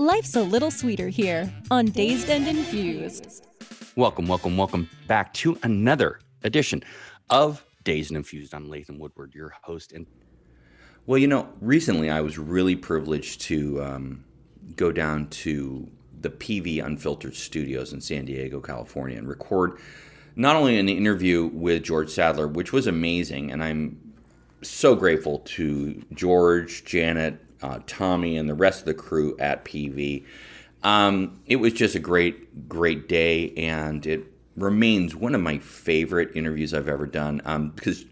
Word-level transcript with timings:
Life's 0.00 0.34
a 0.34 0.42
little 0.42 0.70
sweeter 0.70 1.10
here 1.10 1.52
on 1.70 1.84
Dazed 1.84 2.30
and 2.30 2.48
Infused. 2.48 3.46
Welcome, 3.96 4.26
welcome, 4.26 4.56
welcome 4.56 4.88
back 5.06 5.34
to 5.34 5.58
another 5.62 6.20
edition 6.42 6.82
of 7.28 7.62
Dazed 7.84 8.10
and 8.10 8.16
Infused. 8.16 8.54
I'm 8.54 8.70
Latham 8.70 8.98
Woodward, 8.98 9.34
your 9.34 9.52
host. 9.60 9.92
And 9.92 10.06
well, 11.04 11.18
you 11.18 11.26
know, 11.26 11.50
recently 11.60 12.08
I 12.08 12.22
was 12.22 12.38
really 12.38 12.76
privileged 12.76 13.42
to 13.42 13.82
um, 13.82 14.24
go 14.74 14.90
down 14.90 15.28
to 15.28 15.86
the 16.22 16.30
PV 16.30 16.82
Unfiltered 16.82 17.36
Studios 17.36 17.92
in 17.92 18.00
San 18.00 18.24
Diego, 18.24 18.58
California, 18.58 19.18
and 19.18 19.28
record 19.28 19.80
not 20.34 20.56
only 20.56 20.78
an 20.78 20.88
interview 20.88 21.50
with 21.52 21.82
George 21.82 22.08
Sadler, 22.08 22.48
which 22.48 22.72
was 22.72 22.86
amazing, 22.86 23.52
and 23.52 23.62
I'm 23.62 24.14
so 24.62 24.94
grateful 24.94 25.40
to 25.40 26.02
George, 26.14 26.86
Janet, 26.86 27.38
uh, 27.62 27.80
Tommy, 27.86 28.36
and 28.36 28.48
the 28.48 28.54
rest 28.54 28.80
of 28.80 28.86
the 28.86 28.94
crew 28.94 29.36
at 29.38 29.64
PV. 29.64 30.24
Um, 30.82 31.40
it 31.46 31.56
was 31.56 31.72
just 31.72 31.94
a 31.94 31.98
great, 31.98 32.68
great 32.68 33.08
day, 33.08 33.52
and 33.56 34.06
it 34.06 34.24
remains 34.56 35.14
one 35.14 35.34
of 35.34 35.40
my 35.40 35.58
favorite 35.58 36.30
interviews 36.34 36.74
I've 36.74 36.88
ever 36.88 37.06
done 37.06 37.40
um, 37.44 37.70
because 37.70 38.04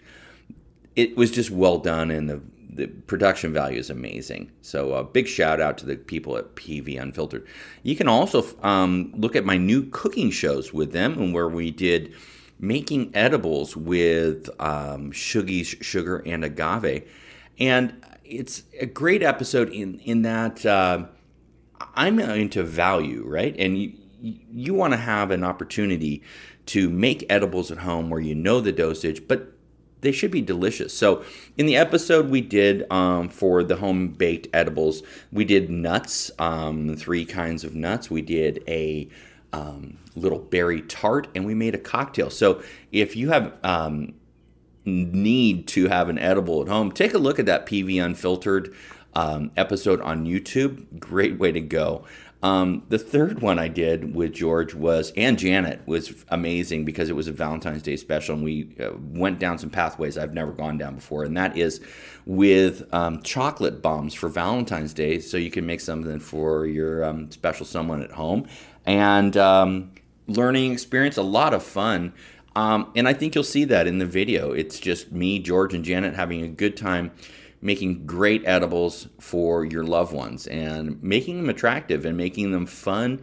it 0.97 1.17
was 1.17 1.31
just 1.31 1.51
well 1.51 1.79
done 1.79 2.11
and 2.11 2.29
the 2.29 2.41
the 2.79 2.87
production 2.87 3.53
value 3.53 3.79
is 3.79 3.91
amazing. 3.91 4.53
So 4.63 4.93
a 4.93 5.01
uh, 5.01 5.03
big 5.03 5.27
shout 5.27 5.61
out 5.61 5.79
to 5.79 5.87
the 5.87 5.97
people 5.97 6.37
at 6.37 6.55
PV 6.55 7.01
Unfiltered. 7.01 7.45
You 7.83 7.97
can 7.97 8.07
also 8.07 8.45
um, 8.63 9.13
look 9.17 9.35
at 9.35 9.45
my 9.45 9.57
new 9.57 9.89
cooking 9.91 10.31
shows 10.31 10.73
with 10.73 10.93
them 10.93 11.19
and 11.19 11.35
where 11.35 11.49
we 11.49 11.73
did 11.73 12.15
making 12.61 13.11
edibles 13.15 13.77
with 13.77 14.49
um, 14.61 15.11
sugar, 15.13 16.23
and 16.25 16.45
agave. 16.45 17.09
And 17.59 18.05
it's 18.29 18.63
a 18.81 18.87
great 18.87 19.23
episode 19.23 19.71
in 19.71 19.99
in 20.01 20.23
that 20.23 20.65
uh, 20.65 21.07
I'm 21.95 22.19
into 22.19 22.63
value, 22.63 23.25
right? 23.27 23.55
And 23.59 23.79
you 23.79 23.93
you 24.21 24.75
want 24.75 24.93
to 24.93 24.99
have 24.99 25.31
an 25.31 25.45
opportunity 25.45 26.23
to 26.67 26.91
make 26.91 27.25
edibles 27.31 27.71
at 27.71 27.79
home 27.79 28.11
where 28.11 28.21
you 28.21 28.35
know 28.35 28.61
the 28.61 28.73
dosage, 28.73 29.27
but 29.27 29.53
they 30.01 30.13
should 30.13 30.31
be 30.31 30.43
delicious. 30.43 30.95
So, 30.95 31.25
in 31.57 31.67
the 31.67 31.77
episode 31.77 32.31
we 32.31 32.41
did 32.41 32.91
um, 32.91 33.29
for 33.29 33.65
the 33.65 33.77
home 33.77 34.09
baked 34.09 34.49
edibles, 34.53 35.03
we 35.33 35.45
did 35.45 35.71
nuts, 35.71 36.31
um, 36.39 36.97
three 36.97 37.25
kinds 37.25 37.65
of 37.65 37.75
nuts. 37.75 38.11
We 38.11 38.23
did 38.23 38.63
a 38.69 39.09
um, 39.53 39.99
little 40.15 40.39
berry 40.39 40.83
tart, 40.83 41.29
and 41.35 41.45
we 41.45 41.55
made 41.55 41.75
a 41.75 41.79
cocktail. 41.79 42.31
So, 42.31 42.63
if 42.93 43.17
you 43.17 43.31
have 43.31 43.55
um, 43.65 44.15
need 44.89 45.69
to 45.69 45.89
have 45.89 46.09
an 46.09 46.19
edible 46.19 46.63
at 46.63 46.69
home, 46.69 46.91
take 46.93 47.15
a 47.15 47.19
look 47.19 47.39
at 47.39 47.47
that 47.47 47.67
PV 47.67 48.03
Unfiltered 48.03 48.75
um, 49.15 49.51
episode 49.57 50.01
on 50.01 50.27
YouTube. 50.27 50.99
Great 50.99 51.39
way 51.39 51.53
to 51.53 51.61
go. 51.61 52.05
Um, 52.41 52.85
the 52.89 52.99
third 52.99 53.43
one 53.43 53.59
I 53.59 53.67
did 53.67 54.15
with 54.15 54.33
George 54.33 54.73
was, 54.73 55.13
and 55.17 55.37
Janet 55.37 55.81
was 55.87 56.25
amazing 56.29 56.85
because 56.85 57.11
it 57.11 57.17
was 57.17 57.27
a 57.27 57.33
Valentine's 57.33 57.83
Day 57.83 57.97
special, 57.97 58.37
and 58.37 58.45
we 58.45 58.77
uh, 58.81 58.91
went 58.97 59.41
down 59.41 59.59
some 59.59 59.71
pathways 59.71 60.17
I've 60.17 60.35
never 60.35 60.53
gone 60.53 60.79
down 60.79 60.95
before, 60.95 61.25
and 61.25 61.37
that 61.37 61.57
is 61.57 61.81
with 62.27 62.87
um, 62.95 63.23
chocolate 63.23 63.83
bombs 63.83 64.15
for 64.15 64.29
Valentine's 64.29 64.95
Day, 64.95 65.19
so 65.19 65.37
you 65.37 65.51
can 65.51 65.67
make 65.67 65.81
something 65.81 66.21
for 66.21 66.65
your 66.67 67.03
um, 67.05 67.29
special 67.33 67.67
someone 67.67 68.03
at 68.03 68.13
home, 68.13 68.47
and 68.87 69.37
um, 69.37 69.91
learning 70.29 70.73
experience, 70.73 71.17
a 71.17 71.23
lot 71.23 71.55
of 71.55 71.65
fun. 71.65 72.13
Um, 72.59 72.91
and 72.97 73.07
I 73.07 73.13
think 73.13 73.37
you'll 73.37 73.45
see 73.45 73.67
that 73.67 73.87
in 73.87 73.99
the 73.99 74.05
video. 74.05 74.51
It's 74.51 74.81
just 74.81 75.13
me, 75.13 75.39
George, 75.39 75.75
and 75.75 75.85
Janet 75.85 76.15
having 76.15 76.43
a 76.43 76.49
good 76.49 76.77
time 76.77 77.13
making 77.63 78.05
great 78.05 78.43
edibles 78.47 79.07
for 79.21 79.65
your 79.65 79.85
loved 79.85 80.13
ones 80.13 80.49
and 80.49 81.01
making 81.01 81.37
them 81.37 81.49
attractive 81.49 82.05
and 82.05 82.17
making 82.17 82.51
them 82.51 82.67
fun 82.67 83.23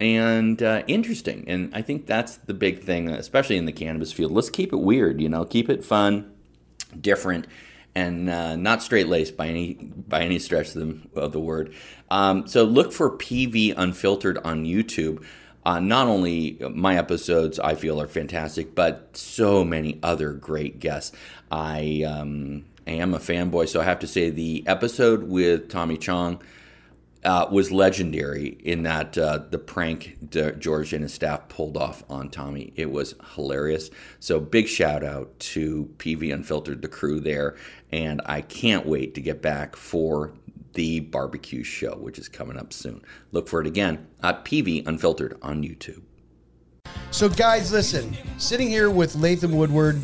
and 0.00 0.60
uh, 0.64 0.82
interesting. 0.88 1.44
And 1.46 1.72
I 1.72 1.82
think 1.82 2.06
that's 2.06 2.38
the 2.38 2.54
big 2.54 2.82
thing, 2.82 3.08
especially 3.08 3.56
in 3.56 3.66
the 3.66 3.72
cannabis 3.72 4.12
field. 4.12 4.32
Let's 4.32 4.50
keep 4.50 4.72
it 4.72 4.80
weird, 4.80 5.20
you 5.20 5.28
know, 5.28 5.44
keep 5.44 5.70
it 5.70 5.84
fun, 5.84 6.32
different, 7.00 7.46
and 7.94 8.28
uh, 8.28 8.56
not 8.56 8.82
straight 8.82 9.06
laced 9.06 9.36
by 9.36 9.46
any 9.46 9.74
by 9.74 10.22
any 10.22 10.40
stretch 10.40 10.74
of 10.74 10.80
the, 11.14 11.20
of 11.20 11.30
the 11.30 11.40
word. 11.40 11.72
Um, 12.10 12.48
so 12.48 12.64
look 12.64 12.92
for 12.92 13.16
PV 13.16 13.74
Unfiltered 13.76 14.38
on 14.38 14.64
YouTube. 14.64 15.24
Uh, 15.64 15.78
not 15.78 16.08
only 16.08 16.58
my 16.74 16.96
episodes 16.96 17.58
I 17.58 17.74
feel 17.74 18.00
are 18.00 18.08
fantastic, 18.08 18.74
but 18.74 19.16
so 19.16 19.64
many 19.64 19.98
other 20.02 20.32
great 20.32 20.80
guests. 20.80 21.16
I 21.50 22.04
um, 22.06 22.64
I 22.86 22.92
am 22.92 23.14
a 23.14 23.18
fanboy, 23.18 23.68
so 23.68 23.80
I 23.80 23.84
have 23.84 24.00
to 24.00 24.06
say 24.06 24.30
the 24.30 24.64
episode 24.66 25.24
with 25.24 25.68
Tommy 25.68 25.96
Chong 25.96 26.42
uh, 27.24 27.46
was 27.50 27.70
legendary 27.70 28.48
in 28.48 28.82
that 28.82 29.16
uh, 29.16 29.38
the 29.50 29.58
prank 29.58 30.16
George 30.58 30.92
and 30.92 31.04
his 31.04 31.14
staff 31.14 31.48
pulled 31.48 31.76
off 31.76 32.02
on 32.10 32.28
Tommy. 32.28 32.72
It 32.74 32.90
was 32.90 33.14
hilarious. 33.34 33.90
So 34.18 34.40
big 34.40 34.66
shout 34.66 35.04
out 35.04 35.38
to 35.38 35.88
PV 35.98 36.34
Unfiltered, 36.34 36.82
the 36.82 36.88
crew 36.88 37.20
there, 37.20 37.56
and 37.92 38.20
I 38.26 38.40
can't 38.40 38.86
wait 38.86 39.14
to 39.14 39.20
get 39.20 39.40
back 39.40 39.76
for 39.76 40.32
the 40.74 41.00
barbecue 41.00 41.62
show, 41.62 41.96
which 41.96 42.18
is 42.18 42.28
coming 42.28 42.56
up 42.56 42.72
soon. 42.72 43.02
Look 43.32 43.48
for 43.48 43.60
it 43.60 43.66
again 43.66 44.06
at 44.22 44.44
PV 44.44 44.86
Unfiltered 44.86 45.38
on 45.42 45.62
YouTube. 45.62 46.02
So, 47.10 47.28
guys, 47.28 47.72
listen, 47.72 48.16
sitting 48.38 48.68
here 48.68 48.90
with 48.90 49.14
Latham 49.16 49.52
Woodward 49.52 50.00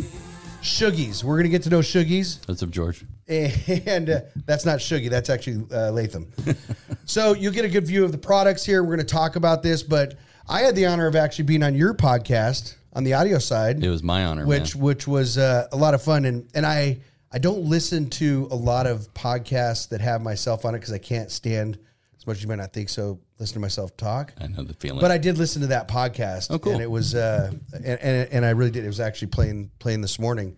Shoogies. 0.62 1.24
We're 1.24 1.36
gonna 1.38 1.48
get 1.48 1.62
to 1.64 1.70
know 1.70 1.80
Shoogies, 1.80 2.44
That's 2.46 2.62
up, 2.62 2.70
George? 2.70 3.04
and 3.28 4.10
uh, 4.10 4.20
that's 4.46 4.64
not 4.64 4.78
Shoogie. 4.78 5.10
That's 5.10 5.30
actually 5.30 5.64
uh, 5.72 5.90
Latham. 5.92 6.30
so 7.04 7.34
you'll 7.34 7.52
get 7.52 7.64
a 7.64 7.68
good 7.68 7.86
view 7.86 8.04
of 8.04 8.12
the 8.12 8.18
products 8.18 8.64
here. 8.64 8.82
We're 8.82 8.96
gonna 8.96 9.04
talk 9.04 9.36
about 9.36 9.62
this, 9.62 9.82
but 9.82 10.14
I 10.48 10.60
had 10.60 10.74
the 10.74 10.86
honor 10.86 11.06
of 11.06 11.14
actually 11.16 11.44
being 11.44 11.62
on 11.62 11.74
your 11.74 11.94
podcast 11.94 12.76
on 12.94 13.04
the 13.04 13.14
audio 13.14 13.38
side. 13.38 13.82
It 13.82 13.88
was 13.90 14.02
my 14.02 14.24
honor, 14.24 14.46
which 14.46 14.74
man. 14.74 14.84
which 14.84 15.06
was 15.06 15.38
uh, 15.38 15.68
a 15.72 15.76
lot 15.76 15.94
of 15.94 16.02
fun, 16.02 16.24
and 16.24 16.48
and 16.54 16.66
I 16.66 17.00
I 17.30 17.38
don't 17.38 17.64
listen 17.64 18.08
to 18.10 18.48
a 18.50 18.56
lot 18.56 18.86
of 18.86 19.12
podcasts 19.12 19.90
that 19.90 20.00
have 20.00 20.22
myself 20.22 20.64
on 20.64 20.74
it 20.74 20.78
because 20.78 20.92
I 20.92 20.98
can't 20.98 21.30
stand 21.30 21.78
as 22.16 22.26
much 22.26 22.38
as 22.38 22.42
you 22.42 22.48
might 22.48 22.56
not 22.56 22.72
think 22.72 22.88
so. 22.88 23.20
Listen 23.38 23.54
to 23.54 23.60
myself 23.60 23.96
talk. 23.96 24.32
I 24.40 24.46
know 24.46 24.64
the 24.64 24.74
feeling. 24.74 25.00
But 25.00 25.10
I 25.10 25.18
did 25.18 25.38
listen 25.38 25.62
to 25.62 25.68
that 25.68 25.88
podcast. 25.88 26.48
Oh, 26.50 26.58
cool. 26.58 26.72
And 26.72 26.82
it 26.82 26.90
was, 26.90 27.14
uh, 27.14 27.52
and, 27.72 27.86
and, 27.86 28.28
and 28.32 28.44
I 28.44 28.50
really 28.50 28.70
did. 28.70 28.84
It 28.84 28.88
was 28.88 29.00
actually 29.00 29.28
playing 29.28 29.70
playing 29.78 30.00
this 30.00 30.18
morning. 30.18 30.56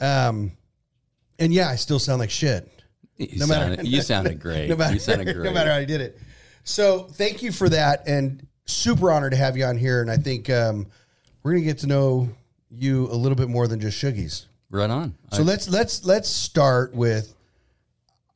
Um, 0.00 0.52
and 1.38 1.52
yeah, 1.52 1.68
I 1.68 1.76
still 1.76 1.98
sound 1.98 2.18
like 2.18 2.30
shit. 2.30 2.68
You, 3.16 3.38
no 3.38 3.46
sounded, 3.46 3.78
matter, 3.78 3.88
you 3.88 4.02
sounded 4.02 4.40
great. 4.40 4.68
No 4.68 4.76
matter, 4.76 4.94
you 4.94 5.00
sounded 5.00 5.24
great. 5.34 5.44
No 5.44 5.52
matter 5.52 5.70
how 5.70 5.76
I 5.76 5.84
did 5.84 6.00
it. 6.00 6.18
So 6.64 7.00
thank 7.04 7.42
you 7.42 7.52
for 7.52 7.68
that, 7.68 8.08
and 8.08 8.46
super 8.64 9.12
honored 9.12 9.32
to 9.32 9.36
have 9.36 9.56
you 9.56 9.64
on 9.64 9.78
here. 9.78 10.02
And 10.02 10.10
I 10.10 10.16
think 10.16 10.50
um, 10.50 10.88
we're 11.42 11.52
gonna 11.52 11.64
get 11.64 11.78
to 11.78 11.86
know 11.86 12.28
you 12.70 13.06
a 13.06 13.14
little 13.14 13.36
bit 13.36 13.48
more 13.48 13.68
than 13.68 13.80
just 13.80 14.02
Shoogies. 14.02 14.46
Right 14.70 14.90
on. 14.90 15.14
So 15.32 15.42
I, 15.42 15.46
let's 15.46 15.68
let's 15.68 16.04
let's 16.04 16.28
start 16.28 16.94
with. 16.94 17.34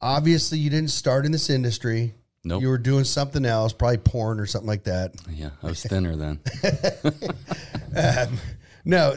Obviously, 0.02 0.58
you 0.58 0.70
didn't 0.70 0.91
start 0.91 1.26
in 1.26 1.32
this 1.32 1.50
industry. 1.50 2.14
Nope. 2.42 2.62
You 2.62 2.68
were 2.68 2.78
doing 2.78 3.04
something 3.04 3.44
else, 3.44 3.74
probably 3.74 3.98
porn 3.98 4.40
or 4.40 4.46
something 4.46 4.69
like 4.69 4.84
that. 4.84 5.14
Yeah, 5.28 5.50
I 5.62 5.66
was 5.66 5.82
thinner 5.82 6.16
then. 6.16 6.40
um, 7.96 8.38
no, 8.84 9.16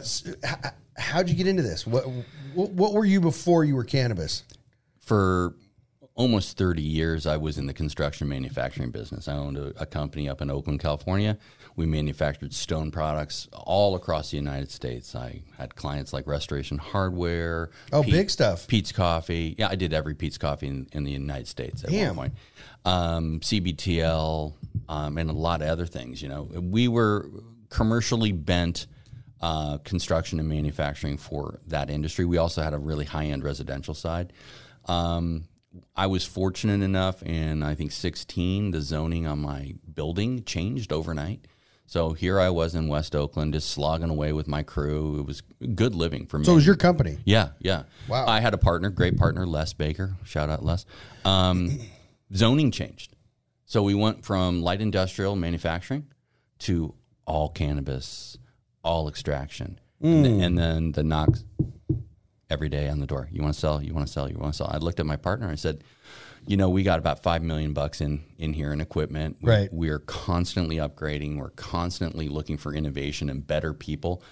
how'd 0.98 1.28
you 1.30 1.34
get 1.34 1.46
into 1.46 1.62
this? 1.62 1.86
What, 1.86 2.04
what, 2.54 2.70
what 2.72 2.92
were 2.92 3.06
you 3.06 3.22
before 3.22 3.64
you 3.64 3.76
were 3.76 3.84
cannabis? 3.84 4.42
For 5.00 5.54
almost 6.14 6.58
30 6.58 6.82
years, 6.82 7.26
I 7.26 7.36
was 7.38 7.56
in 7.56 7.66
the 7.66 7.74
construction 7.74 8.28
manufacturing 8.28 8.90
business. 8.90 9.26
I 9.26 9.34
owned 9.34 9.56
a, 9.56 9.72
a, 9.80 9.86
company 9.86 10.28
up 10.28 10.40
in 10.40 10.50
Oakland, 10.50 10.80
California. 10.80 11.38
We 11.76 11.86
manufactured 11.86 12.54
stone 12.54 12.90
products 12.90 13.48
all 13.52 13.96
across 13.96 14.30
the 14.30 14.36
United 14.36 14.70
States. 14.70 15.16
I 15.16 15.42
had 15.58 15.74
clients 15.74 16.12
like 16.12 16.26
Restoration 16.26 16.78
Hardware. 16.78 17.70
Oh, 17.92 18.02
Pete, 18.02 18.12
big 18.12 18.30
stuff. 18.30 18.68
Peet's 18.68 18.92
Coffee. 18.92 19.56
Yeah, 19.58 19.68
I 19.68 19.74
did 19.74 19.92
every 19.92 20.14
Peet's 20.14 20.38
Coffee 20.38 20.68
in, 20.68 20.86
in 20.92 21.04
the 21.04 21.10
United 21.10 21.48
States 21.48 21.82
at 21.82 21.90
Damn. 21.90 22.16
one 22.16 22.30
point. 22.30 22.34
Um, 22.84 23.40
CBTL 23.40 24.52
um, 24.88 25.18
and 25.18 25.30
a 25.30 25.32
lot 25.32 25.62
of 25.62 25.68
other 25.68 25.86
things. 25.86 26.22
You 26.22 26.28
know, 26.28 26.42
we 26.42 26.86
were 26.86 27.28
commercially 27.70 28.30
bent 28.32 28.86
uh, 29.40 29.78
construction 29.78 30.38
and 30.38 30.48
manufacturing 30.48 31.16
for 31.16 31.60
that 31.66 31.90
industry. 31.90 32.24
We 32.24 32.38
also 32.38 32.62
had 32.62 32.72
a 32.72 32.78
really 32.78 33.04
high 33.04 33.26
end 33.26 33.42
residential 33.42 33.94
side. 33.94 34.32
Um, 34.86 35.44
I 35.96 36.06
was 36.06 36.24
fortunate 36.24 36.82
enough, 36.82 37.22
in 37.22 37.62
I 37.62 37.74
think 37.74 37.92
16, 37.92 38.70
the 38.70 38.80
zoning 38.80 39.26
on 39.26 39.40
my 39.40 39.74
building 39.92 40.44
changed 40.44 40.92
overnight. 40.92 41.46
So 41.86 42.12
here 42.12 42.40
I 42.40 42.48
was 42.50 42.74
in 42.74 42.88
West 42.88 43.14
Oakland, 43.14 43.52
just 43.52 43.70
slogging 43.70 44.10
away 44.10 44.32
with 44.32 44.48
my 44.48 44.62
crew. 44.62 45.20
It 45.20 45.26
was 45.26 45.42
good 45.74 45.94
living 45.94 46.26
for 46.26 46.38
me. 46.38 46.44
So 46.44 46.52
it 46.52 46.56
was 46.56 46.66
your 46.66 46.76
company. 46.76 47.18
Yeah, 47.24 47.50
yeah. 47.60 47.84
Wow. 48.08 48.26
I 48.26 48.40
had 48.40 48.54
a 48.54 48.58
partner, 48.58 48.90
great 48.90 49.16
partner, 49.16 49.46
Les 49.46 49.72
Baker. 49.74 50.16
Shout 50.24 50.48
out 50.48 50.64
Les. 50.64 50.86
Um, 51.24 51.78
zoning 52.34 52.70
changed. 52.70 53.14
So 53.66 53.82
we 53.82 53.94
went 53.94 54.24
from 54.24 54.62
light 54.62 54.80
industrial 54.80 55.36
manufacturing 55.36 56.06
to 56.60 56.94
all 57.26 57.48
cannabis, 57.48 58.38
all 58.82 59.08
extraction. 59.08 59.78
And, 60.00 60.24
then, 60.24 60.40
and 60.40 60.58
then 60.58 60.92
the 60.92 61.02
knocks 61.02 61.44
every 62.50 62.68
day 62.68 62.88
on 62.88 63.00
the 63.00 63.06
door. 63.06 63.28
You 63.32 63.42
want 63.42 63.54
to 63.54 63.60
sell? 63.60 63.82
You 63.82 63.94
want 63.94 64.06
to 64.06 64.12
sell? 64.12 64.30
You 64.30 64.36
want 64.36 64.52
to 64.52 64.56
sell? 64.56 64.70
I 64.72 64.78
looked 64.78 65.00
at 65.00 65.06
my 65.06 65.16
partner. 65.16 65.48
I 65.48 65.54
said, 65.54 65.82
you 66.46 66.56
know, 66.56 66.68
we 66.68 66.82
got 66.82 66.98
about 66.98 67.22
five 67.22 67.42
million 67.42 67.72
bucks 67.72 68.00
in 68.00 68.22
in 68.38 68.52
here 68.52 68.72
in 68.72 68.80
equipment. 68.80 69.36
We, 69.40 69.50
Right. 69.50 69.72
We 69.72 69.88
are 69.88 70.00
constantly 70.00 70.76
upgrading. 70.76 71.38
We're 71.38 71.50
constantly 71.50 72.28
looking 72.28 72.56
for 72.56 72.74
innovation 72.74 73.28
and 73.30 73.46
better 73.46 73.72
people. 73.72 74.22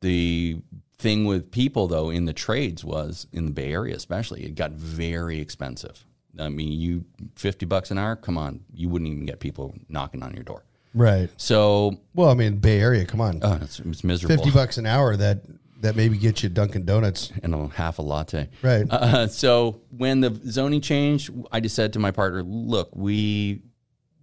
The 0.00 0.58
thing 0.98 1.24
with 1.24 1.50
people 1.50 1.86
though 1.88 2.10
in 2.10 2.24
the 2.24 2.32
trades 2.32 2.84
was 2.84 3.26
in 3.32 3.46
the 3.46 3.52
Bay 3.52 3.72
Area, 3.72 3.94
especially, 3.96 4.44
it 4.44 4.54
got 4.54 4.72
very 4.72 5.40
expensive. 5.40 6.04
I 6.38 6.48
mean, 6.50 6.72
you 6.72 7.04
fifty 7.34 7.64
bucks 7.66 7.90
an 7.90 7.98
hour. 7.98 8.16
Come 8.16 8.36
on, 8.36 8.60
you 8.72 8.88
wouldn't 8.88 9.10
even 9.10 9.24
get 9.26 9.40
people 9.40 9.74
knocking 9.88 10.22
on 10.22 10.34
your 10.34 10.44
door. 10.44 10.64
Right. 10.94 11.28
So, 11.36 11.98
Well, 12.14 12.30
I 12.30 12.34
mean, 12.34 12.56
Bay 12.56 12.80
Area. 12.80 13.04
Come 13.04 13.20
on, 13.20 13.42
uh, 13.42 13.58
it's, 13.62 13.80
it's 13.80 14.04
miserable. 14.04 14.36
fifty 14.36 14.50
bucks 14.50 14.78
an 14.78 14.86
hour. 14.86 15.16
That 15.16 15.40
that 15.80 15.96
maybe 15.96 16.16
gets 16.16 16.42
you 16.42 16.48
Dunkin' 16.48 16.84
Donuts. 16.84 17.32
and 17.42 17.54
a 17.54 17.68
half 17.68 17.98
a 17.98 18.02
latte. 18.02 18.48
Right. 18.62 18.86
Uh, 18.90 19.26
so 19.42 19.80
when 19.90 20.20
the 20.20 20.30
zoning 20.48 20.80
changed, 20.80 21.30
I 21.52 21.60
just 21.60 21.74
said 21.74 21.92
to 21.94 21.98
my 21.98 22.10
partner, 22.10 22.42
"Look, 22.42 22.90
we 22.94 23.62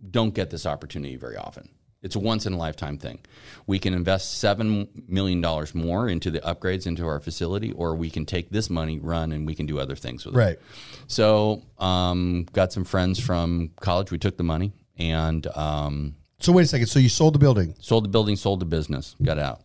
don't 0.10 0.34
get 0.34 0.50
this 0.50 0.66
opportunity 0.66 1.16
very 1.16 1.38
often. 1.38 1.70
It's 2.02 2.18
a 2.18 2.20
once 2.20 2.46
in 2.46 2.52
a 2.52 2.58
lifetime 2.58 2.98
thing. 2.98 3.20
We 3.66 3.80
can 3.80 3.94
invest 3.94 4.40
seven 4.40 4.90
million 5.08 5.40
dollars 5.40 5.74
more 5.74 6.10
into 6.10 6.32
the 6.32 6.40
upgrades 6.42 6.86
into 6.86 7.06
our 7.06 7.22
facility, 7.22 7.72
or 7.72 7.96
we 7.96 8.10
can 8.10 8.26
take 8.26 8.50
this 8.50 8.70
money, 8.70 9.00
run, 9.00 9.32
and 9.32 9.48
we 9.48 9.56
can 9.56 9.66
do 9.66 9.80
other 9.80 9.96
things 9.96 10.26
with 10.26 10.36
it." 10.36 10.38
Right. 10.38 10.60
So, 11.08 11.64
um, 11.80 12.46
got 12.52 12.74
some 12.74 12.84
friends 12.84 13.20
from 13.20 13.72
college. 13.80 14.12
We 14.12 14.18
took 14.18 14.36
the 14.38 14.44
money 14.44 14.74
and 14.98 15.48
um, 15.56 16.16
So 16.40 16.52
wait 16.52 16.64
a 16.64 16.68
second. 16.68 16.88
So 16.88 17.00
you 17.00 17.10
sold 17.10 17.36
the 17.36 17.40
building. 17.40 17.74
sold 17.80 18.04
the 18.04 18.10
building, 18.10 18.36
sold 18.36 18.60
the 18.60 18.66
business, 18.66 19.16
got 19.24 19.40
out. 19.40 19.62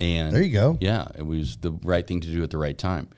And 0.00 0.34
There 0.34 0.42
you 0.42 0.52
go. 0.52 0.78
yeah, 0.80 1.08
it 1.16 1.26
was 1.26 1.56
the 1.56 1.72
right 1.82 2.06
thing 2.06 2.20
to 2.20 2.28
do 2.28 2.42
at 2.42 2.50
the 2.50 2.58
right 2.58 2.76
time. 2.76 3.08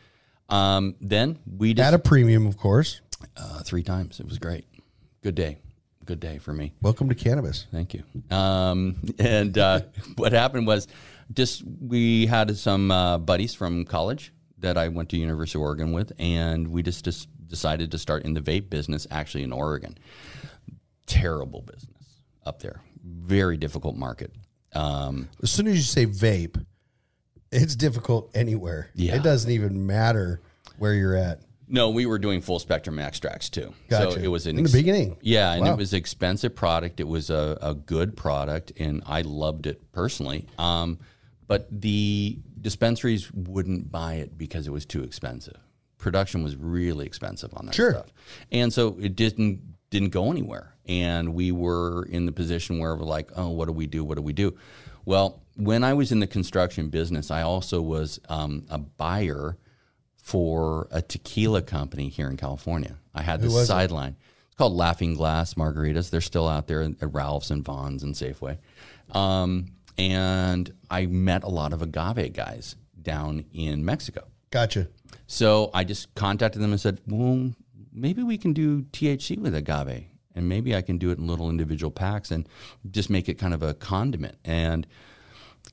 Um, 0.48 0.96
then 1.00 1.38
we 1.46 1.74
just 1.74 1.86
At 1.86 1.94
a 1.94 1.98
premium, 1.98 2.46
of 2.46 2.56
course. 2.56 3.00
uh, 3.36 3.62
three 3.62 3.82
times. 3.82 4.18
It 4.20 4.26
was 4.26 4.38
great. 4.38 4.64
Good 5.22 5.34
day. 5.34 5.58
Good 6.06 6.20
day 6.20 6.38
for 6.38 6.52
me. 6.52 6.72
Welcome 6.82 7.08
to 7.10 7.14
cannabis. 7.14 7.66
Thank 7.70 7.94
you. 7.94 8.02
Um, 8.34 8.96
and 9.18 9.56
uh, 9.58 9.82
what 10.16 10.32
happened 10.32 10.66
was, 10.66 10.88
just 11.32 11.62
we 11.64 12.26
had 12.26 12.56
some 12.56 12.90
uh, 12.90 13.18
buddies 13.18 13.54
from 13.54 13.84
college 13.84 14.32
that 14.58 14.76
I 14.76 14.88
went 14.88 15.10
to 15.10 15.16
University 15.16 15.58
of 15.58 15.62
Oregon 15.62 15.92
with, 15.92 16.12
and 16.18 16.68
we 16.68 16.82
just, 16.82 17.04
just 17.04 17.28
decided 17.46 17.92
to 17.92 17.98
start 17.98 18.24
in 18.24 18.34
the 18.34 18.40
vape 18.40 18.68
business 18.70 19.06
actually 19.10 19.44
in 19.44 19.52
Oregon. 19.52 19.96
Terrible 21.06 21.62
business 21.62 22.20
up 22.44 22.60
there. 22.60 22.80
Very 23.04 23.56
difficult 23.56 23.96
market. 23.96 24.32
Um, 24.74 25.28
As 25.42 25.50
soon 25.50 25.66
as 25.66 25.76
you 25.76 25.82
say 25.82 26.06
vape, 26.06 26.64
it's 27.52 27.76
difficult 27.76 28.30
anywhere. 28.34 28.90
Yeah. 28.94 29.16
It 29.16 29.22
doesn't 29.22 29.50
even 29.50 29.86
matter 29.86 30.40
where 30.78 30.94
you're 30.94 31.16
at. 31.16 31.40
no, 31.68 31.90
we 31.90 32.04
were 32.06 32.18
doing 32.18 32.40
full 32.40 32.58
spectrum 32.58 32.98
extracts 32.98 33.48
too. 33.48 33.72
Gotcha. 33.88 34.12
So 34.12 34.18
it 34.18 34.26
was 34.28 34.46
an 34.46 34.58
In 34.58 34.64
the 34.64 34.70
beginning. 34.72 35.16
Yeah, 35.20 35.52
and 35.52 35.64
Wow. 35.64 35.72
it 35.74 35.76
was 35.78 35.92
expensive 35.94 36.54
product. 36.56 36.98
It 37.00 37.06
was 37.08 37.30
a, 37.30 37.58
a 37.62 37.74
good 37.74 38.16
product, 38.16 38.72
and 38.78 39.02
I 39.06 39.20
loved 39.22 39.66
it 39.66 39.92
personally. 39.92 40.46
Um, 40.58 40.98
but 41.46 41.68
the 41.70 42.38
dispensaries 42.60 43.30
wouldn't 43.32 43.90
buy 43.92 44.14
it 44.14 44.36
because 44.38 44.66
it 44.66 44.70
was 44.72 44.84
too 44.84 45.02
expensive. 45.02 45.56
Production 45.98 46.42
was 46.42 46.56
really 46.56 47.04
expensive 47.06 47.50
on 47.54 47.66
that 47.66 47.74
Sure. 47.74 47.92
stuff, 47.92 48.12
and 48.50 48.72
so 48.72 48.96
it 49.00 49.14
didn't 49.16 49.60
didn't 49.90 50.10
go 50.10 50.30
anywhere. 50.30 50.74
And 50.86 51.34
we 51.34 51.50
were 51.52 52.04
in 52.06 52.24
the 52.26 52.32
position 52.32 52.78
where 52.78 52.94
we're 52.96 53.04
like, 53.04 53.30
oh, 53.36 53.50
what 53.50 53.66
do 53.66 53.72
we 53.72 53.86
do? 53.86 54.04
What 54.04 54.16
do 54.16 54.22
we 54.22 54.32
do? 54.32 54.54
Well, 55.10 55.42
when 55.56 55.82
I 55.82 55.94
was 55.94 56.12
in 56.12 56.20
the 56.20 56.28
construction 56.28 56.88
business, 56.88 57.32
I 57.32 57.42
also 57.42 57.82
was 57.82 58.20
um, 58.28 58.64
a 58.70 58.78
buyer 58.78 59.58
for 60.14 60.86
a 60.92 61.02
tequila 61.02 61.62
company 61.62 62.08
here 62.08 62.30
in 62.30 62.36
California. 62.36 62.96
I 63.12 63.22
had 63.22 63.40
this 63.40 63.52
was 63.52 63.64
it? 63.64 63.66
sideline. 63.66 64.14
It's 64.46 64.54
called 64.54 64.74
Laughing 64.74 65.14
Glass 65.14 65.54
Margaritas. 65.54 66.10
They're 66.10 66.20
still 66.20 66.46
out 66.46 66.68
there 66.68 66.82
at 66.82 67.12
Ralph's 67.12 67.50
and 67.50 67.64
Vons 67.64 68.04
and 68.04 68.14
Safeway. 68.14 68.58
Um, 69.10 69.72
and 69.98 70.72
I 70.88 71.06
met 71.06 71.42
a 71.42 71.48
lot 71.48 71.72
of 71.72 71.82
agave 71.82 72.32
guys 72.32 72.76
down 73.02 73.46
in 73.52 73.84
Mexico. 73.84 74.28
Gotcha. 74.52 74.86
So 75.26 75.70
I 75.74 75.82
just 75.82 76.14
contacted 76.14 76.62
them 76.62 76.70
and 76.70 76.80
said, 76.80 77.00
well, 77.08 77.52
maybe 77.92 78.22
we 78.22 78.38
can 78.38 78.52
do 78.52 78.82
THC 78.82 79.38
with 79.40 79.56
agave. 79.56 80.04
And 80.34 80.48
maybe 80.48 80.76
I 80.76 80.82
can 80.82 80.98
do 80.98 81.10
it 81.10 81.18
in 81.18 81.26
little 81.26 81.50
individual 81.50 81.90
packs 81.90 82.30
and 82.30 82.48
just 82.90 83.10
make 83.10 83.28
it 83.28 83.34
kind 83.34 83.52
of 83.52 83.62
a 83.62 83.74
condiment. 83.74 84.36
And 84.44 84.86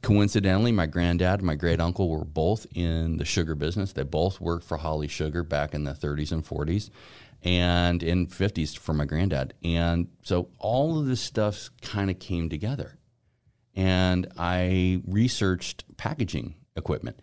coincidentally, 0.02 0.72
my 0.72 0.88
granddad 0.88 1.40
and 1.40 1.48
my 1.48 1.56
great 1.56 1.80
uncle 1.80 2.10
were 2.10 2.26
both 2.26 2.66
in 2.74 3.18
the 3.18 3.26
sugar 3.26 3.56
business. 3.56 3.94
They 3.94 4.04
both 4.04 4.42
worked 4.42 4.66
for 4.66 4.78
Holly 4.78 5.08
Sugar 5.08 5.44
back 5.44 5.74
in 5.74 5.84
the 5.84 5.94
30s 5.94 6.32
and 6.32 6.46
40s 6.46 6.90
and 7.44 8.02
in 8.02 8.28
50s 8.28 8.78
for 8.78 8.94
my 8.94 9.06
granddad. 9.06 9.54
And 9.64 10.08
so 10.24 10.50
all 10.58 11.00
of 11.00 11.06
this 11.06 11.22
stuff 11.22 11.70
kind 11.82 12.10
of 12.10 12.20
came 12.20 12.50
together. 12.50 12.98
And 13.76 14.28
I 14.38 15.02
researched 15.06 15.86
packaging 15.98 16.56
equipment. 16.76 17.20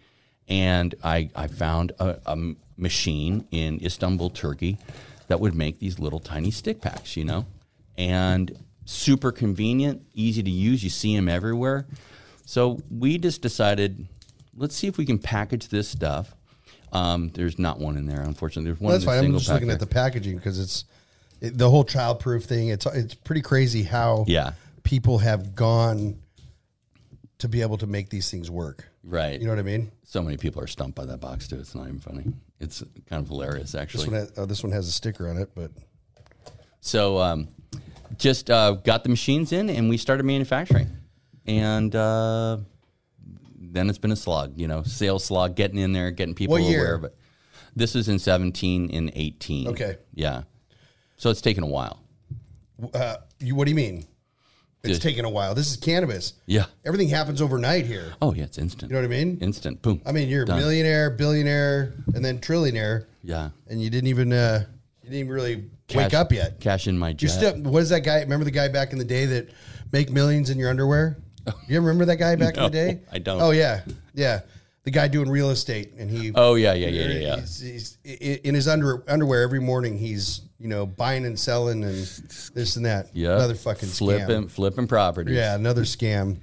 And 0.46 0.94
I, 1.02 1.30
I 1.34 1.46
found 1.46 1.92
a 1.98 2.36
machine 2.76 3.46
in 3.50 3.82
Istanbul, 3.82 4.30
Turkey, 4.30 4.78
that 5.28 5.40
would 5.40 5.54
make 5.54 5.78
these 5.78 5.98
little 5.98 6.20
tiny 6.20 6.50
stick 6.50 6.80
packs, 6.80 7.16
you 7.16 7.24
know? 7.24 7.46
And 7.96 8.56
super 8.84 9.32
convenient, 9.32 10.02
easy 10.14 10.42
to 10.42 10.50
use. 10.50 10.82
You 10.84 10.90
see 10.90 11.14
them 11.16 11.28
everywhere. 11.28 11.86
So 12.44 12.80
we 12.90 13.18
just 13.18 13.40
decided, 13.40 14.06
let's 14.56 14.74
see 14.76 14.86
if 14.86 14.98
we 14.98 15.06
can 15.06 15.18
package 15.18 15.68
this 15.68 15.88
stuff. 15.88 16.34
Um, 16.92 17.30
there's 17.34 17.58
not 17.58 17.78
one 17.78 17.96
in 17.96 18.06
there, 18.06 18.20
unfortunately. 18.20 18.70
There's 18.70 18.80
one 18.80 18.92
That's 18.92 19.04
in 19.04 19.10
the 19.10 19.16
fine. 19.16 19.24
I'm 19.26 19.38
just 19.38 19.48
looking 19.48 19.68
there. 19.68 19.74
at 19.74 19.80
the 19.80 19.86
packaging 19.86 20.36
because 20.36 20.60
it's 20.60 20.84
it, 21.40 21.56
the 21.58 21.68
whole 21.68 21.84
childproof 21.84 22.44
thing. 22.44 22.68
It's 22.68 22.86
it's 22.86 23.14
pretty 23.14 23.40
crazy 23.42 23.82
how 23.82 24.24
Yeah. 24.28 24.52
people 24.84 25.18
have 25.18 25.54
gone 25.56 26.16
to 27.44 27.48
be 27.48 27.60
able 27.60 27.76
to 27.76 27.86
make 27.86 28.08
these 28.08 28.30
things 28.30 28.50
work. 28.50 28.88
Right. 29.02 29.38
You 29.38 29.46
know 29.46 29.52
what 29.52 29.58
I 29.58 29.62
mean? 29.62 29.92
so 30.02 30.22
many 30.22 30.36
people 30.38 30.62
are 30.62 30.66
stumped 30.66 30.94
by 30.94 31.04
that 31.04 31.20
box 31.20 31.46
too. 31.46 31.56
It's 31.56 31.74
not 31.74 31.86
even 31.88 31.98
funny. 32.00 32.24
It's 32.58 32.82
kind 33.10 33.20
of 33.22 33.28
hilarious, 33.28 33.72
This 33.72 33.80
actually. 33.80 34.06
one, 34.06 34.14
has, 34.14 34.32
oh, 34.38 34.46
this 34.46 34.62
one 34.62 34.72
has 34.72 34.88
a 34.88 34.92
sticker 34.92 35.28
on 35.28 35.36
it, 35.36 35.50
but 35.54 35.70
So 36.80 37.18
um, 37.18 37.48
just 38.16 38.48
uh, 38.50 38.72
got 38.72 39.02
the 39.02 39.10
machines 39.10 39.52
in 39.52 39.68
and 39.68 39.90
we 39.90 39.98
started 39.98 40.24
manufacturing. 40.24 40.88
And 41.46 41.94
uh, 41.94 42.58
then 43.58 43.90
it's 43.90 43.98
been 43.98 44.12
a 44.12 44.16
slog, 44.16 44.54
you 44.56 44.66
know, 44.66 44.82
sales 44.82 45.24
slog, 45.24 45.54
getting 45.54 45.76
in 45.78 45.92
there, 45.92 46.10
getting 46.10 46.34
people 46.34 46.52
What 46.54 46.62
year? 46.62 46.80
aware 46.80 46.94
of 46.94 47.04
it. 47.04 47.14
This 47.76 47.94
was 47.94 48.08
in 48.08 48.18
17 48.18 48.90
and 48.90 49.10
18. 49.14 49.68
Okay. 49.68 49.96
Yeah. 50.14 50.44
So 51.18 51.28
it's 51.28 51.42
taken 51.42 51.62
a 51.62 51.66
while. 51.66 52.00
uh, 52.94 53.16
you, 53.40 53.54
what 53.54 53.64
do 53.66 53.70
you 53.70 53.76
mean? 53.76 54.06
It's 54.90 54.98
taken 54.98 55.24
a 55.24 55.30
while. 55.30 55.54
This 55.54 55.70
is 55.70 55.76
cannabis. 55.76 56.34
Yeah. 56.46 56.66
Everything 56.84 57.08
happens 57.08 57.40
overnight 57.40 57.86
here. 57.86 58.12
Oh, 58.20 58.34
yeah, 58.34 58.44
it's 58.44 58.58
instant. 58.58 58.90
You 58.90 58.94
know 58.96 59.00
what 59.02 59.14
I 59.14 59.24
mean? 59.24 59.38
Instant. 59.40 59.80
Boom. 59.82 60.00
I 60.04 60.12
mean, 60.12 60.28
you're 60.28 60.44
a 60.44 60.46
millionaire, 60.46 61.10
billionaire, 61.10 61.94
and 62.14 62.24
then 62.24 62.38
trillionaire, 62.38 63.06
Yeah. 63.22 63.50
and 63.68 63.82
you 63.82 63.90
didn't 63.90 64.08
even 64.08 64.32
uh, 64.32 64.64
you 65.02 65.10
didn't 65.10 65.20
even 65.20 65.32
really 65.32 65.64
wake 65.94 66.14
up 66.14 66.32
yet. 66.32 66.60
Cash 66.60 66.86
in 66.86 66.98
my 66.98 67.08
You 67.10 67.14
jet. 67.14 67.28
still 67.30 67.56
what 67.62 67.82
is 67.82 67.88
that 67.90 68.00
guy? 68.00 68.20
Remember 68.20 68.44
the 68.44 68.50
guy 68.50 68.68
back 68.68 68.92
in 68.92 68.98
the 68.98 69.04
day 69.04 69.26
that 69.26 69.48
make 69.92 70.10
millions 70.10 70.50
in 70.50 70.58
your 70.58 70.70
underwear? 70.70 71.18
You 71.68 71.78
remember 71.80 72.04
that 72.06 72.16
guy 72.16 72.36
back 72.36 72.56
in 72.56 72.62
No, 72.62 72.68
the 72.68 72.72
day? 72.74 73.00
I 73.12 73.18
don't. 73.18 73.40
Oh 73.40 73.50
yeah, 73.50 73.82
yeah. 74.14 74.40
The 74.84 74.90
guy 74.90 75.08
doing 75.08 75.30
real 75.30 75.50
estate, 75.50 75.94
and 75.98 76.10
he 76.10 76.32
oh, 76.34 76.56
yeah, 76.56 76.74
yeah, 76.74 76.88
yeah, 76.88 77.06
yeah. 77.06 77.18
yeah. 77.18 77.40
He's, 77.40 77.98
he's, 78.04 78.38
in 78.44 78.54
his 78.54 78.68
under, 78.68 79.02
underwear 79.08 79.42
every 79.42 79.60
morning. 79.60 79.96
He's 79.96 80.42
you 80.60 80.68
know 80.68 80.84
buying 80.86 81.24
and 81.24 81.38
selling 81.38 81.82
and 81.84 81.94
this 82.54 82.76
and 82.76 82.84
that. 82.84 83.08
Yeah. 83.14 83.34
another 83.34 83.54
fucking 83.54 83.88
flipping, 83.88 84.44
scam. 84.44 84.50
flipping 84.50 84.86
properties. 84.86 85.36
Yeah, 85.36 85.54
another 85.54 85.84
scam. 85.84 86.38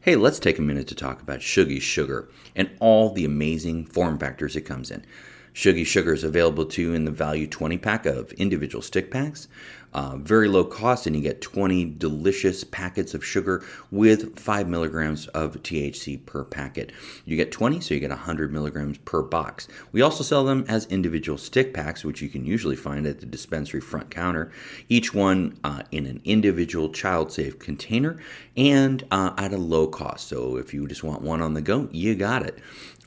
Hey, 0.00 0.16
let's 0.16 0.38
take 0.38 0.58
a 0.58 0.62
minute 0.62 0.86
to 0.88 0.94
talk 0.94 1.20
about 1.20 1.40
Shoogie 1.40 1.82
Sugar 1.82 2.28
and 2.54 2.70
all 2.80 3.12
the 3.12 3.24
amazing 3.24 3.86
form 3.86 4.18
factors 4.18 4.54
it 4.54 4.60
comes 4.60 4.90
in. 4.90 5.04
Shoogie 5.52 5.84
Sugar 5.84 6.12
is 6.12 6.22
available 6.22 6.64
to 6.66 6.82
you 6.82 6.94
in 6.94 7.06
the 7.06 7.10
value 7.10 7.46
20 7.46 7.76
pack 7.78 8.06
of 8.06 8.30
individual 8.34 8.82
stick 8.82 9.10
packs. 9.10 9.48
Uh, 9.96 10.14
very 10.18 10.46
low 10.46 10.62
cost, 10.62 11.06
and 11.06 11.16
you 11.16 11.22
get 11.22 11.40
20 11.40 11.86
delicious 11.96 12.64
packets 12.64 13.14
of 13.14 13.24
sugar 13.24 13.64
with 13.90 14.38
5 14.38 14.68
milligrams 14.68 15.26
of 15.28 15.54
THC 15.62 16.26
per 16.26 16.44
packet. 16.44 16.92
You 17.24 17.34
get 17.34 17.50
20, 17.50 17.80
so 17.80 17.94
you 17.94 18.00
get 18.00 18.10
100 18.10 18.52
milligrams 18.52 18.98
per 18.98 19.22
box. 19.22 19.68
We 19.92 20.02
also 20.02 20.22
sell 20.22 20.44
them 20.44 20.66
as 20.68 20.84
individual 20.88 21.38
stick 21.38 21.72
packs, 21.72 22.04
which 22.04 22.20
you 22.20 22.28
can 22.28 22.44
usually 22.44 22.76
find 22.76 23.06
at 23.06 23.20
the 23.20 23.26
dispensary 23.26 23.80
front 23.80 24.10
counter, 24.10 24.52
each 24.90 25.14
one 25.14 25.58
uh, 25.64 25.84
in 25.90 26.04
an 26.04 26.20
individual 26.26 26.90
child 26.90 27.32
safe 27.32 27.58
container 27.58 28.18
and 28.54 29.02
uh, 29.10 29.32
at 29.38 29.54
a 29.54 29.56
low 29.56 29.86
cost. 29.86 30.28
So 30.28 30.58
if 30.58 30.74
you 30.74 30.86
just 30.86 31.04
want 31.04 31.22
one 31.22 31.40
on 31.40 31.54
the 31.54 31.62
go, 31.62 31.88
you 31.90 32.14
got 32.14 32.42
it. 32.42 32.58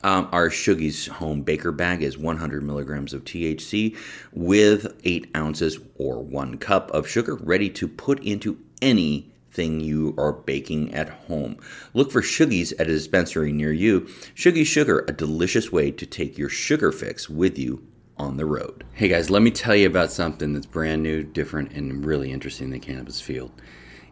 Um, 0.02 0.28
our 0.32 0.48
Shoogie's 0.48 1.06
Home 1.08 1.42
Baker 1.42 1.72
Bag 1.72 2.02
is 2.02 2.16
100 2.16 2.62
milligrams 2.62 3.12
of 3.12 3.24
THC 3.24 3.96
with 4.32 4.98
8 5.04 5.30
ounces 5.36 5.78
or 5.98 6.22
1 6.22 6.56
cup 6.56 6.79
of 6.90 7.08
sugar 7.08 7.34
ready 7.34 7.68
to 7.70 7.88
put 7.88 8.22
into 8.22 8.58
anything 8.80 9.80
you 9.80 10.14
are 10.16 10.32
baking 10.32 10.94
at 10.94 11.08
home. 11.08 11.56
Look 11.92 12.12
for 12.12 12.22
Shoogies 12.22 12.72
at 12.78 12.88
a 12.88 12.92
dispensary 12.92 13.52
near 13.52 13.72
you. 13.72 14.02
Shoogie 14.34 14.64
Sugar, 14.64 15.04
a 15.08 15.12
delicious 15.12 15.72
way 15.72 15.90
to 15.90 16.06
take 16.06 16.38
your 16.38 16.48
sugar 16.48 16.92
fix 16.92 17.28
with 17.28 17.58
you 17.58 17.84
on 18.16 18.36
the 18.36 18.46
road. 18.46 18.84
Hey 18.94 19.08
guys, 19.08 19.30
let 19.30 19.42
me 19.42 19.50
tell 19.50 19.74
you 19.74 19.86
about 19.86 20.12
something 20.12 20.52
that's 20.52 20.66
brand 20.66 21.02
new, 21.02 21.22
different, 21.22 21.72
and 21.72 22.04
really 22.04 22.30
interesting 22.30 22.66
in 22.66 22.72
the 22.72 22.78
cannabis 22.78 23.20
field. 23.20 23.50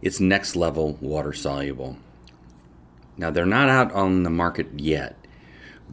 It's 0.03 0.21
next 0.21 0.57
level 0.57 0.99
water 1.01 1.33
soluble. 1.33 1.97
Now, 3.17 3.31
they're 3.31 3.47
not 3.47 3.69
out 3.69 3.93
on 3.93 4.23
the 4.23 4.31
market 4.31 4.69
yet 4.77 5.19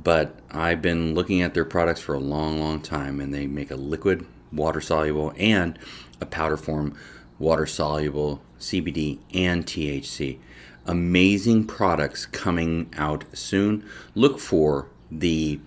but 0.04 0.40
I've 0.52 0.82
been 0.82 1.14
looking 1.14 1.42
at 1.42 1.54
their 1.54 1.66
products 1.66 2.02
for 2.02 2.16
a 2.16 2.20
long, 2.20 2.60
long 2.60 2.82
time, 2.82 3.20
and 3.20 3.34
they 3.34 3.48
make 3.48 3.72
a 3.72 3.76
liquid, 3.76 4.26
water 4.52 4.82
soluble, 4.82 5.34
and 5.38 5.80
a 6.22 6.26
powder 6.26 6.58
form 6.58 6.98
water 7.40 7.66
soluble 7.66 8.42
CBD 8.60 9.20
and 9.34 9.66
THC. 9.66 10.40
Amazing 10.86 11.66
products 11.66 12.26
coming 12.26 12.94
out 12.98 13.26
soon. 13.34 13.84
Look 14.14 14.40
for 14.40 14.88
the 15.12 15.60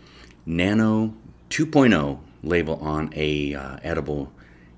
Nano 0.46 1.14
2.0 1.50 2.20
label 2.42 2.76
on 2.76 3.12
a 3.14 3.54
uh, 3.54 3.78
edible 3.82 4.32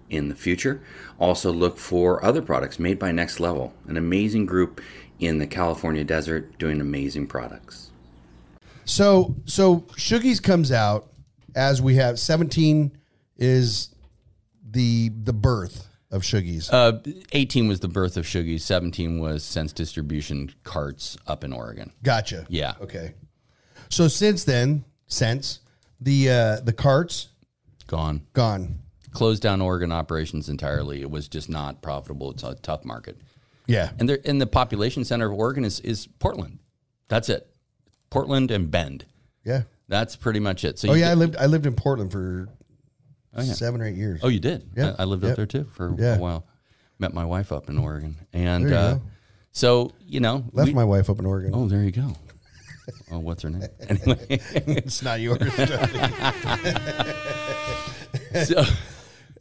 in 0.08 0.28
the 0.28 0.34
future. 0.34 0.82
Also 1.18 1.52
look 1.52 1.78
for 1.78 2.24
other 2.24 2.42
products 2.42 2.78
made 2.78 2.98
by 2.98 3.12
Next 3.12 3.38
Level, 3.38 3.72
an 3.86 3.96
amazing 3.96 4.46
group 4.46 4.80
in 5.20 5.38
the 5.38 5.46
California 5.46 6.02
desert 6.02 6.58
doing 6.58 6.80
amazing 6.80 7.26
products. 7.26 7.90
So 8.84 9.36
so 9.44 9.80
Shoogies 9.92 10.42
comes 10.42 10.72
out 10.72 11.10
as 11.54 11.80
we 11.80 11.96
have 11.96 12.18
17 12.18 12.96
is 13.36 13.94
the 14.70 15.10
the 15.10 15.32
birth 15.32 15.88
of 16.10 16.22
Shoogies. 16.22 16.68
Uh, 16.72 16.98
18 17.32 17.68
was 17.68 17.80
the 17.80 17.88
birth 17.88 18.16
of 18.16 18.24
Shoogies. 18.24 18.62
17 18.62 19.20
was 19.20 19.44
Sense 19.44 19.72
Distribution 19.72 20.52
carts 20.64 21.16
up 21.26 21.44
in 21.44 21.52
Oregon. 21.52 21.92
Gotcha. 22.02 22.46
Yeah. 22.48 22.74
Okay. 22.80 23.14
So 23.90 24.08
since 24.08 24.44
then, 24.44 24.84
since 25.06 25.60
the 26.00 26.30
uh, 26.30 26.60
the 26.60 26.72
carts 26.72 27.28
Gone. 27.86 28.22
gone. 28.34 28.78
Closed 29.12 29.42
down 29.42 29.60
Oregon 29.60 29.90
operations 29.90 30.48
entirely. 30.48 31.00
It 31.02 31.10
was 31.10 31.26
just 31.26 31.48
not 31.48 31.82
profitable. 31.82 32.30
It's 32.30 32.44
a 32.44 32.54
tough 32.54 32.84
market. 32.84 33.16
Yeah. 33.66 33.90
And, 33.98 34.08
there, 34.08 34.20
and 34.24 34.40
the 34.40 34.46
population 34.46 35.04
center 35.04 35.26
of 35.26 35.36
Oregon 35.36 35.64
is, 35.64 35.80
is 35.80 36.06
Portland. 36.06 36.60
That's 37.08 37.28
it. 37.28 37.48
Portland 38.08 38.52
and 38.52 38.70
Bend. 38.70 39.06
Yeah. 39.44 39.62
That's 39.88 40.14
pretty 40.14 40.38
much 40.38 40.64
it. 40.64 40.78
So 40.78 40.90
Oh 40.90 40.94
yeah, 40.94 41.10
I 41.10 41.14
lived 41.14 41.34
I 41.34 41.46
lived 41.46 41.66
in 41.66 41.74
Portland 41.74 42.12
for 42.12 42.48
yeah. 43.37 43.42
seven 43.52 43.80
or 43.80 43.87
eight 43.87 43.96
years. 43.96 44.20
Oh, 44.22 44.28
you 44.28 44.40
did? 44.40 44.68
Yeah. 44.76 44.94
I, 44.99 45.02
I 45.02 45.04
lived 45.04 45.22
Yep. 45.22 45.30
up 45.32 45.37
there 45.37 45.46
too 45.46 45.64
for 45.75 45.94
Yeah. 45.99 46.16
a 46.16 46.18
while. 46.18 46.46
Met 46.99 47.14
my 47.14 47.25
wife 47.25 47.52
up 47.52 47.68
in 47.70 47.78
Oregon, 47.78 48.16
and 48.32 48.64
There 48.64 48.70
you 48.72 48.76
uh, 48.76 48.94
go. 48.94 49.02
so 49.52 49.92
you 50.00 50.20
know, 50.20 50.44
Left 50.52 50.68
we- 50.68 50.75
my 50.75 50.84
wife 50.84 51.08
up 51.08 51.18
in 51.18 51.26
Oregon. 51.26 51.52
oh, 51.54 51.68
there 51.68 51.82
you 51.82 51.92
go. 51.92 52.14
oh, 53.12 53.18
what's 53.20 53.42
her 53.42 53.50
name? 53.50 53.62
Anyway, 53.88 54.26
it's 54.28 55.02
not 55.02 55.20
yours. 55.20 55.38
so 58.44 58.64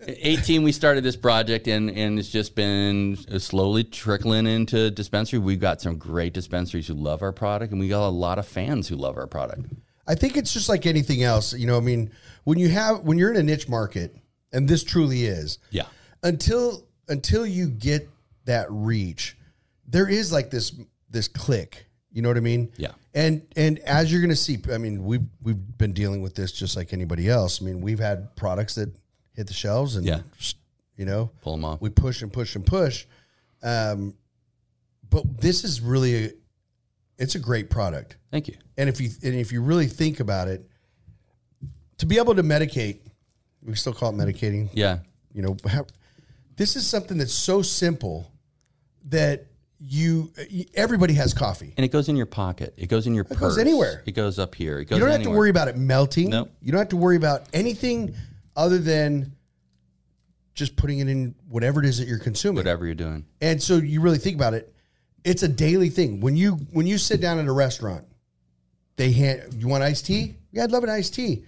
18 0.07 0.63
we 0.63 0.71
started 0.71 1.03
this 1.03 1.15
project 1.15 1.67
and 1.67 1.89
and 1.91 2.17
it's 2.17 2.29
just 2.29 2.55
been 2.55 3.15
slowly 3.39 3.83
trickling 3.83 4.47
into 4.47 4.89
dispensary 4.91 5.39
we've 5.39 5.59
got 5.59 5.81
some 5.81 5.97
great 5.97 6.33
dispensaries 6.33 6.87
who 6.87 6.93
love 6.93 7.21
our 7.21 7.31
product 7.31 7.71
and 7.71 7.79
we 7.79 7.87
got 7.89 8.07
a 8.07 8.09
lot 8.09 8.39
of 8.39 8.47
fans 8.47 8.87
who 8.87 8.95
love 8.95 9.17
our 9.17 9.27
product 9.27 9.65
I 10.07 10.15
think 10.15 10.37
it's 10.37 10.53
just 10.53 10.69
like 10.69 10.87
anything 10.87 11.21
else. 11.21 11.53
You 11.53 11.67
know, 11.67 11.77
I 11.77 11.81
mean, 11.81 12.09
when 12.49 12.57
you 12.59 12.69
have 12.69 13.01
when 13.01 13.17
you're 13.17 13.31
in 13.31 13.37
a 13.37 13.43
niche 13.43 13.69
market, 13.69 14.15
and 14.51 14.67
this 14.67 14.83
truly 14.83 15.25
is, 15.25 15.59
yeah 15.69 15.85
until 16.23 16.85
until 17.07 17.45
you 17.45 17.67
get 17.69 18.09
that 18.45 18.67
reach, 18.69 19.37
there 19.87 20.07
is 20.09 20.31
like 20.31 20.49
this 20.49 20.73
this 21.09 21.27
click. 21.27 21.85
You 22.11 22.21
know 22.21 22.29
what 22.29 22.37
I 22.37 22.41
mean? 22.41 22.71
Yeah. 22.77 22.91
And 23.13 23.45
and 23.55 23.79
as 23.79 24.11
you're 24.11 24.21
going 24.21 24.29
to 24.31 24.35
see, 24.35 24.57
I 24.73 24.77
mean, 24.77 25.03
we've 25.05 25.25
we've 25.41 25.77
been 25.77 25.93
dealing 25.93 26.21
with 26.21 26.35
this 26.35 26.51
just 26.51 26.75
like 26.75 26.93
anybody 26.93 27.29
else. 27.29 27.61
I 27.61 27.65
mean, 27.65 27.81
we've 27.81 27.99
had 27.99 28.35
products 28.35 28.75
that 28.75 28.89
hit 29.33 29.47
the 29.47 29.53
shelves, 29.53 29.95
and 29.95 30.05
Yeah. 30.05 30.21
you 30.97 31.05
know, 31.05 31.31
pull 31.41 31.55
them 31.55 31.65
off 31.65 31.81
we 31.81 31.89
push 31.89 32.21
and 32.21 32.33
push 32.33 32.55
and 32.55 32.65
push. 32.65 33.05
Um, 33.61 34.15
but 35.09 35.39
this 35.41 35.63
is 35.63 35.81
really 35.81 36.25
a, 36.25 36.29
it's 37.17 37.35
a 37.35 37.39
great 37.39 37.69
product. 37.69 38.17
thank 38.31 38.47
you 38.47 38.55
And 38.77 38.89
if 38.89 39.01
you 39.01 39.09
and 39.23 39.35
if 39.35 39.51
you 39.51 39.61
really 39.61 39.87
think 39.87 40.19
about 40.19 40.47
it, 40.47 40.68
to 41.99 42.05
be 42.05 42.17
able 42.17 42.35
to 42.35 42.43
medicate, 42.43 42.99
we 43.63 43.75
still 43.75 43.93
call 43.93 44.09
it 44.09 44.15
medicating. 44.15 44.69
yeah 44.73 44.99
You 45.33 45.41
know, 45.43 45.57
how, 45.67 45.85
this 46.57 46.75
is 46.75 46.87
something 46.87 47.17
that's 47.17 47.33
so 47.33 47.61
simple 47.61 48.31
that 49.05 49.45
you 49.81 50.31
everybody 50.73 51.13
has 51.13 51.33
coffee. 51.33 51.73
and 51.77 51.85
it 51.85 51.89
goes 51.91 52.09
in 52.09 52.17
your 52.17 52.25
pocket 52.25 52.73
it 52.75 52.87
goes 52.87 53.07
in 53.07 53.13
your 53.13 53.23
It 53.23 53.29
purse 53.29 53.39
goes 53.39 53.57
anywhere. 53.57 54.03
it 54.05 54.11
goes 54.11 54.37
up 54.37 54.53
here 54.55 54.79
it 54.79 54.85
goes 54.85 54.97
You 54.97 55.05
don't 55.05 55.11
have 55.11 55.21
anywhere. 55.21 55.35
to 55.35 55.39
worry 55.39 55.49
about 55.49 55.67
it 55.69 55.77
melting. 55.77 56.29
Nope. 56.31 56.51
You 56.61 56.71
don't 56.73 56.79
have 56.79 56.89
to 56.89 56.97
worry 56.97 57.15
about 57.15 57.43
anything 57.53 58.13
other 58.57 58.77
than 58.77 59.33
just 60.53 60.75
putting 60.75 60.99
it 60.99 61.07
in 61.07 61.33
whatever 61.47 61.79
it 61.81 61.85
is 61.85 61.97
that 61.99 62.07
you're 62.09 62.19
consuming. 62.19 62.57
whatever 62.57 62.85
you're 62.85 62.95
doing 62.95 63.25
And 63.39 63.61
so 63.63 63.75
you 63.77 64.01
really 64.01 64.17
think 64.17 64.35
about 64.35 64.53
it, 64.53 64.73
it's 65.23 65.43
a 65.43 65.47
daily 65.47 65.89
thing. 65.89 66.19
When 66.19 66.35
you 66.35 66.53
when 66.73 66.85
you 66.87 66.97
sit 66.97 67.21
down 67.21 67.39
at 67.39 67.47
a 67.47 67.51
restaurant, 67.53 68.05
they 68.97 69.11
hand 69.13 69.53
you 69.57 69.67
want 69.69 69.83
iced 69.83 70.05
tea? 70.07 70.35
Yeah, 70.51 70.63
I'd 70.65 70.71
love 70.71 70.83
an 70.83 70.89
iced 70.89 71.13
tea. 71.13 71.45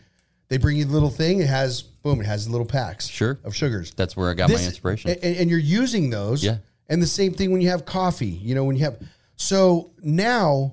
They 0.51 0.57
bring 0.57 0.75
you 0.75 0.83
the 0.83 0.91
little 0.91 1.09
thing. 1.09 1.39
It 1.39 1.47
has 1.47 1.81
boom. 1.81 2.19
It 2.19 2.25
has 2.25 2.49
little 2.49 2.65
packs. 2.67 3.07
Sure. 3.07 3.39
Of 3.45 3.55
sugars. 3.55 3.93
that's 3.95 4.17
where 4.17 4.29
i 4.29 4.33
got 4.33 4.49
This- 4.49 4.59
my 4.59 4.67
inspiration 4.67 5.11
And, 5.11 5.37
and 5.37 5.49
you're 5.49 5.57
using 5.59 6.09
those. 6.09 6.43
Yeah. 6.43 6.57
And 6.89 7.01
the 7.01 7.07
same 7.07 7.33
thing 7.33 7.53
when 7.53 7.61
you 7.61 7.69
have 7.69 7.85
coffee. 7.85 8.25
You 8.27 8.53
know 8.53 8.65
when 8.65 8.75
you 8.75 8.83
have. 8.83 9.01
So 9.37 9.91
now 10.03 10.71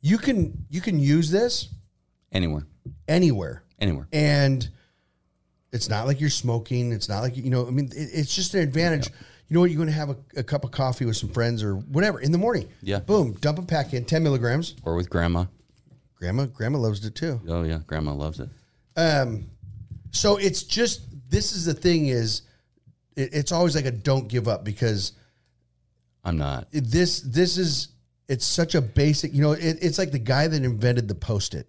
you 0.00 0.18
can 0.18 0.66
you 0.68 0.80
can 0.80 0.98
use 0.98 1.30
this 1.30 1.68
anywhere 2.32 2.66
anywhere 3.06 3.62
anywhere 3.78 4.08
and 4.12 4.68
it's 5.72 5.88
not 5.88 6.08
like 6.08 6.20
you're 6.20 6.28
smoking. 6.30 6.90
It's 6.90 7.08
not 7.08 7.20
like 7.20 7.36
you 7.36 7.50
know. 7.50 7.68
I 7.68 7.70
mean, 7.70 7.86
it, 7.94 8.08
it's 8.12 8.34
just 8.34 8.54
an 8.54 8.60
advantage. 8.62 9.06
You 9.46 9.54
know 9.54 9.60
what? 9.60 9.70
You're 9.70 9.76
going 9.78 9.88
to 9.88 9.94
have 9.94 10.10
a, 10.10 10.16
a 10.38 10.42
cup 10.42 10.64
of 10.64 10.72
coffee 10.72 11.04
with 11.04 11.16
some 11.16 11.28
friends 11.30 11.62
or 11.62 11.76
whatever 11.76 12.18
in 12.18 12.32
the 12.32 12.38
morning. 12.38 12.68
Yeah. 12.82 12.98
Boom. 12.98 13.34
Dump 13.34 13.60
a 13.60 13.62
pack 13.62 13.94
in, 13.94 14.04
ten 14.04 14.24
milligrams. 14.24 14.74
or 14.82 14.96
with 14.96 15.08
grandma 15.08 15.44
Grandma, 16.16 16.46
grandma 16.46 16.78
loves 16.78 17.04
it 17.06 17.14
too. 17.14 17.40
oh 17.46 17.62
yeah 17.62 17.78
grandma 17.86 18.12
loves 18.12 18.40
it 18.40 18.48
Um, 18.96 19.46
so 20.10 20.36
it's 20.36 20.62
just 20.62 21.02
this 21.30 21.52
is 21.52 21.64
the 21.64 21.74
thing 21.74 22.06
is, 22.06 22.42
it, 23.16 23.30
it's 23.32 23.52
always 23.52 23.74
like 23.76 23.84
a 23.86 23.90
don't 23.90 24.28
give 24.28 24.48
up 24.48 24.64
because 24.64 25.12
i'm 26.24 26.36
not 26.36 26.66
this 26.72 27.20
this 27.20 27.56
is 27.56 27.88
it's 28.28 28.46
such 28.46 28.76
a 28.76 28.80
basic. 28.80 29.34
You 29.34 29.42
know, 29.42 29.52
it, 29.52 29.78
it's 29.82 29.98
like 29.98 30.12
the 30.12 30.18
guy 30.20 30.46
that 30.46 30.62
invented 30.64 31.08
the 31.08 31.16
post 31.16 31.52
it. 31.52 31.66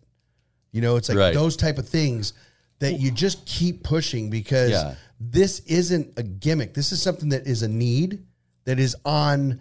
You 0.72 0.82
know, 0.82 0.96
it's 0.96 1.10
like 1.10 1.18
Right. 1.18 1.34
those 1.34 1.58
type 1.58 1.80
of 1.80 1.90
things 1.90 2.34
that 2.78 3.00
you 3.00 3.10
just 3.10 3.44
keep 3.48 3.82
pushing 3.84 4.30
because 4.30 4.70
Yeah. 4.70 4.94
this 5.20 5.62
isn't 5.62 6.14
a 6.18 6.24
gimmick. 6.24 6.76
This 6.76 6.92
is 6.92 7.02
something 7.02 7.30
that 7.30 7.48
is 7.48 7.64
a 7.64 7.68
need 7.68 8.24
that 8.66 8.80
is 8.80 8.96
on 9.06 9.60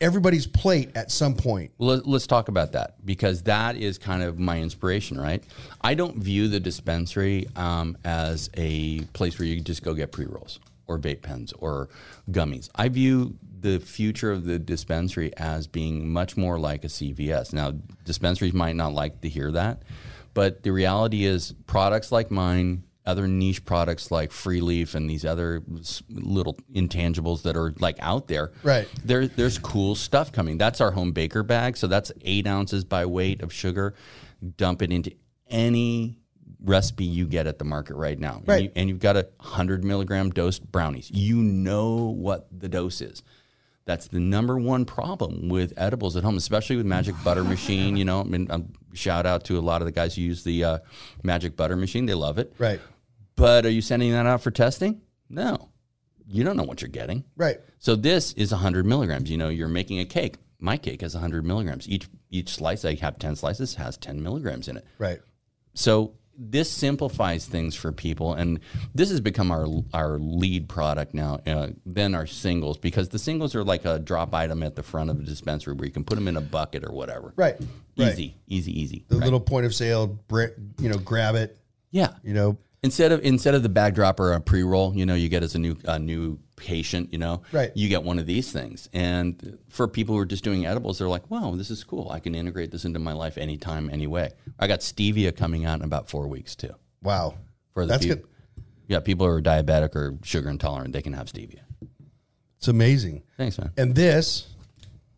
everybody's 0.00 0.46
plate 0.46 0.90
at 0.96 1.10
some 1.10 1.34
point. 1.34 1.72
Let- 1.78 2.06
let's 2.06 2.26
talk 2.26 2.48
about 2.48 2.72
that 2.72 3.04
because 3.04 3.42
that 3.42 3.76
is 3.76 3.98
kind 3.98 4.22
of 4.22 4.38
my 4.38 4.60
inspiration, 4.60 5.20
right? 5.20 5.42
I 5.80 5.94
don't 5.94 6.16
view 6.18 6.48
the 6.48 6.60
dispensary 6.60 7.46
um, 7.56 7.96
as 8.04 8.50
a 8.56 9.00
place 9.12 9.38
where 9.38 9.46
you 9.46 9.60
just 9.60 9.82
go 9.82 9.94
get 9.94 10.12
pre 10.12 10.26
rolls 10.26 10.60
or 10.86 10.98
vape 10.98 11.22
pens 11.22 11.52
or 11.58 11.88
gummies. 12.30 12.68
I 12.74 12.88
view 12.88 13.36
the 13.60 13.78
future 13.78 14.30
of 14.30 14.44
the 14.44 14.58
dispensary 14.58 15.34
as 15.38 15.66
being 15.66 16.08
much 16.12 16.36
more 16.36 16.58
like 16.58 16.84
a 16.84 16.88
CVS. 16.88 17.52
Now, 17.54 17.72
dispensaries 18.04 18.52
might 18.52 18.76
not 18.76 18.92
like 18.92 19.22
to 19.22 19.28
hear 19.28 19.50
that, 19.52 19.82
but 20.34 20.62
the 20.62 20.70
reality 20.70 21.24
is 21.24 21.54
products 21.66 22.12
like 22.12 22.30
mine 22.30 22.84
other 23.06 23.28
niche 23.28 23.64
products 23.64 24.10
like 24.10 24.32
Free 24.32 24.60
Leaf 24.60 24.94
and 24.94 25.08
these 25.08 25.24
other 25.24 25.62
little 26.08 26.56
intangibles 26.74 27.42
that 27.42 27.56
are 27.56 27.74
like 27.78 27.96
out 28.00 28.28
there. 28.28 28.52
Right. 28.62 28.88
There, 29.04 29.26
there's 29.26 29.58
cool 29.58 29.94
stuff 29.94 30.32
coming. 30.32 30.56
That's 30.56 30.80
our 30.80 30.90
home 30.90 31.12
baker 31.12 31.42
bag. 31.42 31.76
So 31.76 31.86
that's 31.86 32.12
eight 32.22 32.46
ounces 32.46 32.84
by 32.84 33.04
weight 33.06 33.42
of 33.42 33.52
sugar. 33.52 33.94
Dump 34.56 34.80
it 34.80 34.90
into 34.90 35.12
any 35.48 36.18
recipe 36.64 37.04
you 37.04 37.26
get 37.26 37.46
at 37.46 37.58
the 37.58 37.64
market 37.64 37.94
right 37.94 38.18
now. 38.18 38.42
Right. 38.46 38.56
And, 38.56 38.64
you, 38.64 38.70
and 38.76 38.88
you've 38.88 39.00
got 39.00 39.16
a 39.16 39.28
100 39.36 39.84
milligram 39.84 40.30
dose 40.30 40.58
brownies. 40.58 41.10
You 41.12 41.36
know 41.36 42.14
what 42.16 42.48
the 42.50 42.68
dose 42.68 43.02
is. 43.02 43.22
That's 43.86 44.08
the 44.08 44.18
number 44.18 44.58
one 44.58 44.86
problem 44.86 45.50
with 45.50 45.74
edibles 45.76 46.16
at 46.16 46.24
home, 46.24 46.38
especially 46.38 46.76
with 46.76 46.86
Magic 46.86 47.14
Butter 47.22 47.44
Machine. 47.44 47.98
You 47.98 48.06
know, 48.06 48.20
I 48.20 48.24
mean, 48.24 48.50
um, 48.50 48.72
shout 48.94 49.26
out 49.26 49.44
to 49.44 49.58
a 49.58 49.60
lot 49.60 49.82
of 49.82 49.86
the 49.86 49.92
guys 49.92 50.14
who 50.14 50.22
use 50.22 50.42
the 50.42 50.64
uh, 50.64 50.78
Magic 51.22 51.54
Butter 51.54 51.76
Machine. 51.76 52.06
They 52.06 52.14
love 52.14 52.38
it. 52.38 52.54
Right. 52.58 52.80
But 53.36 53.66
are 53.66 53.70
you 53.70 53.82
sending 53.82 54.12
that 54.12 54.26
out 54.26 54.42
for 54.42 54.50
testing? 54.50 55.00
No. 55.28 55.70
You 56.26 56.44
don't 56.44 56.56
know 56.56 56.62
what 56.62 56.80
you're 56.80 56.88
getting. 56.88 57.24
Right. 57.36 57.58
So 57.78 57.96
this 57.96 58.32
is 58.34 58.50
100 58.52 58.86
milligrams. 58.86 59.30
You 59.30 59.36
know, 59.36 59.48
you're 59.48 59.68
making 59.68 59.98
a 60.00 60.04
cake. 60.04 60.36
My 60.58 60.76
cake 60.76 61.02
has 61.02 61.14
100 61.14 61.44
milligrams. 61.44 61.88
Each 61.88 62.08
each 62.30 62.48
slice, 62.50 62.84
I 62.84 62.94
have 62.94 63.18
10 63.18 63.36
slices, 63.36 63.74
has 63.74 63.96
10 63.98 64.22
milligrams 64.22 64.68
in 64.68 64.76
it. 64.78 64.86
Right. 64.98 65.20
So 65.74 66.14
this 66.36 66.70
simplifies 66.70 67.46
things 67.46 67.74
for 67.76 67.92
people, 67.92 68.32
and 68.34 68.58
this 68.94 69.10
has 69.10 69.20
become 69.20 69.50
our 69.52 69.66
our 69.92 70.18
lead 70.18 70.68
product 70.68 71.12
now. 71.14 71.40
Uh, 71.46 71.68
than 71.84 72.14
our 72.14 72.26
singles 72.26 72.78
because 72.78 73.10
the 73.10 73.18
singles 73.18 73.54
are 73.54 73.62
like 73.62 73.84
a 73.84 73.98
drop 73.98 74.32
item 74.34 74.62
at 74.62 74.74
the 74.74 74.82
front 74.82 75.10
of 75.10 75.18
the 75.18 75.24
dispensary 75.24 75.74
where 75.74 75.84
you 75.86 75.92
can 75.92 76.04
put 76.04 76.14
them 76.14 76.26
in 76.28 76.36
a 76.36 76.40
bucket 76.40 76.84
or 76.84 76.92
whatever. 76.92 77.34
Right. 77.36 77.56
Right. 77.98 78.12
Easy, 78.14 78.34
easy, 78.48 78.80
easy. 78.80 79.04
The 79.08 79.16
Right. 79.16 79.24
little 79.24 79.40
point 79.40 79.66
of 79.66 79.74
sale, 79.74 80.18
you 80.78 80.88
know, 80.88 80.98
grab 80.98 81.34
it. 81.34 81.58
yeah. 81.90 82.14
You 82.22 82.32
know. 82.34 82.58
Instead 82.84 83.12
of 83.12 83.24
instead 83.24 83.54
of 83.54 83.62
the 83.62 83.68
bag 83.68 83.94
drop 83.94 84.20
or 84.20 84.34
a 84.34 84.40
pre 84.40 84.62
roll, 84.62 84.94
you 84.94 85.06
know, 85.06 85.14
you 85.14 85.30
get 85.30 85.42
as 85.42 85.54
a 85.54 85.58
new 85.58 85.74
a 85.86 85.98
new 85.98 86.38
patient, 86.56 87.12
you 87.12 87.18
know, 87.18 87.42
Right. 87.50 87.72
You 87.74 87.88
get 87.88 88.02
one 88.02 88.18
of 88.18 88.26
these 88.26 88.52
things, 88.52 88.88
and 88.92 89.58
for 89.68 89.88
people 89.88 90.14
who 90.14 90.20
are 90.20 90.26
just 90.26 90.44
doing 90.44 90.66
edibles, 90.66 90.98
they're 90.98 91.08
like, 91.08 91.30
"Wow, 91.30 91.54
this 91.56 91.70
is 91.70 91.82
cool. 91.82 92.10
I 92.10 92.20
can 92.20 92.34
integrate 92.34 92.70
this 92.70 92.84
into 92.84 92.98
my 92.98 93.12
life 93.12 93.38
anytime, 93.38 93.88
anyway." 93.90 94.32
I 94.58 94.66
got 94.66 94.80
stevia 94.80 95.34
coming 95.34 95.64
out 95.64 95.78
in 95.80 95.84
about 95.84 96.10
four 96.10 96.28
weeks 96.28 96.54
too. 96.54 96.74
Wow. 97.02 97.36
For 97.72 97.86
the 97.86 97.92
That's 97.92 98.06
good. 98.06 98.24
Yeah, 98.86 99.00
people 99.00 99.26
who 99.26 99.32
are 99.32 99.42
diabetic 99.42 99.96
or 99.96 100.18
sugar 100.22 100.50
intolerant, 100.50 100.92
they 100.92 101.02
can 101.02 101.14
have 101.14 101.28
stevia. 101.28 101.60
It's 102.58 102.68
amazing. 102.68 103.22
Thanks, 103.38 103.58
man. 103.58 103.72
And 103.78 103.94
this, 103.94 104.48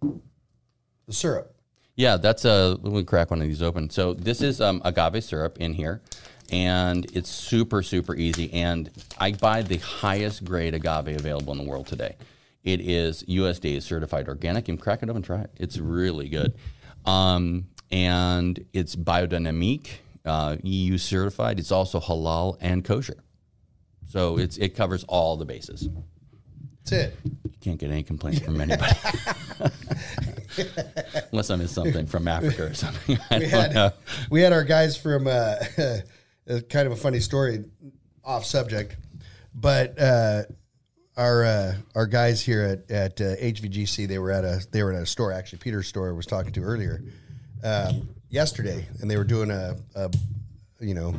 the 0.01 1.13
syrup. 1.13 1.53
Yeah, 1.97 2.17
that's 2.17 2.45
a. 2.45 2.79
Let 2.81 2.93
me 2.93 3.05
crack 3.05 3.31
one 3.31 3.41
of 3.41 3.49
these 3.49 3.63
open. 3.63 3.91
So 3.91 4.15
this 4.15 4.41
is 4.43 4.61
um, 4.61 4.83
agave 4.85 5.25
syrup 5.25 5.59
in 5.59 5.75
here, 5.75 6.03
and 6.51 7.07
it's 7.15 7.31
super 7.31 7.83
super 7.83 8.15
easy. 8.15 8.53
And 8.53 8.91
I 9.19 9.33
buy 9.33 9.63
the 9.63 9.79
highest 9.79 10.45
grade 10.45 10.75
agave 10.75 11.09
available 11.17 11.53
in 11.53 11.59
the 11.59 11.65
world 11.65 11.87
today. 11.87 12.17
It 12.65 12.81
is 12.81 13.23
USDA 13.25 13.81
certified 13.83 14.29
organic. 14.29 14.69
And 14.69 14.81
crack 14.81 15.03
it 15.03 15.11
up 15.11 15.17
and 15.17 15.25
try 15.25 15.43
it. 15.43 15.51
It's 15.57 15.79
really 15.79 16.29
good, 16.29 16.55
um, 17.05 17.67
and 17.93 18.65
it's 18.73 18.97
biodynamic, 18.97 19.89
uh, 20.25 20.57
EU 20.63 20.99
certified. 20.99 21.59
It's 21.61 21.71
also 21.71 22.01
halal 22.01 22.57
and 22.61 22.85
kosher. 22.85 23.23
So 24.09 24.39
it's 24.39 24.57
it 24.57 24.71
covers 24.77 25.05
all 25.05 25.37
the 25.37 25.45
bases. 25.45 25.89
That's 26.85 26.93
it. 26.93 27.17
You 27.45 27.51
can't 27.61 27.79
get 27.79 27.91
any 27.91 28.03
complaints 28.05 28.41
from 28.41 28.61
anybody. 28.61 28.93
Unless 31.33 31.51
I 31.51 31.57
miss 31.57 31.73
something 31.73 32.07
from 32.07 32.29
Africa 32.29 32.67
or 32.67 32.75
something. 32.75 33.19
I 33.31 33.39
We 33.39 33.45
had 33.49 33.75
know. 33.75 33.91
we 34.31 34.41
had 34.41 34.53
our 34.53 34.63
guys 34.65 34.97
from 34.97 35.27
uh, 35.27 35.57
a 36.47 36.61
kind 36.61 36.87
of 36.87 36.93
a 36.93 36.97
funny 36.97 37.21
story, 37.21 37.65
off 38.25 38.45
subject, 38.45 38.97
but 39.55 39.99
uh, 40.01 40.43
our 41.17 41.45
uh, 41.45 41.75
our 41.95 42.07
guys 42.07 42.43
here 42.43 42.63
at 42.63 42.91
at 42.91 43.21
uh, 43.21 43.37
HVGC 43.37 44.07
they 44.09 44.19
were 44.19 44.31
at 44.33 44.45
a 44.45 44.67
they 44.71 44.83
were 44.83 44.93
at 44.93 45.03
a 45.03 45.07
store 45.07 45.33
actually 45.33 45.59
Peter's 45.61 45.87
store 45.89 46.09
I 46.11 46.13
was 46.13 46.27
talking 46.27 46.53
to 46.53 46.61
earlier 46.63 47.03
um, 47.65 48.09
yesterday 48.29 48.87
and 49.01 49.11
they 49.11 49.17
were 49.17 49.25
doing 49.25 49.51
a, 49.51 49.77
a 49.95 50.11
you 50.81 50.93
know 50.95 51.15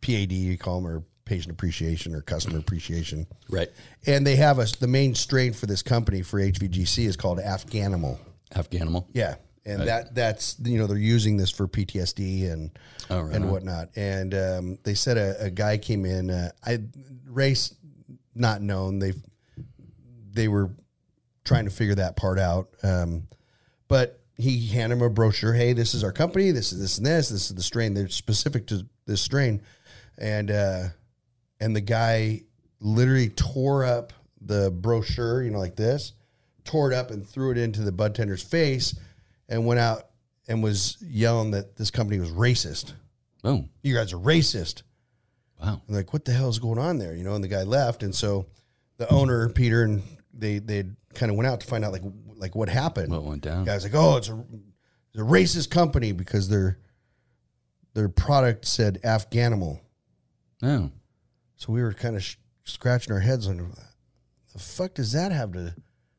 PAD 0.00 0.32
you 0.32 0.56
call 0.56 0.80
them 0.80 0.90
or 0.90 1.02
patient 1.26 1.52
appreciation 1.52 2.14
or 2.14 2.22
customer 2.22 2.58
appreciation 2.58 3.26
Right. 3.50 3.68
and 4.06 4.26
they 4.26 4.36
have 4.36 4.58
us 4.58 4.74
the 4.76 4.88
main 4.88 5.14
strain 5.14 5.52
for 5.52 5.66
this 5.66 5.82
company 5.82 6.22
for 6.22 6.40
HVGC 6.40 7.04
is 7.06 7.16
called 7.16 7.38
Afghanimal. 7.40 8.18
Afghanimal. 8.54 9.06
Yeah, 9.12 9.34
and 9.70 9.88
that 9.88 10.14
that's 10.14 10.56
you 10.62 10.78
know 10.78 10.86
they're 10.86 10.96
using 10.96 11.36
this 11.36 11.50
for 11.50 11.66
PTSD 11.68 12.50
and 12.50 12.70
Oh, 13.10 13.22
right 13.22 13.34
and 13.34 13.50
whatnot. 13.50 13.88
And 13.96 14.34
um, 14.34 14.78
they 14.84 14.94
said 14.94 15.18
a, 15.18 15.46
a 15.46 15.50
guy 15.50 15.78
came 15.78 16.04
in. 16.04 16.30
Uh, 16.30 16.50
I 16.64 16.78
race 17.26 17.74
not 18.36 18.62
known. 18.62 19.00
They 19.00 19.14
they 20.32 20.46
were 20.46 20.70
trying 21.44 21.64
to 21.64 21.72
figure 21.72 21.96
that 21.96 22.16
part 22.16 22.38
out. 22.38 22.68
Um, 22.84 23.26
but 23.88 24.20
he 24.36 24.68
handed 24.68 24.96
him 24.98 25.02
a 25.02 25.10
brochure. 25.10 25.52
Hey, 25.52 25.72
this 25.72 25.92
is 25.92 26.04
our 26.04 26.12
company. 26.12 26.52
This 26.52 26.72
is 26.72 26.80
this 26.80 26.98
and 26.98 27.06
this. 27.06 27.28
This 27.30 27.50
is 27.50 27.56
the 27.56 27.62
strain. 27.62 27.94
They're 27.94 28.08
specific 28.08 28.68
to 28.68 28.86
this 29.06 29.20
strain, 29.20 29.60
and 30.16 30.50
uh, 30.52 30.84
and 31.58 31.74
the 31.74 31.80
guy 31.80 32.42
literally 32.78 33.30
tore 33.30 33.84
up 33.84 34.12
the 34.40 34.70
brochure. 34.70 35.42
You 35.42 35.50
know, 35.50 35.58
like 35.58 35.74
this, 35.74 36.12
tore 36.62 36.92
it 36.92 36.94
up 36.94 37.10
and 37.10 37.28
threw 37.28 37.50
it 37.50 37.58
into 37.58 37.82
the 37.82 37.90
bud 37.90 38.14
tender's 38.14 38.42
face, 38.42 38.96
and 39.50 39.66
went 39.66 39.80
out 39.80 40.04
and 40.48 40.62
was 40.62 40.96
yelling 41.02 41.50
that 41.50 41.76
this 41.76 41.90
company 41.90 42.18
was 42.18 42.30
racist. 42.30 42.94
Oh, 43.44 43.66
You 43.82 43.94
guys 43.94 44.12
are 44.14 44.18
racist. 44.18 44.82
wow. 45.62 45.82
I'm 45.88 45.94
like, 45.94 46.12
what 46.14 46.24
the 46.24 46.32
hell 46.32 46.48
is 46.48 46.58
going 46.58 46.78
on 46.78 46.98
there? 46.98 47.14
You 47.14 47.24
know, 47.24 47.34
and 47.34 47.44
the 47.44 47.48
guy 47.48 47.64
left, 47.64 48.02
and 48.02 48.14
so 48.14 48.46
the 48.96 49.10
owner 49.12 49.48
Peter 49.50 49.82
and 49.82 50.02
they 50.32 50.58
they 50.58 50.84
kind 51.14 51.30
of 51.30 51.36
went 51.36 51.46
out 51.48 51.60
to 51.60 51.66
find 51.66 51.84
out 51.84 51.92
like 51.92 52.02
like 52.36 52.54
what 52.54 52.68
happened. 52.70 53.12
What 53.12 53.24
went 53.24 53.42
down? 53.42 53.64
The 53.64 53.70
guy's 53.70 53.84
like, 53.84 53.94
oh, 53.94 54.16
it's 54.16 54.28
a 54.28 54.42
it's 55.12 55.20
a 55.20 55.24
racist 55.24 55.70
company 55.70 56.12
because 56.12 56.48
their 56.48 56.78
their 57.94 58.08
product 58.08 58.64
said 58.66 58.98
Afghanimal. 59.02 59.80
Oh, 60.62 60.90
So 61.56 61.72
we 61.72 61.82
were 61.82 61.92
kind 61.92 62.14
of 62.16 62.22
sh- 62.22 62.36
scratching 62.64 63.12
our 63.12 63.20
heads 63.20 63.48
on 63.48 63.56
the 64.52 64.58
fuck 64.58 64.94
does 64.94 65.12
that 65.12 65.32
have 65.32 65.52
to? 65.52 65.74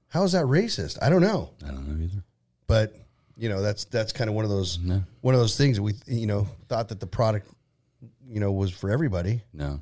How 0.10 0.24
is 0.24 0.32
that 0.34 0.46
racist? 0.46 0.98
I 1.02 1.10
don't 1.10 1.22
know, 1.22 1.54
I 1.64 1.68
don't 1.68 1.88
know 1.88 2.04
either. 2.04 2.24
but 2.68 2.96
you 3.42 3.50
know 3.50 3.62
that's 3.62 3.86
that's 3.86 4.12
kind 4.14 4.30
of 4.30 4.36
one 4.36 4.46
of 4.46 4.52
those 4.52 4.78
No. 4.80 5.04
one 5.22 5.34
of 5.34 5.42
those 5.42 5.58
things 5.58 5.78
that 5.78 5.84
we 5.84 5.94
you 6.06 6.28
know 6.28 6.48
thought 6.70 6.90
that 6.90 7.00
the 7.00 7.08
product 7.08 7.48
you 8.28 8.40
know 8.40 8.52
was 8.52 8.72
for 8.72 8.92
everybody. 8.92 9.42
No. 9.52 9.82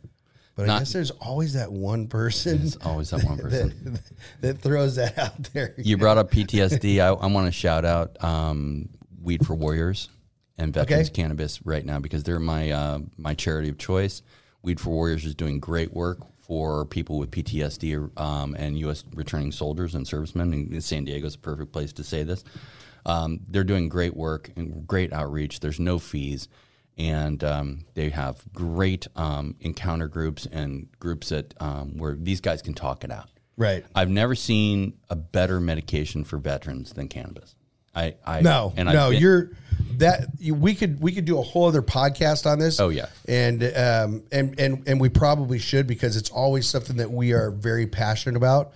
But 0.55 0.69
I 0.69 0.79
guess 0.79 0.91
there's 0.93 1.11
always 1.11 1.53
that 1.53 1.71
one 1.71 2.07
person 2.07 2.69
always 2.83 3.09
that 3.11 3.23
one 3.23 3.37
person. 3.45 3.73
that, 3.93 4.01
that 4.41 4.57
throws 4.61 4.95
that 4.95 5.17
out 5.17 5.43
there. 5.53 5.73
You 5.77 5.97
brought 5.97 6.17
up 6.17 6.31
PTSD. 6.31 6.99
I, 6.99 7.07
I 7.09 7.25
want 7.27 7.45
to 7.47 7.51
shout 7.51 7.85
out 7.85 8.21
um, 8.23 8.89
Weed 9.21 9.45
for 9.45 9.55
Warriors 9.55 10.09
and 10.57 10.73
Veterans 10.73 11.09
Okay. 11.09 11.21
Cannabis 11.21 11.65
right 11.65 11.85
now 11.85 11.99
because 11.99 12.23
they're 12.23 12.39
my 12.39 12.71
uh, 12.71 12.99
my 13.17 13.33
charity 13.33 13.67
of 13.69 13.77
choice. 13.77 14.21
Weed 14.61 14.79
for 14.79 14.89
Warriors 14.89 15.25
is 15.25 15.35
doing 15.35 15.59
great 15.59 15.93
work 15.93 16.19
for 16.41 16.85
people 16.85 17.19
with 17.19 17.29
PTSD 17.31 18.09
um, 18.19 18.55
and 18.55 18.77
U.S. 18.79 19.03
returning 19.13 19.51
soldiers 19.51 19.95
and 19.95 20.05
servicemen. 20.07 20.51
And 20.53 20.83
San 20.83 21.03
Diego 21.05 21.27
is 21.27 21.35
a 21.35 21.39
perfect 21.39 21.71
place 21.73 21.93
to 21.93 22.03
say 22.03 22.23
this. 22.23 22.43
Um, 23.05 23.41
they're 23.47 23.63
doing 23.63 23.89
great 23.89 24.15
work 24.15 24.49
and 24.55 24.85
great 24.87 25.13
outreach. 25.13 25.59
There's 25.59 25.79
no 25.79 25.99
fees. 25.99 26.47
And 26.97 27.41
um, 27.45 27.85
they 27.93 28.09
have 28.09 28.41
great 28.53 29.07
um, 29.15 29.55
encounter 29.61 30.07
groups 30.09 30.45
and 30.51 30.89
groups 30.99 31.29
that 31.29 31.53
um, 31.61 31.97
where 31.97 32.15
these 32.15 32.41
guys 32.41 32.61
can 32.61 32.73
talk 32.73 33.03
it 33.05 33.11
out. 33.11 33.29
Right. 33.55 33.85
I've 33.95 34.09
never 34.09 34.35
seen 34.35 34.93
a 35.09 35.15
better 35.15 35.59
medication 35.61 36.23
for 36.25 36.37
veterans 36.37 36.91
than 36.93 37.07
cannabis. 37.07 37.55
I, 37.95 38.15
I 38.25 38.41
No, 38.41 38.73
and 38.77 38.87
I've 38.89 38.95
no, 38.95 39.09
been- 39.11 39.21
you're 39.21 39.51
that 39.97 40.27
you, 40.37 40.53
we 40.53 40.75
could 40.75 41.01
we 41.01 41.11
could 41.11 41.25
do 41.25 41.39
a 41.39 41.41
whole 41.41 41.67
other 41.67 41.81
podcast 41.81 42.45
on 42.45 42.59
this. 42.59 42.79
Oh, 42.79 42.89
yeah. 42.89 43.07
and 43.27 43.63
um 43.63 44.23
and 44.31 44.59
and 44.59 44.87
and 44.87 45.01
we 45.01 45.09
probably 45.09 45.57
should 45.59 45.87
because 45.87 46.15
it's 46.15 46.29
always 46.29 46.67
something 46.67 46.97
that 46.97 47.09
we 47.11 47.33
are 47.33 47.49
very 47.51 47.87
passionate 47.87 48.35
about. 48.37 48.73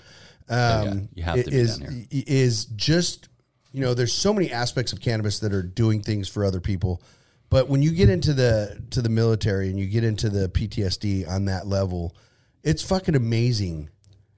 Um, 0.50 0.58
Oh, 0.58 0.84
yeah. 0.84 0.94
You 1.16 1.24
have 1.24 1.44
to 1.44 1.50
be 1.52 1.56
is 1.58 1.78
down 1.78 2.08
is 2.12 2.66
just 2.66 3.30
you 3.74 3.82
know 3.82 3.94
there's 3.94 4.14
so 4.14 4.34
many 4.34 4.52
aspects 4.52 4.94
of 4.94 5.02
cannabis 5.02 5.40
that 5.40 5.52
are 5.54 5.64
doing 5.64 6.02
things 6.02 6.30
for 6.30 6.46
other 6.46 6.60
people, 6.62 7.02
but 7.50 7.68
when 7.68 7.82
you 7.82 7.92
get 7.92 8.10
into 8.10 8.34
the 8.34 8.82
to 8.92 9.02
the 9.02 9.10
military 9.10 9.70
and 9.70 9.80
you 9.80 9.88
get 9.88 10.04
into 10.04 10.30
the 10.30 10.48
PTSD 10.50 11.28
on 11.28 11.46
that 11.46 11.68
level, 11.68 12.16
it's 12.64 12.82
fucking 12.84 13.16
amazing 13.16 13.90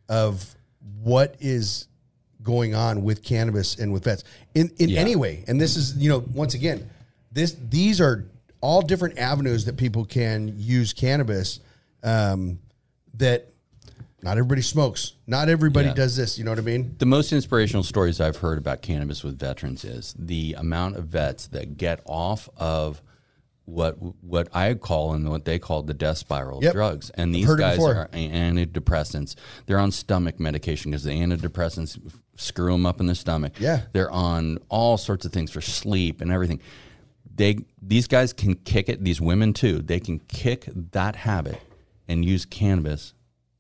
of 0.10 0.56
what 1.04 1.36
is 1.40 1.88
going 2.44 2.76
on 2.76 3.04
with 3.04 3.24
cannabis 3.24 3.76
and 3.78 3.92
with 3.92 4.04
vets 4.06 4.24
in 4.54 4.72
in 4.78 4.90
Yeah. 4.90 5.00
any 5.02 5.16
way. 5.16 5.44
And 5.48 5.60
this 5.60 5.76
is 5.76 5.96
you 5.98 6.10
know 6.10 6.24
once 6.34 6.54
again, 6.54 6.90
this 7.32 7.56
these 7.70 8.00
are 8.00 8.26
all 8.62 8.82
different 8.82 9.20
avenues 9.20 9.66
that 9.66 9.78
people 9.78 10.06
can 10.06 10.54
use 10.58 10.94
cannabis. 10.94 11.60
Um, 12.04 12.60
that 13.16 13.48
not 14.26 14.38
everybody 14.40 14.62
smokes. 14.64 15.14
Not 15.28 15.48
everybody 15.50 15.88
Yeah. 15.90 15.94
does 15.94 16.16
this. 16.18 16.38
You 16.38 16.44
know 16.44 16.52
what 16.52 16.58
I 16.60 16.64
mean? 16.64 16.96
the 16.98 17.06
most 17.06 17.32
inspirational 17.32 17.84
stories 17.84 18.20
I've 18.20 18.38
heard 18.38 18.58
about 18.58 18.82
cannabis 18.82 19.24
with 19.24 19.38
veterans 19.40 19.86
is 19.86 20.16
the 20.18 20.56
amount 20.58 20.98
of 20.98 21.06
vets 21.06 21.48
that 21.50 21.78
get 21.78 22.02
off 22.06 22.50
of 22.58 23.02
what 23.66 23.96
what 24.24 24.48
I 24.54 24.74
call 24.76 25.14
and 25.14 25.30
what 25.30 25.46
they 25.46 25.58
call 25.60 25.84
the 25.84 25.94
death 25.94 26.18
spiral 26.18 26.58
of 26.58 26.64
Yep. 26.64 26.74
drugs. 26.74 27.10
And 27.12 27.34
these 27.34 27.54
guys 27.56 27.80
are 27.80 28.08
antidepressants. 28.10 29.36
They're 29.66 29.80
on 29.80 29.92
stomach 29.92 30.40
medication 30.40 30.92
because 30.92 31.04
the 31.04 31.12
antidepressants 31.12 32.00
screw 32.36 32.72
them 32.74 32.86
up 32.86 33.00
in 33.00 33.06
the 33.08 33.16
stomach. 33.16 33.54
Yeah. 33.60 33.82
They're 33.94 34.12
on 34.12 34.58
all 34.70 34.98
sorts 34.98 35.26
of 35.26 35.32
things 35.34 35.52
for 35.52 35.62
sleep 35.62 36.20
and 36.22 36.32
everything. 36.32 36.60
they 37.38 37.58
these 37.82 38.08
guys 38.08 38.32
can 38.34 38.56
kick 38.56 38.88
it. 38.90 39.04
These 39.04 39.20
women 39.22 39.52
too. 39.54 39.80
They 39.82 40.00
can 40.00 40.20
kick 40.20 40.70
that 40.92 41.16
habit 41.18 41.60
and 42.08 42.24
use 42.24 42.46
cannabis 42.46 43.14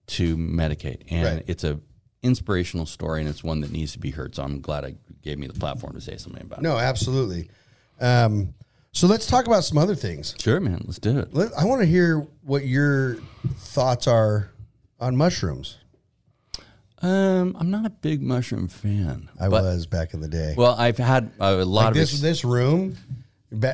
to 0.08 0.38
medicate, 0.38 1.02
and 1.10 1.26
Right. 1.38 1.44
it's 1.48 1.64
a 1.64 1.80
inspirational 2.24 2.86
story, 2.86 3.20
and 3.22 3.30
it's 3.30 3.44
one 3.44 3.62
that 3.62 3.72
needs 3.72 3.92
to 3.94 4.00
be 4.00 4.10
heard. 4.12 4.34
So 4.36 4.44
I'm 4.44 4.60
glad 4.62 4.84
I 4.84 4.96
gave 5.22 5.38
me 5.38 5.46
the 5.48 5.54
platform 5.54 5.94
to 5.94 6.02
say 6.02 6.18
something 6.18 6.42
about 6.42 6.60
it. 6.60 6.64
No, 6.64 6.78
absolutely. 6.78 7.50
Um, 8.02 8.54
so 8.92 9.08
let's 9.08 9.28
talk 9.28 9.46
about 9.46 9.64
some 9.64 9.78
other 9.78 9.94
things. 9.96 10.36
Sure, 10.40 10.60
man. 10.60 10.82
Let's 10.86 11.00
do 11.00 11.20
it. 11.20 11.34
Let, 11.34 11.54
I 11.58 11.66
want 11.66 11.82
to 11.82 11.86
hear 11.86 12.26
what 12.44 12.66
your 12.66 13.16
thoughts 13.58 14.08
are 14.08 14.50
on 15.00 15.16
mushrooms. 15.16 15.78
Um, 17.02 17.56
I'm 17.60 17.70
not 17.70 17.86
a 17.86 17.90
big 17.90 18.22
mushroom 18.22 18.68
fan. 18.70 19.30
I 19.40 19.50
was 19.50 19.86
back 19.86 20.14
in 20.14 20.22
the 20.22 20.28
day. 20.28 20.56
Well, 20.58 20.76
I've 20.78 20.98
had 20.98 21.32
a 21.40 21.54
lot 21.64 21.66
like 21.66 21.88
of 21.90 21.94
this 21.96 22.14
ex- 22.14 22.22
this 22.22 22.46
room, 22.46 22.98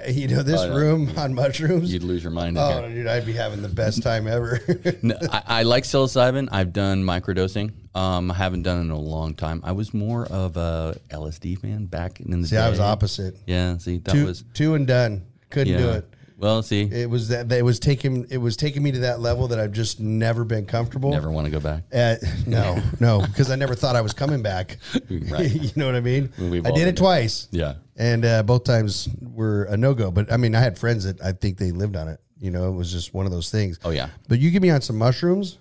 you 0.09 0.27
know, 0.27 0.43
this 0.43 0.61
Oh, 0.61 0.75
room 0.75 1.11
on 1.17 1.33
mushrooms. 1.33 1.91
You'd 1.91 2.03
lose 2.03 2.23
your 2.23 2.31
mind. 2.31 2.57
in 2.57 2.63
Oh, 2.63 2.87
dude, 2.89 3.07
I'd 3.07 3.25
be 3.25 3.33
having 3.33 3.61
the 3.61 3.69
best 3.69 4.03
time 4.03 4.27
ever. 4.27 4.59
No, 5.03 5.17
I, 5.31 5.43
I 5.47 5.63
like 5.63 5.83
psilocybin. 5.83 6.49
I've 6.51 6.73
done 6.73 7.03
microdosing. 7.03 7.71
Um, 7.95 8.29
I 8.31 8.35
haven't 8.35 8.63
done 8.63 8.77
it 8.79 8.81
in 8.81 8.91
a 8.91 8.99
long 8.99 9.33
time. 9.33 9.61
I 9.63 9.71
was 9.71 9.93
more 9.93 10.25
of 10.25 10.57
a 10.57 10.95
LSD 11.09 11.59
fan 11.59 11.85
back 11.85 12.19
in 12.19 12.41
the 12.41 12.47
see, 12.47 12.55
day. 12.55 12.61
I 12.61 12.69
was 12.69 12.79
opposite. 12.79 13.37
Yeah, 13.47 13.77
see, 13.77 13.97
that 13.99 14.11
Two, 14.11 14.25
was 14.25 14.43
two 14.53 14.75
and 14.75 14.85
done. 14.85 15.25
Couldn't 15.49 15.73
yeah. 15.73 15.79
do 15.79 15.89
it. 15.91 16.05
Well, 16.37 16.63
see, 16.63 16.81
It 16.91 17.07
was 17.07 17.27
that 17.27 17.51
it 17.51 17.63
was 17.63 17.77
taking 17.79 18.25
it 18.31 18.37
was 18.37 18.57
taking 18.57 18.81
me 18.81 18.91
to 18.93 18.99
that 19.01 19.19
level 19.19 19.49
that 19.49 19.59
I've 19.59 19.73
just 19.73 19.99
never 19.99 20.43
been 20.43 20.65
comfortable. 20.65 21.11
never 21.11 21.29
want 21.29 21.45
to 21.45 21.51
go 21.51 21.59
back. 21.59 21.83
Uh, 21.93 22.15
no, 22.47 22.81
no, 22.99 23.21
because 23.21 23.51
I 23.51 23.55
never 23.55 23.75
thought 23.75 23.95
I 23.95 24.01
was 24.01 24.13
coming 24.13 24.41
back. 24.41 24.77
Right. 25.09 25.51
you 25.53 25.69
know 25.75 25.85
what 25.85 25.93
I 25.95 25.99
mean? 26.01 26.31
I 26.39 26.71
did 26.71 26.87
it 26.87 26.97
twice. 26.97 27.47
Yeah. 27.51 27.75
And 28.01 28.25
uh, 28.25 28.41
both 28.43 28.63
times 28.63 29.07
were 29.21 29.65
a 29.65 29.77
no 29.77 29.93
go. 29.93 30.09
But 30.11 30.31
I 30.33 30.37
mean, 30.37 30.55
I 30.55 30.59
had 30.59 30.77
friends 30.79 31.03
that 31.05 31.21
I 31.23 31.31
think 31.33 31.57
they 31.57 31.71
lived 31.71 31.95
on 31.95 32.07
it. 32.07 32.19
You 32.39 32.49
know, 32.49 32.67
it 32.69 32.75
was 32.75 32.91
just 32.91 33.13
one 33.13 33.27
of 33.27 33.31
those 33.31 33.51
things. 33.51 33.79
Oh 33.85 33.91
yeah. 33.91 34.09
But 34.27 34.39
you 34.39 34.49
give 34.49 34.63
me 34.63 34.71
on 34.71 34.81
some 34.81 34.97
mushrooms 34.97 35.59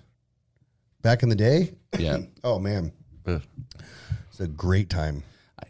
back 1.03 1.21
in 1.23 1.29
the 1.29 1.35
day. 1.35 1.75
Yeah. 1.97 2.17
Oh 2.43 2.57
man, 2.57 2.91
Ugh. 3.27 3.41
it's 4.31 4.39
a 4.39 4.47
great 4.47 4.89
time. 4.89 5.21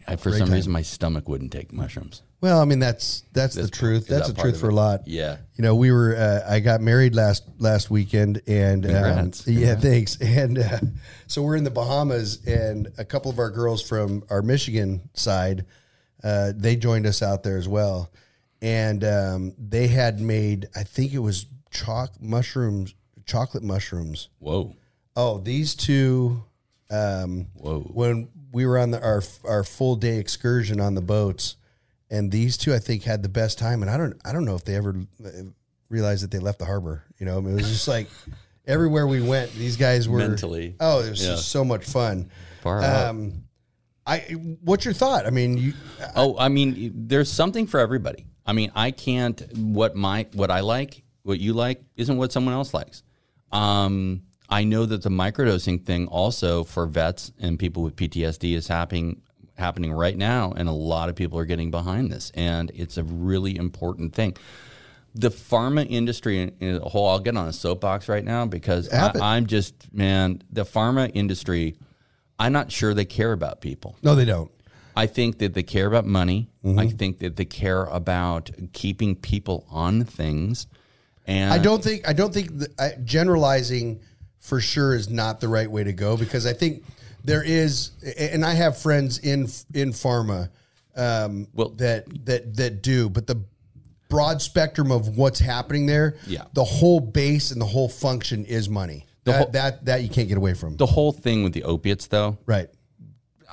I, 0.07 0.13
I, 0.13 0.15
for 0.15 0.29
Great 0.29 0.39
some 0.39 0.47
time. 0.47 0.55
reason, 0.55 0.71
my 0.71 0.81
stomach 0.83 1.27
wouldn't 1.27 1.51
take 1.51 1.73
mushrooms. 1.73 2.21
Well, 2.39 2.61
I 2.61 2.65
mean 2.65 2.79
that's 2.79 3.23
that's 3.33 3.55
the 3.55 3.63
Is- 3.63 3.69
truth. 3.71 4.07
That's 4.07 4.27
that 4.27 4.35
the 4.37 4.41
truth 4.41 4.57
for 4.59 4.69
a 4.69 4.73
lot. 4.73 5.05
Yeah. 5.05 5.37
You 5.55 5.63
know, 5.63 5.75
we 5.75 5.91
were. 5.91 6.15
Uh, 6.15 6.49
I 6.49 6.61
got 6.61 6.79
married 6.79 7.13
last 7.13 7.43
last 7.59 7.91
weekend, 7.91 8.41
and 8.47 8.85
um, 8.85 9.31
yeah, 9.45 9.75
thanks. 9.75 10.17
And 10.21 10.57
uh, 10.59 10.79
so 11.27 11.41
we're 11.43 11.57
in 11.57 11.65
the 11.65 11.69
Bahamas, 11.71 12.43
and 12.47 12.87
a 12.97 13.03
couple 13.03 13.29
of 13.29 13.37
our 13.37 13.49
girls 13.51 13.81
from 13.87 14.23
our 14.29 14.41
Michigan 14.41 15.09
side, 15.13 15.65
uh, 16.23 16.53
they 16.55 16.75
joined 16.75 17.05
us 17.05 17.21
out 17.21 17.43
there 17.43 17.57
as 17.57 17.67
well, 17.67 18.11
and 18.61 19.03
um, 19.03 19.53
they 19.57 19.87
had 19.87 20.19
made. 20.19 20.67
I 20.75 20.83
think 20.83 21.13
it 21.13 21.19
was 21.19 21.45
chalk 21.71 22.11
mushrooms, 22.21 22.93
chocolate 23.25 23.63
mushrooms. 23.63 24.29
Whoa. 24.39 24.75
Oh, 25.15 25.37
these 25.39 25.75
two. 25.75 26.43
Um, 26.89 27.47
Whoa. 27.53 27.79
when 27.93 28.27
we 28.51 28.65
were 28.65 28.77
on 28.77 28.91
the, 28.91 29.01
our 29.01 29.23
our 29.45 29.63
full 29.63 29.95
day 29.95 30.17
excursion 30.17 30.81
on 30.81 30.93
the 30.93 31.01
boats, 31.01 31.55
and 32.09 32.29
these 32.31 32.57
two 32.57 32.73
I 32.73 32.79
think 32.79 33.03
had 33.03 33.23
the 33.23 33.29
best 33.29 33.57
time. 33.57 33.81
And 33.81 33.89
I 33.89 33.95
don't 33.97 34.19
I 34.25 34.33
don't 34.33 34.43
know 34.45 34.55
if 34.55 34.65
they 34.65 34.75
ever 34.75 34.95
uh, 35.25 35.29
realized 35.89 36.23
that 36.23 36.31
they 36.31 36.39
left 36.39 36.59
the 36.59 36.65
harbor. 36.65 37.03
You 37.17 37.25
know, 37.25 37.37
I 37.37 37.41
mean, 37.41 37.53
it 37.53 37.61
was 37.61 37.69
just 37.69 37.87
like 37.87 38.09
everywhere 38.67 39.07
we 39.07 39.21
went, 39.21 39.53
these 39.53 39.77
guys 39.77 40.09
were 40.09 40.17
Mentally. 40.19 40.75
Oh, 40.81 40.99
it 41.01 41.09
was 41.11 41.23
Yeah. 41.23 41.31
just 41.31 41.47
so 41.49 41.63
much 41.63 41.85
fun. 41.85 42.29
Far. 42.61 42.83
Um, 42.83 43.45
I 44.05 44.19
what's 44.61 44.85
your 44.85 44.93
thought? 44.93 45.25
I 45.25 45.29
mean, 45.29 45.57
you 45.57 45.73
Oh, 46.15 46.37
I 46.37 46.49
mean, 46.49 46.93
there's 47.07 47.31
something 47.31 47.67
for 47.67 47.79
everybody. 47.79 48.25
I 48.45 48.53
mean, 48.53 48.71
I 48.75 48.91
can't 48.91 49.41
what 49.57 49.95
my 49.95 50.27
what 50.33 50.51
I 50.51 50.61
like, 50.61 51.03
what 51.23 51.39
you 51.39 51.53
like, 51.53 51.83
isn't 51.95 52.17
what 52.17 52.31
someone 52.31 52.53
else 52.53 52.73
likes. 52.73 53.03
Um, 53.51 54.23
I 54.49 54.63
know 54.63 54.85
that 54.85 55.03
the 55.03 55.09
microdosing 55.09 55.85
thing 55.85 56.07
also 56.07 56.63
for 56.63 56.85
vets 56.85 57.31
and 57.39 57.57
people 57.57 57.83
with 57.83 57.95
PTSD 57.95 58.55
is 58.55 58.67
happening 58.67 59.21
happening 59.57 59.93
right 59.93 60.17
now, 60.17 60.51
and 60.51 60.67
a 60.67 60.73
lot 60.73 61.07
of 61.07 61.15
people 61.15 61.37
are 61.37 61.45
getting 61.45 61.71
behind 61.71 62.11
this, 62.11 62.31
and 62.33 62.71
it's 62.73 62.97
a 62.97 63.03
really 63.03 63.55
important 63.55 64.13
thing. 64.13 64.35
The 65.13 65.29
pharma 65.29 65.85
industry 65.89 66.41
in, 66.41 66.55
in 66.59 66.75
a 66.81 66.89
whole, 66.89 67.07
I'll 67.09 67.19
get 67.19 67.37
on 67.37 67.47
a 67.47 67.53
soapbox 67.53 68.09
right 68.09 68.23
now 68.23 68.45
because 68.45 68.89
I, 68.89 69.11
I'm 69.21 69.45
just 69.45 69.93
man, 69.93 70.41
the 70.51 70.65
pharma 70.65 71.11
industry. 71.13 71.77
I'm 72.41 72.53
not 72.53 72.71
sure 72.71 72.93
they 72.93 73.05
care 73.05 73.31
about 73.33 73.61
people. 73.61 73.95
no, 74.03 74.15
they 74.15 74.25
don't. 74.25 74.51
I 74.95 75.07
think 75.07 75.37
that 75.37 75.53
they 75.53 75.63
care 75.63 75.87
about 75.87 76.05
money. 76.05 76.49
Mm-hmm. 76.65 76.77
I 76.79 76.87
think 76.87 77.19
that 77.19 77.37
they 77.37 77.45
care 77.45 77.85
about 77.85 78.51
keeping 78.73 79.15
people 79.15 79.65
on 79.69 80.03
things. 80.03 80.67
And 81.25 81.53
I 81.53 81.59
don't 81.59 81.81
think 81.81 82.07
I 82.07 82.13
don't 82.13 82.33
think 82.33 82.51
I, 82.77 82.91
generalizing 83.03 84.01
for 84.39 84.59
sure 84.59 84.93
is 84.93 85.09
not 85.09 85.39
the 85.39 85.47
right 85.47 85.69
way 85.71 85.83
to 85.85 85.93
go 85.93 86.17
because 86.17 86.45
I 86.45 86.53
think 86.53 86.83
there 87.23 87.43
is, 87.43 87.91
and 88.17 88.43
I 88.43 88.53
have 88.53 88.77
friends 88.77 89.19
in 89.19 89.41
in 89.73 89.91
pharma 89.93 90.49
um, 90.97 91.47
Well- 91.53 91.69
that 91.77 92.25
that 92.25 92.55
that 92.57 92.81
do, 92.81 93.09
but 93.09 93.27
the 93.27 93.41
broad 94.09 94.41
spectrum 94.41 94.91
of 94.91 95.15
what's 95.15 95.39
happening 95.39 95.85
there, 95.85 96.17
Yeah. 96.27 96.43
the 96.53 96.65
whole 96.65 96.99
base 96.99 97.51
and 97.51 97.61
the 97.61 97.65
whole 97.65 97.87
function 97.87 98.43
is 98.43 98.67
money. 98.67 99.05
That, 99.25 99.37
whole- 99.37 99.51
that 99.51 99.85
that 99.85 100.01
you 100.03 100.09
can't 100.09 100.27
get 100.27 100.37
away 100.37 100.53
from. 100.53 100.77
the 100.77 100.85
whole 100.85 101.11
thing 101.11 101.43
with 101.43 101.53
the 101.53 101.63
opiates, 101.63 102.07
though. 102.07 102.37
right. 102.45 102.69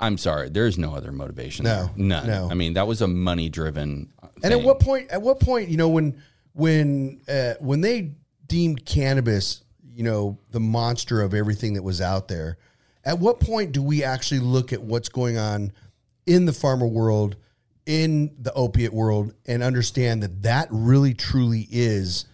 I'm 0.01 0.17
sorry, 0.17 0.49
there's 0.49 0.79
no 0.79 0.95
other 0.95 1.11
motivation. 1.11 1.65
No, 1.65 1.91
none. 1.97 2.27
no. 2.29 2.49
I 2.49 2.55
mean, 2.55 2.75
that 2.75 2.87
was 2.87 3.03
a 3.03 3.09
money 3.09 3.49
driven. 3.49 4.13
And 4.45 4.53
at 4.55 4.63
what 4.63 4.79
point? 4.79 5.11
At 5.11 5.23
what 5.23 5.41
point? 5.41 5.69
You 5.71 5.77
know, 5.77 5.89
when 5.89 6.23
when 6.53 7.21
uh, 7.29 7.55
when 7.59 7.81
they 7.81 8.13
deemed 8.47 8.85
cannabis, 8.87 9.63
you 9.93 10.05
know, 10.05 10.39
the 10.53 10.61
monster 10.61 11.21
of 11.21 11.35
everything 11.35 11.75
that 11.75 11.83
was 11.83 12.01
out 12.01 12.29
there. 12.29 12.59
At 13.05 13.19
what 13.19 13.41
point 13.41 13.73
do 13.73 13.83
we 13.83 14.05
actually 14.05 14.41
look 14.41 14.73
at 14.73 14.83
what's 14.83 15.09
going 15.09 15.37
on 15.39 15.73
in 16.27 16.45
the 16.45 16.53
pharma 16.53 16.89
world, 16.91 17.37
in 17.87 18.37
the 18.39 18.53
opiate 18.53 18.93
world, 18.93 19.35
and 19.47 19.63
understand 19.63 20.23
that 20.23 20.43
that 20.43 20.69
really 20.71 21.15
truly 21.15 21.67
is? 21.71 22.27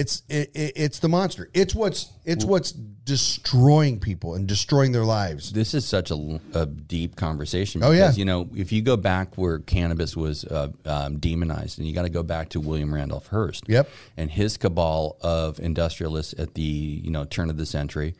It's 0.00 0.22
it, 0.30 0.50
it, 0.54 0.72
it's 0.76 0.98
the 1.00 1.10
monster. 1.10 1.50
It's 1.52 1.74
what's 1.74 2.10
it's 2.24 2.42
what's 2.42 2.72
destroying 2.72 4.00
people 4.00 4.34
and 4.34 4.46
destroying 4.46 4.92
their 4.92 5.04
lives. 5.04 5.52
This 5.52 5.74
is 5.74 5.84
such 5.84 6.10
a, 6.10 6.40
a 6.54 6.64
deep 6.64 7.16
conversation. 7.16 7.84
Oh, 7.84 7.90
yeah. 7.90 8.12
You 8.12 8.24
know, 8.24 8.48
if 8.54 8.72
you 8.72 8.80
go 8.80 8.96
back 8.96 9.36
where 9.36 9.58
cannabis 9.58 10.16
was 10.16 10.44
uh, 10.44 10.68
um, 10.86 11.18
demonized, 11.18 11.78
and 11.78 11.86
you 11.86 11.92
got 11.92 12.02
to 12.02 12.08
go 12.08 12.22
back 12.22 12.48
to 12.50 12.60
William 12.60 12.94
Randolph 12.94 13.26
Hearst. 13.26 13.64
Yep. 13.66 13.90
And 14.16 14.30
his 14.30 14.56
cabal 14.56 15.18
of 15.20 15.60
industrialists 15.60 16.34
at 16.38 16.54
the 16.54 16.62
you 16.62 17.10
know 17.10 17.26
turn 17.26 17.50
of 17.50 17.58
the 17.58 17.66
century, 17.66 18.14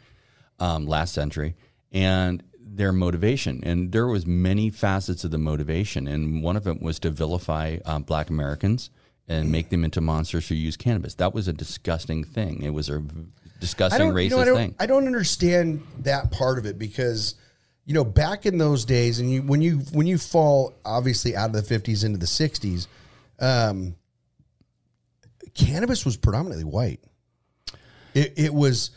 um, 0.58 0.86
last 0.86 1.14
century, 1.14 1.56
and 1.92 2.42
their 2.58 2.92
motivation. 2.92 3.62
And 3.64 3.90
there 3.90 4.06
was 4.06 4.26
many 4.26 4.68
facets 4.68 5.24
of 5.24 5.30
the 5.30 5.38
motivation, 5.38 6.06
and 6.06 6.42
one 6.42 6.56
of 6.56 6.64
them 6.64 6.80
was 6.80 6.98
to 7.00 7.10
vilify 7.10 7.78
um, 7.86 8.02
Black 8.02 8.28
Americans 8.28 8.90
and 9.30 9.52
make 9.52 9.68
them 9.70 9.84
into 9.84 10.00
monsters 10.00 10.48
who 10.48 10.56
use 10.56 10.76
cannabis. 10.76 11.14
That 11.14 11.32
was 11.32 11.46
a 11.46 11.52
disgusting 11.52 12.24
thing. 12.24 12.62
It 12.62 12.70
was 12.70 12.88
a 12.88 13.00
disgusting 13.60 14.08
racist 14.08 14.24
you 14.24 14.30
know, 14.30 14.38
I 14.40 14.44
don't, 14.44 14.56
thing. 14.56 14.74
I 14.80 14.86
don't 14.86 15.06
understand 15.06 15.82
that 16.00 16.32
part 16.32 16.58
of 16.58 16.66
it 16.66 16.78
because, 16.78 17.36
you 17.84 17.94
know, 17.94 18.04
back 18.04 18.44
in 18.44 18.58
those 18.58 18.84
days, 18.84 19.20
and 19.20 19.30
you 19.30 19.42
when 19.42 19.62
you 19.62 19.78
when 19.92 20.08
you 20.08 20.18
fall 20.18 20.74
obviously 20.84 21.36
out 21.36 21.50
of 21.50 21.52
the 21.54 21.62
fifties 21.62 22.02
into 22.02 22.18
the 22.18 22.26
sixties, 22.26 22.88
um, 23.38 23.94
cannabis 25.54 26.04
was 26.04 26.16
predominantly 26.16 26.64
white. 26.64 27.00
It, 28.14 28.34
it 28.36 28.52
was 28.52 28.90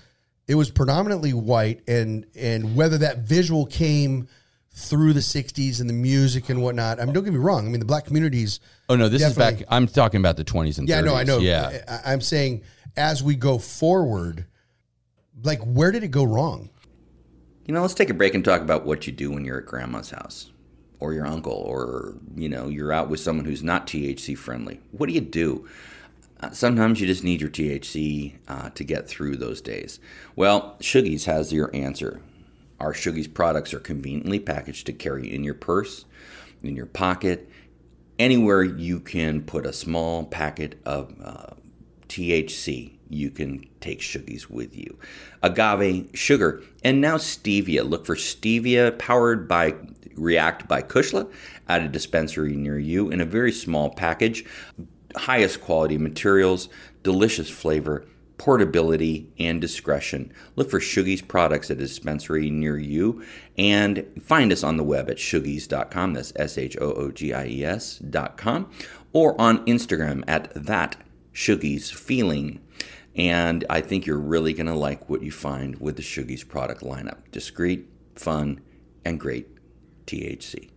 it 0.47 0.55
was 0.55 0.71
predominantly 0.71 1.33
white, 1.33 1.87
and 1.87 2.25
and 2.35 2.75
whether 2.75 2.97
that 2.97 3.19
visual 3.19 3.67
came 3.67 4.27
through 4.73 5.13
the 5.13 5.19
'60s 5.19 5.79
and 5.79 5.89
the 5.89 5.93
music 5.93 6.49
and 6.49 6.61
whatnot. 6.61 6.99
I 6.99 7.05
mean, 7.05 7.13
don't 7.13 7.23
get 7.23 7.33
me 7.33 7.39
wrong. 7.39 7.65
I 7.65 7.69
mean, 7.69 7.79
the 7.79 7.85
black 7.85 8.05
communities. 8.05 8.59
Oh 8.89 8.95
no, 8.95 9.09
this 9.09 9.21
is 9.21 9.35
back. 9.35 9.63
I'm 9.69 9.87
talking 9.87 10.19
about 10.19 10.37
the 10.37 10.43
20s 10.43 10.77
and 10.77 10.87
30s. 10.87 10.89
Yeah, 10.89 10.97
I 10.97 11.01
know, 11.01 11.15
I 11.15 11.23
know. 11.23 11.37
Yeah, 11.39 11.83
I, 11.87 12.13
I'm 12.13 12.21
saying 12.21 12.63
as 12.97 13.23
we 13.23 13.35
go 13.35 13.57
forward, 13.57 14.45
like 15.43 15.59
where 15.61 15.91
did 15.91 16.03
it 16.03 16.11
go 16.11 16.23
wrong? 16.23 16.69
You 17.65 17.73
know, 17.73 17.81
let's 17.81 17.93
take 17.93 18.09
a 18.09 18.13
break 18.13 18.35
and 18.35 18.43
talk 18.43 18.61
about 18.61 18.85
what 18.85 19.07
you 19.07 19.13
do 19.13 19.31
when 19.31 19.45
you're 19.45 19.59
at 19.59 19.65
grandma's 19.65 20.09
house 20.09 20.51
or 20.99 21.13
your 21.13 21.25
uncle 21.25 21.53
or, 21.53 22.15
you 22.35 22.49
know, 22.49 22.67
you're 22.67 22.91
out 22.91 23.09
with 23.09 23.21
someone 23.21 23.45
who's 23.45 23.63
not 23.63 23.87
THC 23.87 24.37
friendly. 24.37 24.81
What 24.91 25.07
do 25.07 25.13
you 25.13 25.21
do? 25.21 25.67
Uh, 26.41 26.49
sometimes 26.51 26.99
you 26.99 27.07
just 27.07 27.23
need 27.23 27.39
your 27.39 27.49
THC 27.49 28.33
uh, 28.49 28.69
to 28.71 28.83
get 28.83 29.07
through 29.07 29.37
those 29.37 29.61
days. 29.61 30.01
Well, 30.35 30.75
Shoogies 30.81 31.23
has 31.23 31.53
your 31.53 31.73
answer. 31.73 32.21
Our 32.83 32.91
Shoogies 32.91 33.33
products 33.33 33.73
are 33.73 33.79
conveniently 33.79 34.39
packaged 34.39 34.87
to 34.87 34.93
carry 34.93 35.33
in 35.33 35.45
your 35.45 35.53
purse, 35.53 36.03
in 36.61 36.75
your 36.75 36.85
pocket, 36.85 37.49
anywhere 38.19 38.61
you 38.61 38.99
can 38.99 39.41
put 39.41 39.65
a 39.65 39.71
small 39.71 40.25
packet 40.25 40.81
of 40.85 41.15
uh, 41.23 41.53
THC. 42.09 42.97
you 43.09 43.31
can 43.31 43.65
take 43.79 44.01
Shoogies 44.01 44.49
with 44.49 44.75
you. 44.75 44.99
Agave 45.41 46.09
sugar 46.13 46.61
and 46.83 46.99
now 46.99 47.15
stevia. 47.15 47.89
Look 47.89 48.05
for 48.05 48.17
stevia 48.17 48.97
powered 48.99 49.47
by 49.47 49.75
React 50.15 50.67
by 50.67 50.81
Kushla 50.81 51.31
at 51.69 51.83
a 51.83 51.87
dispensary 51.87 52.57
near 52.57 52.77
you 52.77 53.09
in 53.11 53.21
a 53.21 53.25
very 53.25 53.53
small 53.53 53.91
package. 53.91 54.43
Highest 55.15 55.61
quality 55.61 55.97
materials, 55.97 56.67
delicious 57.01 57.49
flavor, 57.49 58.05
portability, 58.43 59.31
and 59.39 59.61
discretion. 59.61 60.29
Look 60.57 60.69
for 60.69 60.81
Shoogies 60.81 61.25
products 61.25 61.71
at 61.71 61.77
a 61.77 61.79
dispensary 61.79 62.51
near 62.51 62.77
you 62.77 63.23
and 63.57 64.05
find 64.21 64.51
us 64.51 64.65
on 64.65 64.75
the 64.75 64.83
web 64.83 65.09
at 65.09 65.15
shoogies.com. 65.15 66.13
That's 66.13 66.33
S 66.35 66.57
H 66.57 66.75
O 66.81 66.91
O 66.91 67.09
G 67.09 67.31
I 67.31 67.45
E 67.45 67.63
S.com 67.63 68.69
or 69.13 69.39
on 69.39 69.65
Instagram 69.65 70.25
at 70.27 70.53
that 70.55 70.97
Shoogies 71.33 71.89
feeling. 71.93 72.59
And 73.15 73.63
I 73.69 73.79
think 73.79 74.05
you're 74.05 74.19
really 74.19 74.51
going 74.51 74.65
to 74.65 74.75
like 74.75 75.09
what 75.09 75.23
you 75.23 75.31
find 75.31 75.79
with 75.79 75.95
the 75.95 76.03
Shoogies 76.03 76.45
product 76.45 76.81
lineup. 76.81 77.19
Discreet, 77.31 77.87
fun, 78.13 78.59
and 79.05 79.21
great 79.21 79.47
THC. 80.05 80.69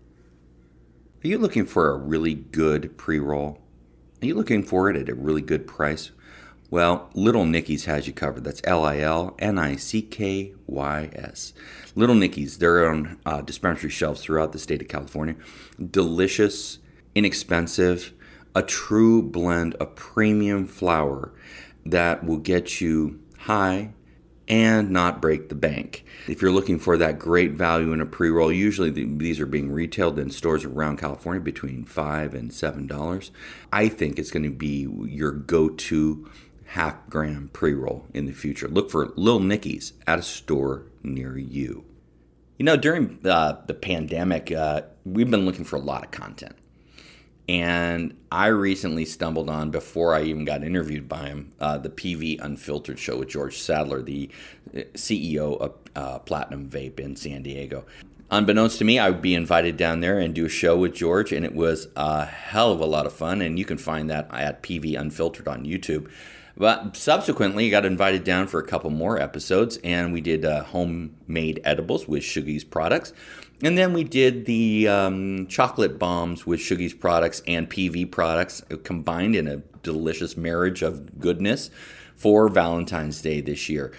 Are 1.25 1.27
you 1.27 1.39
looking 1.39 1.67
for 1.67 1.91
a 1.91 1.97
really 1.97 2.35
good 2.35 2.97
pre 2.97 3.19
roll? 3.19 3.59
Are 4.23 4.27
you 4.27 4.37
looking 4.37 4.63
for 4.63 4.89
it 4.89 4.97
at 4.97 5.09
a 5.09 5.17
really 5.17 5.43
good 5.43 5.67
price? 5.67 6.13
Well, 6.69 7.11
Little 7.15 7.47
Nicky's 7.47 7.85
has 7.85 8.09
you 8.09 8.13
covered. 8.13 8.43
That's 8.43 8.61
L 8.65 8.85
I 8.85 8.99
L 8.99 9.37
N 9.39 9.59
I 9.59 9.77
C 9.77 10.03
K 10.03 10.53
Y 10.67 11.11
S. 11.15 11.53
Little 11.95 12.17
Nicky's, 12.17 12.59
they're 12.59 12.89
on 12.89 13.19
uh, 13.25 13.41
dispensary 13.41 13.91
shelves 13.91 14.21
throughout 14.21 14.53
the 14.53 14.59
state 14.59 14.83
of 14.83 14.89
California. 14.89 15.37
Delicious, 15.91 16.79
inexpensive, 17.15 18.13
a 18.55 18.63
true 18.63 19.23
blend 19.23 19.75
of 19.75 19.95
premium 19.95 20.67
flower 20.67 21.33
that 21.85 22.25
will 22.25 22.39
get 22.39 22.81
you 22.81 23.21
high 23.39 23.91
and 24.49 24.91
not 24.91 25.21
break 25.21 25.49
the 25.49 25.55
bank. 25.55 26.05
If 26.29 26.41
you're 26.41 26.53
looking 26.53 26.79
for 26.79 26.97
that 26.99 27.19
great 27.19 27.53
value 27.53 27.93
in 27.93 28.01
a 28.01 28.07
pre-roll, 28.07 28.53
usually 28.53 28.91
these 28.91 29.41
are 29.41 29.47
being 29.47 29.73
retailed 29.73 30.19
in 30.19 30.31
stores 30.31 30.65
around 30.65 30.99
California 30.99 31.41
between 31.41 31.85
5 31.85 32.35
and 32.35 32.51
$7. 32.51 33.31
I 33.73 33.89
think 33.89 34.19
it's 34.19 34.31
going 34.31 34.45
to 34.45 34.51
be 34.51 34.89
your 35.05 35.33
go-to 35.33 36.31
half 36.67 37.09
gram 37.09 37.51
pre-roll 37.53 38.07
in 38.13 38.27
the 38.27 38.33
future. 38.33 38.69
Look 38.69 38.91
for 38.91 39.13
Lil 39.17 39.41
Nicky's 39.41 39.93
at 40.07 40.19
a 40.19 40.23
store 40.23 40.85
near 41.03 41.39
you. 41.39 41.85
You 42.59 42.65
know, 42.65 42.77
during 42.77 43.19
uh, 43.25 43.61
the 43.67 43.75
pandemic, 43.75 44.51
uh, 44.51 44.83
we've 45.05 45.31
been 45.31 45.45
looking 45.45 45.65
for 45.65 45.77
a 45.77 45.81
lot 45.81 46.05
of 46.05 46.11
content. 46.11 46.57
And 47.49 48.17
I 48.33 48.49
recently 48.49 49.05
stumbled 49.05 49.49
on, 49.49 49.71
before 49.71 50.15
I 50.15 50.23
even 50.23 50.45
got 50.45 50.65
interviewed 50.65 51.09
by 51.09 51.29
him, 51.29 51.53
uh, 51.61 51.79
the 51.79 51.91
PV 51.91 52.41
Unfiltered 52.41 52.99
show 52.99 53.19
with 53.19 53.29
George 53.29 53.59
Sadler, 53.59 54.03
the 54.03 54.31
uh, 54.75 54.81
CEO 54.95 55.57
of 55.61 55.75
uh, 55.95 56.19
Platinum 56.21 56.69
Vape 56.69 56.99
in 56.99 57.15
San 57.15 57.43
Diego. 57.43 57.85
Unbeknownst 58.31 58.79
to 58.79 58.85
me, 58.85 58.99
I 58.99 59.11
would 59.11 59.23
be 59.23 59.37
invited 59.37 59.77
down 59.77 60.01
there 60.01 60.19
and 60.19 60.35
do 60.35 60.47
a 60.47 60.49
show 60.49 60.77
with 60.77 60.95
George, 60.95 61.31
and 61.31 61.45
it 61.45 61.55
was 61.55 61.87
a 61.95 62.25
hell 62.25 62.73
of 62.73 62.81
a 62.81 62.87
lot 62.87 63.07
of 63.07 63.13
fun. 63.13 63.41
And 63.41 63.57
you 63.57 63.65
can 63.65 63.79
find 63.79 64.11
that 64.11 64.29
at 64.33 64.65
PV 64.65 64.99
Unfiltered 64.99 65.47
on 65.47 65.65
YouTube. 65.65 66.11
But 66.57 66.97
subsequently, 66.97 67.69
got 67.69 67.85
invited 67.85 68.25
down 68.25 68.47
for 68.47 68.59
a 68.59 68.67
couple 68.67 68.89
more 68.91 69.21
episodes, 69.21 69.79
and 69.85 70.13
we 70.13 70.23
did 70.23 70.45
uh, 70.45 70.65
homemade 70.65 71.61
edibles 71.65 72.09
with 72.09 72.23
Shoogies 72.23 72.69
products. 72.69 73.13
And 73.63 73.77
then 73.77 73.93
we 73.93 74.05
did 74.05 74.47
the 74.47 74.89
um, 74.89 75.47
chocolate 75.49 75.99
bombs 75.99 76.47
with 76.47 76.61
Shoogies 76.61 76.99
products 76.99 77.43
and 77.47 77.69
PV 77.69 78.11
products 78.11 78.63
combined 78.85 79.37
in 79.37 79.49
a 79.49 79.59
delicious 79.83 80.37
marriage 80.37 80.83
of 80.83 81.19
goodness 81.21 81.71
for 82.15 82.49
Valentine's 82.49 83.21
Day 83.21 83.41
this 83.41 83.69
year. 83.69 83.93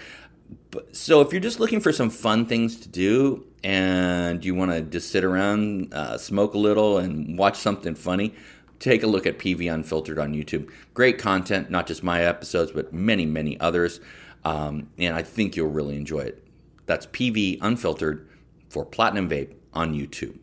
So 0.92 1.20
if 1.20 1.32
you're 1.32 1.40
just 1.40 1.60
looking 1.60 1.80
for 1.80 1.92
some 1.92 2.10
fun 2.10 2.46
things 2.46 2.78
to 2.80 2.88
do 2.88 3.46
and 3.64 4.44
you 4.44 4.54
want 4.54 4.70
to 4.70 4.82
just 4.82 5.10
sit 5.10 5.24
around, 5.24 5.92
uh, 5.92 6.18
smoke 6.18 6.54
a 6.54 6.58
little, 6.58 6.98
and 6.98 7.38
watch 7.38 7.56
something 7.56 7.94
funny, 7.94 8.34
take 8.78 9.02
a 9.02 9.06
look 9.06 9.26
at 9.26 9.38
PV 9.38 9.72
Unfiltered 9.72 10.18
on 10.18 10.34
YouTube. 10.34 10.70
Great 10.94 11.18
content, 11.18 11.70
not 11.70 11.86
just 11.86 12.02
my 12.02 12.22
episodes, 12.22 12.72
but 12.72 12.92
many, 12.92 13.26
many 13.26 13.58
others. 13.60 14.00
Um, 14.44 14.90
and 14.98 15.14
I 15.14 15.22
think 15.22 15.56
you'll 15.56 15.70
really 15.70 15.96
enjoy 15.96 16.20
it. 16.20 16.46
That's 16.86 17.06
PV 17.06 17.58
Unfiltered 17.60 18.28
for 18.68 18.84
Platinum 18.84 19.28
Vape 19.28 19.54
on 19.72 19.94
YouTube. 19.94 20.38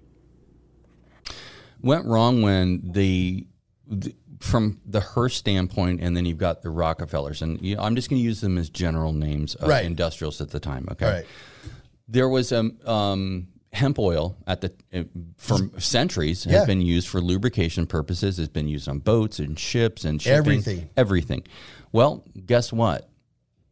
Went 1.82 2.06
wrong 2.06 2.42
when 2.42 2.82
the, 2.84 3.48
the 3.88 4.14
from 4.40 4.80
the 4.86 5.00
Hearst 5.00 5.38
standpoint, 5.38 6.02
and 6.02 6.16
then 6.16 6.26
you've 6.26 6.38
got 6.38 6.62
the 6.62 6.70
Rockefellers, 6.70 7.42
and 7.42 7.62
you 7.62 7.76
know, 7.76 7.82
I'm 7.82 7.96
just 7.96 8.10
going 8.10 8.20
to 8.20 8.24
use 8.24 8.42
them 8.42 8.58
as 8.58 8.70
general 8.70 9.14
names 9.14 9.56
of 9.56 9.70
right. 9.70 9.86
industrials 9.86 10.42
at 10.42 10.52
the 10.52 10.60
time. 10.60 10.88
Okay, 10.92 11.10
right. 11.10 11.26
there 12.08 12.30
was 12.30 12.52
a 12.52 12.60
um, 12.60 12.78
um, 12.86 13.48
hemp 13.76 14.00
oil 14.00 14.38
at 14.48 14.62
the 14.62 14.74
uh, 14.94 15.04
for 15.38 15.58
centuries 15.80 16.46
has 16.46 16.66
been 16.66 16.82
used 16.82 17.08
for 17.08 17.22
lubrication 17.22 17.86
purposes. 17.86 18.40
It's 18.40 18.48
been 18.48 18.68
used 18.68 18.88
on 18.88 19.00
boats 19.00 19.40
and 19.40 19.60
ships 19.60 20.06
and 20.06 20.22
shipping, 20.22 20.38
everything. 20.38 20.90
Everything. 20.98 21.44
Well, 21.92 22.24
guess 22.46 22.74
what? 22.74 23.10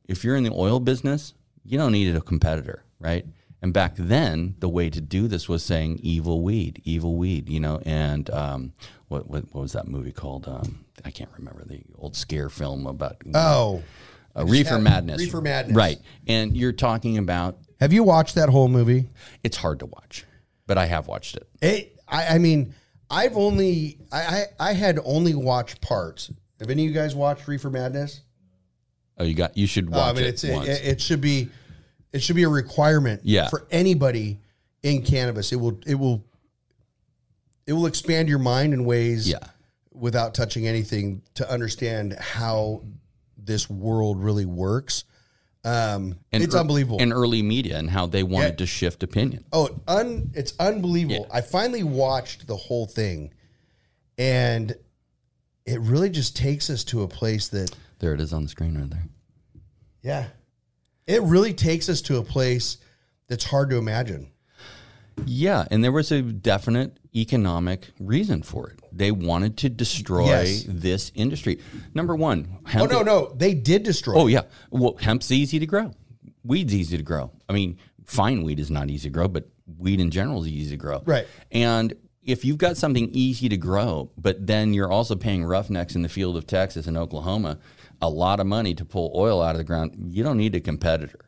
If 0.07 0.23
you're 0.23 0.35
in 0.35 0.43
the 0.43 0.51
oil 0.53 0.79
business, 0.79 1.33
you 1.63 1.77
don't 1.77 1.93
need 1.93 2.15
a 2.15 2.21
competitor, 2.21 2.83
right? 2.99 3.25
And 3.61 3.73
back 3.73 3.93
then, 3.95 4.55
the 4.59 4.67
way 4.67 4.89
to 4.89 4.99
do 4.99 5.29
this 5.29 5.47
was 5.47 5.63
saying 5.63 5.99
"evil 6.03 6.41
weed, 6.41 6.81
evil 6.83 7.15
weed," 7.15 7.47
you 7.47 7.61
know. 7.61 7.81
And 7.85 8.29
um, 8.29 8.73
what, 9.07 9.29
what, 9.29 9.45
what 9.53 9.61
was 9.61 9.71
that 9.71 9.87
movie 9.87 10.11
called? 10.11 10.47
Um, 10.47 10.83
I 11.05 11.11
can't 11.11 11.29
remember 11.37 11.63
the 11.63 11.81
old 11.97 12.17
scare 12.17 12.49
film 12.49 12.85
about 12.85 13.17
oh, 13.33 13.81
uh, 14.35 14.45
Reefer 14.45 14.79
Madness. 14.79 15.19
Reefer 15.19 15.39
Madness, 15.39 15.77
right? 15.77 15.97
And 16.27 16.57
you're 16.57 16.73
talking 16.73 17.17
about. 17.17 17.57
Have 17.79 17.93
you 17.93 18.03
watched 18.03 18.35
that 18.35 18.49
whole 18.49 18.67
movie? 18.67 19.09
It's 19.43 19.57
hard 19.57 19.79
to 19.79 19.85
watch, 19.85 20.25
but 20.67 20.77
I 20.77 20.85
have 20.85 21.07
watched 21.07 21.35
it. 21.35 21.47
It. 21.61 21.99
I, 22.07 22.35
I 22.35 22.37
mean, 22.37 22.73
I've 23.09 23.37
only 23.37 23.99
I, 24.11 24.45
I 24.59 24.69
I 24.69 24.73
had 24.73 24.99
only 25.03 25.35
watched 25.35 25.81
parts. 25.81 26.31
Have 26.59 26.69
any 26.69 26.85
of 26.85 26.89
you 26.89 26.95
guys 26.95 27.15
watched 27.15 27.47
Reefer 27.47 27.69
Madness? 27.69 28.21
Oh, 29.17 29.23
you 29.23 29.35
got. 29.35 29.57
You 29.57 29.67
should 29.67 29.89
watch 29.89 29.99
uh, 29.99 30.09
I 30.09 30.13
mean, 30.13 30.23
it. 30.23 30.27
It's, 30.29 30.43
it, 30.43 30.67
it 30.67 31.01
should 31.01 31.21
be 31.21 31.49
it 32.13 32.21
should 32.21 32.35
be 32.35 32.43
a 32.43 32.49
requirement 32.49 33.21
yeah. 33.23 33.49
for 33.49 33.67
anybody 33.71 34.39
in 34.83 35.03
cannabis. 35.03 35.51
It 35.51 35.57
will 35.57 35.79
it 35.85 35.95
will 35.95 36.23
it 37.65 37.73
will 37.73 37.87
expand 37.87 38.29
your 38.29 38.39
mind 38.39 38.73
in 38.73 38.85
ways 38.85 39.29
yeah. 39.29 39.39
without 39.91 40.33
touching 40.33 40.67
anything 40.67 41.21
to 41.35 41.49
understand 41.49 42.13
how 42.19 42.83
this 43.37 43.69
world 43.69 44.23
really 44.23 44.45
works. 44.45 45.05
Um, 45.65 46.19
and 46.31 46.43
it's 46.43 46.55
er, 46.55 46.59
unbelievable. 46.59 47.01
And 47.01 47.13
early 47.13 47.41
media 47.41 47.77
and 47.77 47.89
how 47.89 48.05
they 48.05 48.23
wanted 48.23 48.49
yeah. 48.49 48.55
to 48.55 48.65
shift 48.65 49.01
opinion. 49.01 49.45
Oh, 49.53 49.69
un, 49.87 50.31
it's 50.33 50.53
unbelievable. 50.59 51.27
Yeah. 51.29 51.37
I 51.37 51.41
finally 51.41 51.83
watched 51.83 52.47
the 52.47 52.57
whole 52.57 52.85
thing, 52.85 53.33
and 54.17 54.75
it 55.65 55.79
really 55.79 56.09
just 56.09 56.35
takes 56.35 56.69
us 56.69 56.83
to 56.85 57.03
a 57.03 57.07
place 57.07 57.47
that. 57.49 57.71
There 57.99 58.13
it 58.13 58.19
is 58.19 58.33
on 58.33 58.43
the 58.43 58.49
screen 58.49 58.77
right 58.77 58.89
there. 58.89 59.07
Yeah. 60.01 60.27
It 61.07 61.21
really 61.23 61.53
takes 61.53 61.87
us 61.87 62.01
to 62.03 62.17
a 62.17 62.23
place 62.23 62.77
that's 63.27 63.45
hard 63.45 63.69
to 63.69 63.77
imagine. 63.77 64.32
Yeah, 65.25 65.65
and 65.69 65.83
there 65.83 65.91
was 65.91 66.11
a 66.11 66.21
definite 66.21 66.97
economic 67.15 67.91
reason 67.99 68.43
for 68.43 68.69
it. 68.69 68.79
They 68.91 69.11
wanted 69.11 69.57
to 69.59 69.69
destroy 69.69 70.25
yes. 70.25 70.65
this 70.67 71.11
industry. 71.15 71.59
Number 71.93 72.15
one, 72.15 72.47
oh, 72.51 72.69
hemp. 72.69 72.91
Oh 72.91 72.93
no, 72.93 73.03
no, 73.03 73.33
they 73.35 73.53
did 73.53 73.83
destroy. 73.83 74.15
Oh 74.15 74.27
yeah, 74.27 74.43
well, 74.71 74.95
hemp's 74.99 75.31
easy 75.31 75.59
to 75.59 75.65
grow. 75.65 75.91
Weed's 76.43 76.73
easy 76.73 76.97
to 76.97 77.03
grow. 77.03 77.31
I 77.47 77.53
mean, 77.53 77.77
fine 78.05 78.43
weed 78.43 78.59
is 78.59 78.69
not 78.69 78.89
easy 78.89 79.09
to 79.09 79.13
grow, 79.13 79.27
but 79.27 79.47
weed 79.77 79.99
in 79.99 80.11
general 80.11 80.41
is 80.41 80.49
easy 80.49 80.71
to 80.71 80.77
grow. 80.77 81.01
Right. 81.05 81.27
And 81.51 81.93
if 82.23 82.45
you've 82.45 82.57
got 82.57 82.77
something 82.77 83.09
easy 83.11 83.49
to 83.49 83.57
grow, 83.57 84.11
but 84.17 84.45
then 84.45 84.73
you're 84.73 84.91
also 84.91 85.15
paying 85.15 85.43
roughnecks 85.43 85.95
in 85.95 86.01
the 86.01 86.09
field 86.09 86.37
of 86.37 86.47
Texas 86.47 86.87
and 86.87 86.97
Oklahoma 86.97 87.59
a 88.01 88.09
lot 88.09 88.39
of 88.39 88.47
money 88.47 88.73
to 88.75 88.85
pull 88.85 89.11
oil 89.15 89.41
out 89.41 89.51
of 89.51 89.57
the 89.57 89.63
ground, 89.63 89.95
you 90.09 90.23
don't 90.23 90.37
need 90.37 90.55
a 90.55 90.59
competitor. 90.59 91.19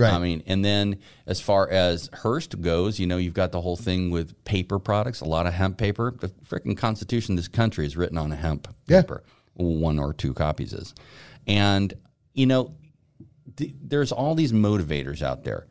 Right. 0.00 0.12
I 0.12 0.18
mean, 0.18 0.42
and 0.46 0.64
then 0.64 0.98
as 1.26 1.40
far 1.40 1.68
as 1.68 2.08
Hearst 2.12 2.60
goes, 2.60 2.98
you 2.98 3.06
know, 3.06 3.16
you've 3.16 3.34
got 3.34 3.52
the 3.52 3.60
whole 3.60 3.76
thing 3.76 4.10
with 4.10 4.44
paper 4.44 4.78
products, 4.78 5.20
a 5.20 5.26
lot 5.26 5.46
of 5.46 5.54
hemp 5.54 5.78
paper. 5.78 6.14
The 6.18 6.28
freaking 6.28 6.76
Constitution 6.76 7.34
of 7.34 7.36
this 7.36 7.48
country 7.48 7.86
is 7.86 7.96
written 7.96 8.18
on 8.18 8.32
a 8.32 8.36
hemp 8.36 8.68
yeah. 8.86 9.02
paper, 9.02 9.22
one 9.54 9.98
or 9.98 10.12
two 10.12 10.34
copies 10.34 10.72
is. 10.72 10.94
And, 11.46 11.92
you 12.34 12.46
know, 12.46 12.74
th- 13.56 13.74
there's 13.82 14.12
all 14.12 14.34
these 14.34 14.52
motivators 14.52 15.22
out 15.22 15.44
there 15.44 15.66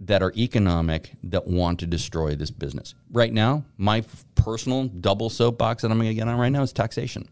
that 0.00 0.22
are 0.22 0.32
economic 0.36 1.12
that 1.24 1.46
want 1.46 1.80
to 1.80 1.86
destroy 1.86 2.34
this 2.34 2.50
business. 2.50 2.94
Right 3.12 3.32
now, 3.32 3.64
my 3.76 4.04
personal 4.34 4.84
double 4.84 5.28
soapbox 5.28 5.82
that 5.82 5.90
I'm 5.90 5.98
going 5.98 6.08
to 6.08 6.14
get 6.14 6.26
on 6.26 6.38
right 6.38 6.48
now 6.48 6.62
is 6.62 6.72
taxation 6.72 7.28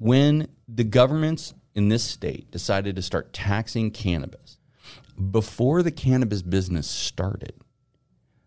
when 0.00 0.48
the 0.66 0.82
governments 0.82 1.52
in 1.74 1.88
this 1.88 2.02
state 2.02 2.50
decided 2.50 2.96
to 2.96 3.02
start 3.02 3.32
taxing 3.32 3.90
cannabis 3.90 4.56
before 5.20 5.82
the 5.82 5.90
cannabis 5.90 6.42
business 6.42 6.88
started, 6.88 7.52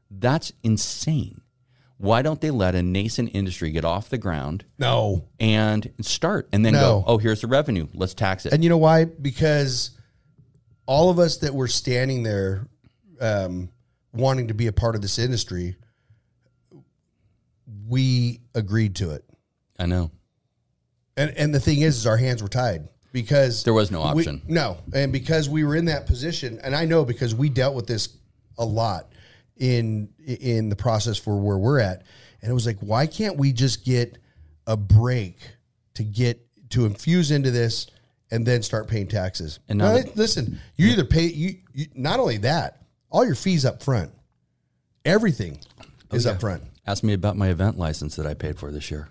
that's 0.09 0.51
insane. 0.63 1.41
Why 1.97 2.21
don't 2.21 2.41
they 2.41 2.51
let 2.51 2.75
a 2.75 2.81
nascent 2.83 3.31
industry 3.33 3.71
get 3.71 3.86
off 3.86 4.09
the 4.09 4.17
ground 4.17 4.65
No. 4.77 5.25
and 5.39 5.89
start 6.01 6.49
and 6.51 6.65
then 6.65 6.73
No. 6.73 6.79
go, 6.79 7.03
oh, 7.07 7.17
here's 7.17 7.41
the 7.41 7.47
revenue. 7.47 7.88
Let's 7.93 8.13
tax 8.13 8.45
it. 8.45 8.53
And 8.53 8.63
you 8.63 8.69
know 8.69 8.77
why? 8.77 9.05
Because 9.05 9.91
all 10.86 11.09
of 11.09 11.19
us 11.19 11.38
that 11.38 11.53
were 11.53 11.67
standing 11.67 12.23
there 12.23 12.67
um, 13.21 13.69
wanting 14.12 14.49
to 14.49 14.53
be 14.53 14.67
a 14.67 14.73
part 14.73 14.95
of 14.95 15.01
this 15.01 15.17
industry, 15.17 15.77
we 17.88 18.41
agreed 18.53 18.95
to 18.95 19.12
it. 19.12 19.23
I 19.79 19.86
know. 19.86 20.12
And 21.15 21.31
and 21.38 21.53
the 21.53 21.59
thing 21.59 21.81
is, 21.81 21.97
is 21.97 22.07
our 22.07 22.17
hands 22.17 22.41
were 22.41 22.49
tied 22.49 22.88
because 23.13 23.63
There 23.63 23.73
was 23.73 23.91
no 23.91 23.99
we- 24.02 24.23
option. 24.23 24.41
no, 24.47 24.80
and 24.93 25.13
because 25.13 25.47
we 25.47 25.63
were 25.63 25.76
in 25.78 25.86
that 25.86 26.06
position, 26.08 26.60
and 26.62 26.76
I 26.76 26.84
know 26.84 27.06
because 27.06 27.34
we 27.34 27.47
dealt 27.47 27.76
with 27.76 27.88
this 27.88 28.10
a 28.58 28.65
lot 28.65 29.13
in 29.56 30.10
in 30.26 30.67
the 30.67 30.76
process 30.76 31.17
for 31.17 31.39
where 31.39 31.58
we're 31.58 31.80
at, 31.80 32.02
and 32.41 32.52
it 32.52 32.54
was 32.54 32.65
like, 32.65 32.80
why 32.80 33.08
can't 33.08 33.38
we 33.38 33.54
just 33.54 33.86
get 33.86 34.17
a 34.67 34.76
break 34.76 35.38
to 35.93 36.04
get 36.04 36.45
to 36.71 36.86
infuse 36.86 37.32
into 37.32 37.52
this 37.52 37.88
and 38.32 38.45
then 38.45 38.63
start 38.63 38.88
paying 38.88 39.08
taxes? 39.08 39.60
And 39.69 39.78
now 39.80 39.95
listen, 40.15 40.60
you 40.76 40.88
either 40.88 41.06
pay 41.06 41.26
you, 41.28 41.56
you 41.73 41.86
not 41.95 42.19
only 42.19 42.38
that, 42.38 42.82
all 43.12 43.23
your 43.23 43.36
fees 43.36 43.63
up 43.63 43.82
front, 43.84 44.12
everything 45.06 45.60
Oh, 46.12 46.15
is 46.15 46.26
up 46.26 46.41
front. 46.41 46.63
Ask 46.86 47.04
me 47.04 47.13
about 47.13 47.38
my 47.38 47.47
event 47.49 47.78
license 47.78 48.15
that 48.17 48.26
I 48.26 48.34
paid 48.34 48.58
for 48.60 48.71
this 48.71 48.91
year. 48.91 49.08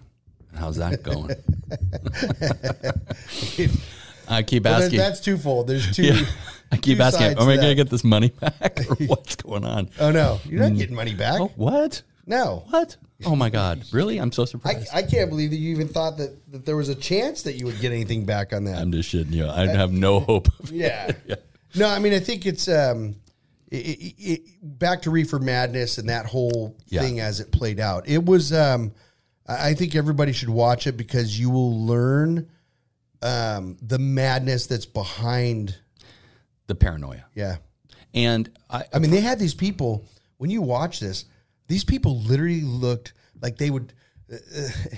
How's 0.54 0.76
that 0.76 1.02
going? 1.02 1.30
I 4.28 4.42
keep 4.42 4.64
Well, 4.64 4.82
asking. 4.82 4.98
that's 4.98 5.20
twofold. 5.20 5.66
There's 5.66 5.90
two. 5.96 6.02
Yeah. 6.04 6.24
I 6.70 6.76
keep 6.76 6.98
two 6.98 7.02
asking, 7.04 7.38
am 7.38 7.48
I 7.48 7.56
going 7.56 7.60
to 7.68 7.74
get 7.74 7.90
this 7.90 8.04
money 8.04 8.28
back 8.40 8.80
or 8.88 8.94
what's 9.06 9.36
going 9.36 9.64
on? 9.64 9.90
Oh 10.00 10.10
no, 10.10 10.40
you're 10.44 10.60
not 10.60 10.76
getting 10.76 10.96
money 10.96 11.14
back. 11.14 11.40
Oh, 11.40 11.50
what? 11.56 12.02
No, 12.26 12.64
What? 12.70 12.96
Oh 13.24 13.36
my 13.36 13.50
God. 13.50 13.82
Really? 13.92 14.18
I'm 14.18 14.32
so 14.32 14.44
surprised. 14.44 14.88
I 14.92 15.02
can't 15.02 15.28
believe 15.30 15.50
that 15.50 15.56
you 15.56 15.70
even 15.72 15.86
thought 15.88 16.16
that, 16.18 16.36
that 16.52 16.64
there 16.66 16.76
was 16.76 16.88
a 16.88 16.94
chance 16.94 17.42
that 17.42 17.54
you 17.54 17.66
would 17.66 17.78
get 17.80 17.92
anything 17.92 18.24
back 18.24 18.52
on 18.52 18.64
that. 18.64 18.78
I'm 18.78 18.90
just 18.90 19.12
shitting 19.12 19.32
you. 19.32 19.46
I 19.48 19.66
have 19.66 19.92
no 19.92 20.18
hope. 20.20 20.48
Of 20.60 20.72
yeah. 20.72 21.12
No, 21.76 21.88
I 21.88 21.98
mean, 22.00 22.12
I 22.14 22.18
think 22.20 22.46
it's 22.46 22.68
um, 22.68 23.14
it, 23.70 23.76
it, 23.76 24.14
it, 24.18 24.40
back 24.62 25.02
to 25.02 25.10
Reefer 25.10 25.38
Madness 25.38 25.98
and 25.98 26.08
that 26.08 26.26
whole 26.26 26.76
Yeah. 26.88 27.00
thing 27.02 27.20
as 27.20 27.38
it 27.40 27.50
played 27.52 27.78
out. 27.80 28.08
It 28.08 28.24
was, 28.24 28.52
um, 28.52 28.92
I 29.46 29.70
I 29.70 29.74
think 29.74 29.94
everybody 29.94 30.32
should 30.32 30.50
watch 30.50 30.86
it 30.86 30.96
because 30.96 31.38
you 31.38 31.48
will 31.50 31.84
learn 31.86 32.48
um, 33.22 33.76
the 33.80 33.98
madness 33.98 34.66
that's 34.66 34.86
behind. 34.86 35.76
the 36.66 36.74
paranoia. 36.74 37.24
Yeah. 37.34 37.56
And 38.14 38.50
I, 38.70 38.84
I 38.92 38.98
mean, 38.98 39.10
they 39.10 39.20
had 39.20 39.38
these 39.38 39.54
people, 39.54 40.04
when 40.38 40.50
you 40.50 40.60
watch 40.62 41.00
this, 41.00 41.24
these 41.68 41.84
people 41.84 42.20
literally 42.20 42.60
looked 42.62 43.14
like 43.40 43.56
they 43.56 43.70
would. 43.70 43.92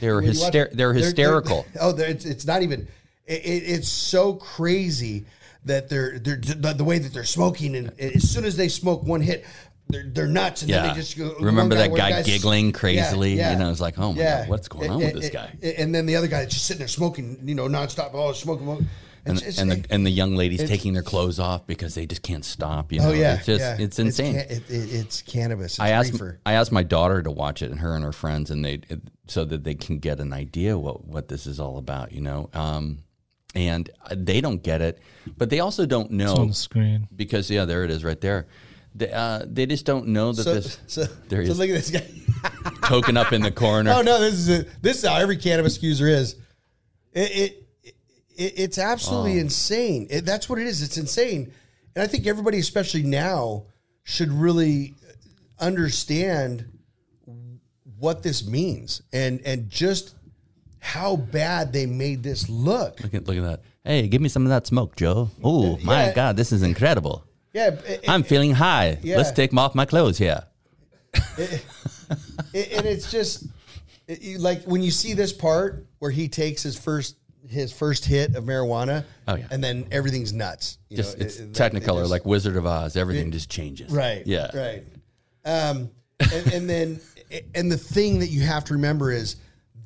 they 0.00 0.08
were, 0.08 0.16
when 0.16 0.32
you 0.32 0.40
watch- 0.40 0.52
hyster- 0.52 0.72
they're 0.72 0.92
hysterical. 0.92 1.64
oh, 1.80 1.92
they're, 1.92 2.10
it's, 2.10 2.24
it's 2.24 2.46
not 2.46 2.62
even. 2.62 2.88
It, 3.26 3.44
it, 3.44 3.62
it's 3.64 3.88
so 3.88 4.34
crazy 4.34 5.26
that 5.64 5.88
they're 5.88 6.18
they're 6.18 6.36
the, 6.36 6.74
the 6.74 6.84
way 6.84 6.98
that 6.98 7.12
they're 7.14 7.24
smoking, 7.24 7.74
and 7.74 7.98
as 7.98 8.28
soon 8.30 8.44
as 8.44 8.56
they 8.56 8.68
smoke 8.68 9.02
one 9.02 9.22
hit, 9.22 9.44
they're 9.88 10.04
they're 10.06 10.26
nuts, 10.26 10.62
and 10.62 10.70
then 10.70 10.84
Yeah. 10.84 10.92
they 10.92 10.98
just 11.00 11.16
go. 11.18 11.34
Remember 11.40 11.76
one 11.76 11.90
that 11.90 11.96
guy 11.96 12.10
guy's- 12.10 12.26
giggling 12.26 12.72
crazily? 12.72 13.32
You 13.32 13.56
know, 13.56 13.70
it's 13.70 13.80
like, 13.80 13.98
oh 13.98 14.12
my 14.12 14.22
God, 14.22 14.48
what's 14.48 14.68
going 14.68 14.90
on 14.90 14.98
with 14.98 15.14
this 15.14 15.30
guy? 15.30 15.50
And, 15.62 15.72
and 15.78 15.94
then 15.94 16.06
the 16.06 16.16
other 16.16 16.26
guy 16.28 16.44
just 16.46 16.64
sitting 16.66 16.78
there 16.78 16.88
smoking, 16.88 17.38
you 17.44 17.54
know, 17.54 17.68
nonstop. 17.68 18.10
Oh, 18.14 18.32
smoking. 18.32 18.64
smoking. 18.66 18.88
and, 19.26 19.36
It's- 19.38 19.58
it's- 19.58 19.58
and 19.58 19.70
the 19.70 19.84
and 19.94 20.04
the 20.06 20.10
young 20.10 20.36
ladies 20.36 20.62
taking 20.68 20.92
their 20.92 21.02
clothes 21.02 21.38
off 21.38 21.66
because 21.66 21.94
they 21.94 22.04
just 22.06 22.22
can't 22.22 22.44
stop. 22.44 22.92
You 22.92 23.00
know, 23.00 23.08
oh 23.08 23.12
yeah, 23.12 23.36
it's 23.36 23.46
just 23.46 23.60
yeah. 23.60 23.76
it's 23.78 23.98
insane. 23.98 24.36
It's, 24.36 24.48
ca- 24.48 24.54
it, 24.54 24.70
it, 24.70 24.92
it's 24.94 25.22
cannabis. 25.22 25.72
It's 25.74 25.80
I 25.80 25.90
asked 25.90 26.12
reefer. 26.12 26.40
I 26.44 26.52
asked 26.54 26.72
my 26.72 26.82
daughter 26.82 27.22
to 27.22 27.30
watch 27.30 27.62
it, 27.62 27.70
and 27.70 27.80
her 27.80 27.94
and 27.94 28.04
her 28.04 28.12
friends, 28.12 28.50
and 28.50 28.64
they 28.64 28.80
so 29.26 29.44
that 29.46 29.64
they 29.64 29.74
can 29.74 29.98
get 29.98 30.18
an 30.20 30.32
idea 30.34 30.78
what 30.78 31.06
what 31.06 31.28
this 31.28 31.46
is 31.46 31.58
all 31.60 31.78
about. 31.78 32.12
You 32.12 32.20
know, 32.20 32.50
um, 32.52 32.98
and 33.54 33.88
they 34.14 34.40
don't 34.42 34.62
get 34.62 34.82
it, 34.82 34.98
but 35.38 35.48
they 35.48 35.60
also 35.60 35.86
don't 35.86 36.10
It's 36.20 36.30
on 36.30 36.36
know 36.38 36.46
the 36.48 36.54
screen. 36.54 37.08
because 37.14 37.50
yeah, 37.50 37.64
there 37.64 37.84
it 37.84 37.90
is 37.90 38.02
right 38.04 38.20
there. 38.20 38.46
They, 38.94 39.10
uh, 39.10 39.42
they 39.46 39.66
just 39.66 39.84
don't 39.86 40.08
know 40.08 40.32
that 40.32 40.42
So, 40.44 40.54
this 40.54 40.78
so, 40.86 41.04
there 41.28 41.40
he 41.40 41.46
so 41.46 41.52
is. 41.52 41.58
look 41.58 41.68
at 41.70 41.74
this 41.74 41.90
guy. 41.90 42.06
token 42.88 43.16
up 43.16 43.32
in 43.32 43.42
the 43.42 43.50
corner. 43.50 43.92
Oh 43.94 44.02
no, 44.02 44.20
this 44.20 44.34
is 44.34 44.48
a, 44.50 44.64
this 44.82 45.02
is 45.02 45.08
how 45.08 45.16
every 45.16 45.36
cannabis 45.36 45.82
user 45.82 46.06
is. 46.06 46.36
It, 47.12 47.30
it, 47.30 47.92
it 48.36 48.52
it's 48.56 48.78
absolutely 48.78 49.38
insane. 49.38 50.06
It, 50.10 50.24
that's 50.24 50.48
what 50.48 50.58
it 50.58 50.66
is. 50.66 50.82
It's 50.82 50.96
insane, 50.98 51.52
and 51.94 52.02
I 52.02 52.06
think 52.06 52.26
everybody, 52.26 52.58
especially 52.58 53.02
now, 53.02 53.64
should 54.02 54.30
really 54.32 54.94
understand 55.58 56.66
what 57.98 58.22
this 58.22 58.46
means 58.46 59.02
and 59.12 59.40
and 59.44 59.70
just 59.70 60.14
how 60.80 61.16
bad 61.16 61.72
they 61.72 61.86
made 61.86 62.22
this 62.22 62.48
look. 62.48 63.00
Look 63.00 63.14
at 63.14 63.26
look 63.26 63.36
at 63.38 63.42
that. 63.44 63.62
Hey, 63.84 64.08
give 64.08 64.20
me 64.20 64.28
some 64.28 64.42
of 64.44 64.50
that 64.50 64.66
smoke, 64.66 64.96
Joe. 64.96 65.30
Oh 65.42 65.78
my 65.78 66.06
Yeah. 66.06 66.12
God, 66.14 66.36
this 66.36 66.52
is 66.52 66.62
incredible. 66.62 67.24
Yeah, 67.54 67.68
it- 67.68 68.00
it- 68.02 68.08
I'm 68.08 68.22
feeling 68.24 68.52
high. 68.52 68.98
Yeah. 69.02 69.16
Let's 69.16 69.30
take 69.32 69.54
off 69.56 69.74
my 69.74 69.86
clothes 69.86 70.18
here. 70.18 70.42
it- 71.38 71.62
and 72.72 72.86
it's 72.86 73.10
just 73.10 73.44
it- 74.06 74.20
you- 74.22 74.38
like 74.38 74.64
when 74.64 74.82
you 74.82 74.90
see 74.90 75.14
this 75.14 75.32
part 75.32 75.86
where 75.98 76.10
he 76.10 76.28
takes 76.28 76.62
his 76.62 76.76
first 76.78 77.16
his 77.48 77.70
first 77.70 78.06
hit 78.06 78.34
of 78.36 78.44
marijuana, 78.44 79.04
Oh, 79.28 79.36
yeah. 79.36 79.46
and 79.50 79.62
then 79.62 79.86
everything's 79.92 80.32
nuts. 80.32 80.78
You 80.88 80.96
Just 80.96 81.18
know, 81.18 81.26
it's 81.26 81.36
it- 81.36 81.42
it- 81.42 81.52
Technicolor, 81.52 81.98
it 81.98 82.02
just- 82.02 82.10
like 82.10 82.24
Wizard 82.26 82.56
of 82.56 82.66
Oz. 82.66 82.96
Everything 82.96 83.30
just 83.30 83.50
changes. 83.50 83.90
right, 83.90 84.26
Yeah. 84.26 84.50
right. 84.56 84.82
Um, 85.44 85.90
and, 86.20 86.52
and 86.52 86.70
then 86.70 87.00
and 87.54 87.70
the 87.70 87.76
thing 87.76 88.20
that 88.20 88.28
you 88.28 88.40
have 88.42 88.64
to 88.64 88.72
remember 88.74 89.12
is 89.12 89.36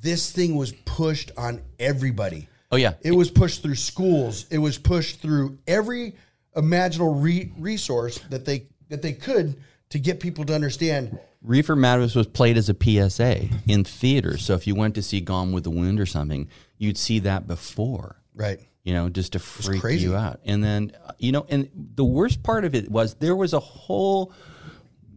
this 0.02 0.30
thing 0.30 0.54
was 0.54 0.72
pushed 0.84 1.32
on 1.36 1.60
everybody. 1.80 2.48
Oh 2.70 2.76
yeah. 2.76 2.94
It 3.02 3.12
was 3.12 3.30
pushed 3.30 3.62
through 3.62 3.74
schools. 3.74 4.46
It 4.50 4.58
was 4.58 4.78
pushed 4.78 5.20
through 5.20 5.58
every 5.66 6.14
imaginable 6.58 7.14
re- 7.14 7.52
resource 7.56 8.18
that 8.30 8.44
they 8.44 8.66
that 8.88 9.02
they 9.02 9.12
could 9.12 9.56
to 9.90 9.98
get 9.98 10.20
people 10.20 10.44
to 10.44 10.54
understand. 10.54 11.18
Reefer 11.42 11.76
Madness 11.76 12.14
was 12.14 12.26
played 12.26 12.58
as 12.58 12.68
a 12.68 12.76
PSA 12.78 13.48
in 13.66 13.84
theaters. 13.84 14.44
So 14.44 14.54
if 14.54 14.66
you 14.66 14.74
went 14.74 14.94
to 14.96 15.02
see 15.02 15.20
Gone 15.20 15.52
with 15.52 15.64
the 15.64 15.70
Wind 15.70 16.00
or 16.00 16.06
something, 16.06 16.48
you'd 16.78 16.98
see 16.98 17.20
that 17.20 17.46
before. 17.46 18.20
Right. 18.34 18.60
You 18.82 18.92
know, 18.92 19.08
just 19.08 19.32
to 19.32 19.38
freak 19.38 20.00
you 20.00 20.16
out. 20.16 20.40
And 20.44 20.64
then, 20.64 20.92
you 21.18 21.32
know, 21.32 21.46
and 21.48 21.68
the 21.74 22.04
worst 22.04 22.42
part 22.42 22.64
of 22.64 22.74
it 22.74 22.90
was 22.90 23.14
there 23.14 23.36
was 23.36 23.52
a 23.52 23.60
whole 23.60 24.32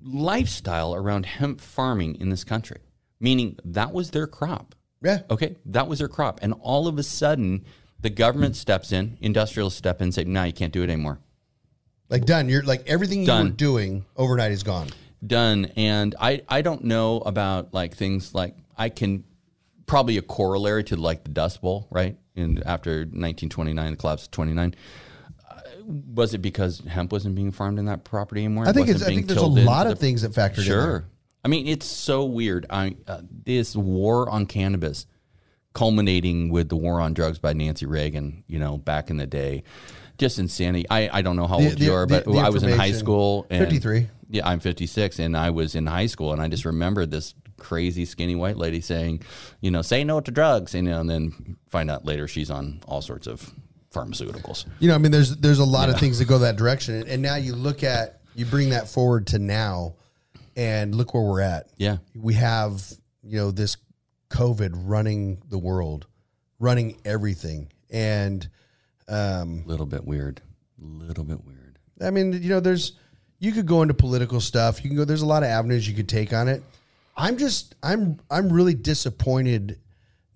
lifestyle 0.04 0.94
around 0.94 1.26
hemp 1.26 1.62
farming 1.62 2.20
in 2.20 2.30
this 2.30 2.44
country, 2.44 2.82
meaning 3.20 3.58
that 3.66 3.94
was 3.94 4.12
their 4.12 4.28
crop. 4.28 4.76
Yeah. 5.02 5.22
Okay, 5.30 5.56
that 5.66 5.88
was 5.88 6.00
their 6.00 6.08
crop. 6.08 6.40
And 6.44 6.54
all 6.62 6.88
of 6.88 6.98
a 6.98 7.04
sudden, 7.04 7.66
the 8.00 8.10
government 8.10 8.56
steps 8.56 8.92
in, 8.92 9.18
industrialists 9.22 9.78
step 9.78 10.02
in 10.02 10.06
and 10.06 10.14
say, 10.14 10.24
no, 10.24 10.44
you 10.44 10.54
can't 10.54 10.74
do 10.74 10.84
it 10.84 10.90
anymore. 10.90 11.20
Like 12.12 12.26
done. 12.26 12.48
You're 12.50 12.62
like 12.64 12.84
everything 12.88 13.22
you 13.22 13.26
Done. 13.26 13.46
were 13.48 13.52
doing 13.54 14.06
overnight 14.18 14.52
is 14.52 14.62
gone. 14.64 14.90
done 15.26 15.72
and 15.78 16.14
i 16.20 16.42
i 16.50 16.62
don't 16.62 16.84
know 16.84 17.20
about 17.20 17.74
like 17.76 17.96
things 17.96 18.34
like 18.34 18.56
i 18.78 18.90
can 18.90 19.24
probably 19.86 20.18
a 20.18 20.22
corollary 20.22 20.84
to 20.84 20.96
like 20.96 21.24
the 21.24 21.30
dust 21.30 21.62
bowl 21.62 21.88
right 21.92 22.18
and 22.36 22.62
after 22.64 23.02
1929 23.02 23.92
the 23.92 23.98
collapse 23.98 24.24
of 24.26 24.32
29 24.32 24.74
uh, 25.50 25.60
was 26.16 26.34
it 26.34 26.40
because 26.40 26.80
hemp 26.88 27.12
wasn't 27.12 27.36
being 27.36 27.52
farmed 27.52 27.78
in 27.78 27.86
that 27.86 28.04
property 28.04 28.44
anymore 28.46 28.68
I 28.68 28.72
think 28.74 28.88
it's, 28.90 29.04
I 29.04 29.08
think 29.08 29.28
there's 29.28 29.40
a 29.40 29.46
lot 29.46 29.86
of 29.88 29.92
the- 30.00 30.06
things 30.06 30.24
that 30.24 30.32
factored 30.32 30.58
in. 30.60 30.64
sure 30.64 31.06
i 31.46 31.48
mean 31.48 31.68
it's 31.68 31.86
so 31.86 32.26
weird 32.26 32.66
i 32.72 32.96
uh, 33.08 33.22
this 33.46 33.76
war 33.76 34.28
on 34.30 34.48
cannabis 34.48 35.06
culminating 35.74 36.50
with 36.50 36.68
the 36.70 36.76
war 36.76 37.00
on 37.00 37.14
drugs 37.14 37.38
by 37.40 37.54
nancy 37.54 37.86
reagan 37.86 38.44
you 38.48 38.58
know 38.60 38.78
back 38.78 39.10
in 39.12 39.18
the 39.18 39.28
day 39.28 39.64
just 40.22 40.40
insanity 40.40 40.86
i 40.90 41.10
i 41.18 41.22
don't 41.22 41.36
know 41.36 41.48
how 41.48 41.58
The- 41.58 41.66
old 41.70 41.78
the- 41.80 41.86
you 41.86 41.94
are 41.94 42.06
but 42.06 42.24
the 42.26 42.38
i 42.38 42.50
was 42.50 42.64
in 42.64 42.72
high 42.78 42.92
school 42.94 43.46
and 43.50 43.66
53. 43.66 44.08
yeah, 44.30 44.48
I'm 44.48 44.60
56, 44.62 45.20
and 45.20 45.36
I 45.36 45.50
was 45.50 45.76
in 45.76 45.86
high 45.88 46.06
school, 46.08 46.32
and 46.32 46.42
I 46.42 46.48
just 46.48 46.64
remember 46.64 47.06
this 47.06 47.34
crazy 47.58 48.06
skinny 48.06 48.34
white 48.36 48.56
lady 48.56 48.80
saying, 48.82 49.24
you 49.60 49.70
know, 49.72 49.82
say 49.82 50.04
no 50.06 50.22
to 50.22 50.32
drugs, 50.32 50.74
and, 50.74 50.88
you 50.88 50.94
know, 50.94 51.02
and 51.02 51.10
then 51.10 51.58
find 51.68 51.92
out 51.92 52.06
later 52.06 52.28
she's 52.30 52.50
on 52.50 52.80
all 52.88 53.02
sorts 53.02 53.28
of 53.28 53.52
pharmaceuticals. 53.94 54.66
You 54.80 54.88
know, 54.88 54.96
I 54.96 55.00
mean, 55.00 55.12
there's 55.12 55.36
there's 55.38 55.60
a 55.60 55.66
lot 55.66 55.90
of 55.90 56.00
things 56.00 56.18
that 56.20 56.26
go 56.30 56.38
that 56.40 56.56
direction, 56.56 56.96
and, 56.96 57.08
and 57.10 57.22
now 57.22 57.36
you 57.36 57.54
look 57.56 57.84
at 57.84 58.22
you 58.36 58.46
bring 58.46 58.70
that 58.70 58.88
forward 58.88 59.28
to 59.28 59.38
now, 59.40 59.96
and 60.56 60.96
look 60.96 61.14
where 61.14 61.24
we're 61.24 61.42
at. 61.42 61.68
Yeah, 61.78 61.98
We 62.16 62.36
have 62.36 62.82
you 63.24 63.38
know 63.38 63.52
this 63.52 63.76
COVID 64.30 64.72
running 64.76 65.42
the 65.50 65.58
world, 65.60 66.08
running 66.58 66.98
everything, 67.04 67.70
and 67.90 68.48
um, 69.12 69.64
a 69.66 69.68
little 69.68 69.86
bit 69.86 70.06
weird, 70.06 70.42
a 70.82 70.86
little 70.86 71.24
bit 71.24 71.44
weird. 71.46 71.78
I 72.02 72.10
mean, 72.10 72.34
you 72.34 72.50
know, 72.50 72.60
there's 72.60 72.94
you 73.40 73.52
could 73.52 73.66
go 73.66 73.82
into 73.82 73.94
political 73.94 74.40
stuff. 74.40 74.84
You 74.84 74.90
can 74.90 74.98
go. 74.98 75.06
There's 75.06 75.22
a 75.22 75.28
lot 75.28 75.44
of 75.44 75.50
avenues 75.50 75.88
you 75.88 75.96
could 75.96 76.10
take 76.10 76.34
on 76.34 76.48
it. 76.48 76.64
I'm 77.18 77.38
just 77.38 77.76
I'm 77.84 78.20
I'm 78.30 78.52
really 78.52 78.74
disappointed, 78.74 79.80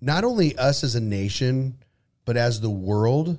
not 0.00 0.24
only 0.24 0.56
us 0.58 0.84
as 0.84 0.94
a 0.94 1.00
nation, 1.00 1.78
but 2.24 2.36
as 2.36 2.60
the 2.60 2.70
world 2.70 3.38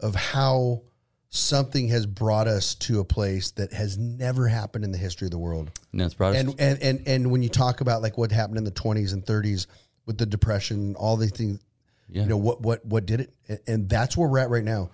of 0.00 0.14
how 0.14 0.82
something 1.30 1.88
has 1.88 2.06
brought 2.06 2.48
us 2.48 2.74
to 2.74 3.00
a 3.00 3.04
place 3.04 3.50
that 3.52 3.72
has 3.72 3.98
never 3.98 4.48
happened 4.48 4.84
in 4.84 4.92
the 4.92 4.98
history 4.98 5.26
of 5.26 5.30
the 5.30 5.38
world. 5.38 5.70
And 5.92 6.00
that's 6.00 6.14
brought 6.14 6.34
us 6.34 6.40
And 6.40 6.54
and 6.58 6.82
and 6.82 7.02
and 7.06 7.30
when 7.30 7.42
you 7.42 7.48
talk 7.48 7.80
about 7.80 8.02
like 8.02 8.16
what 8.16 8.32
happened 8.32 8.58
in 8.58 8.64
the 8.64 8.70
20s 8.70 9.12
and 9.12 9.24
30s 9.24 9.66
with 10.06 10.16
the 10.16 10.26
depression, 10.26 10.94
all 10.96 11.16
the 11.16 11.28
things, 11.28 11.60
Yeah. 12.08 12.22
you 12.22 12.28
know 12.28 12.36
what 12.36 12.60
what 12.62 12.84
what 12.84 13.06
did 13.06 13.20
it, 13.20 13.34
and, 13.48 13.58
and 13.66 13.88
that's 13.88 14.16
where 14.16 14.28
we're 14.28 14.38
at 14.38 14.50
right 14.50 14.64
now. 14.64 14.90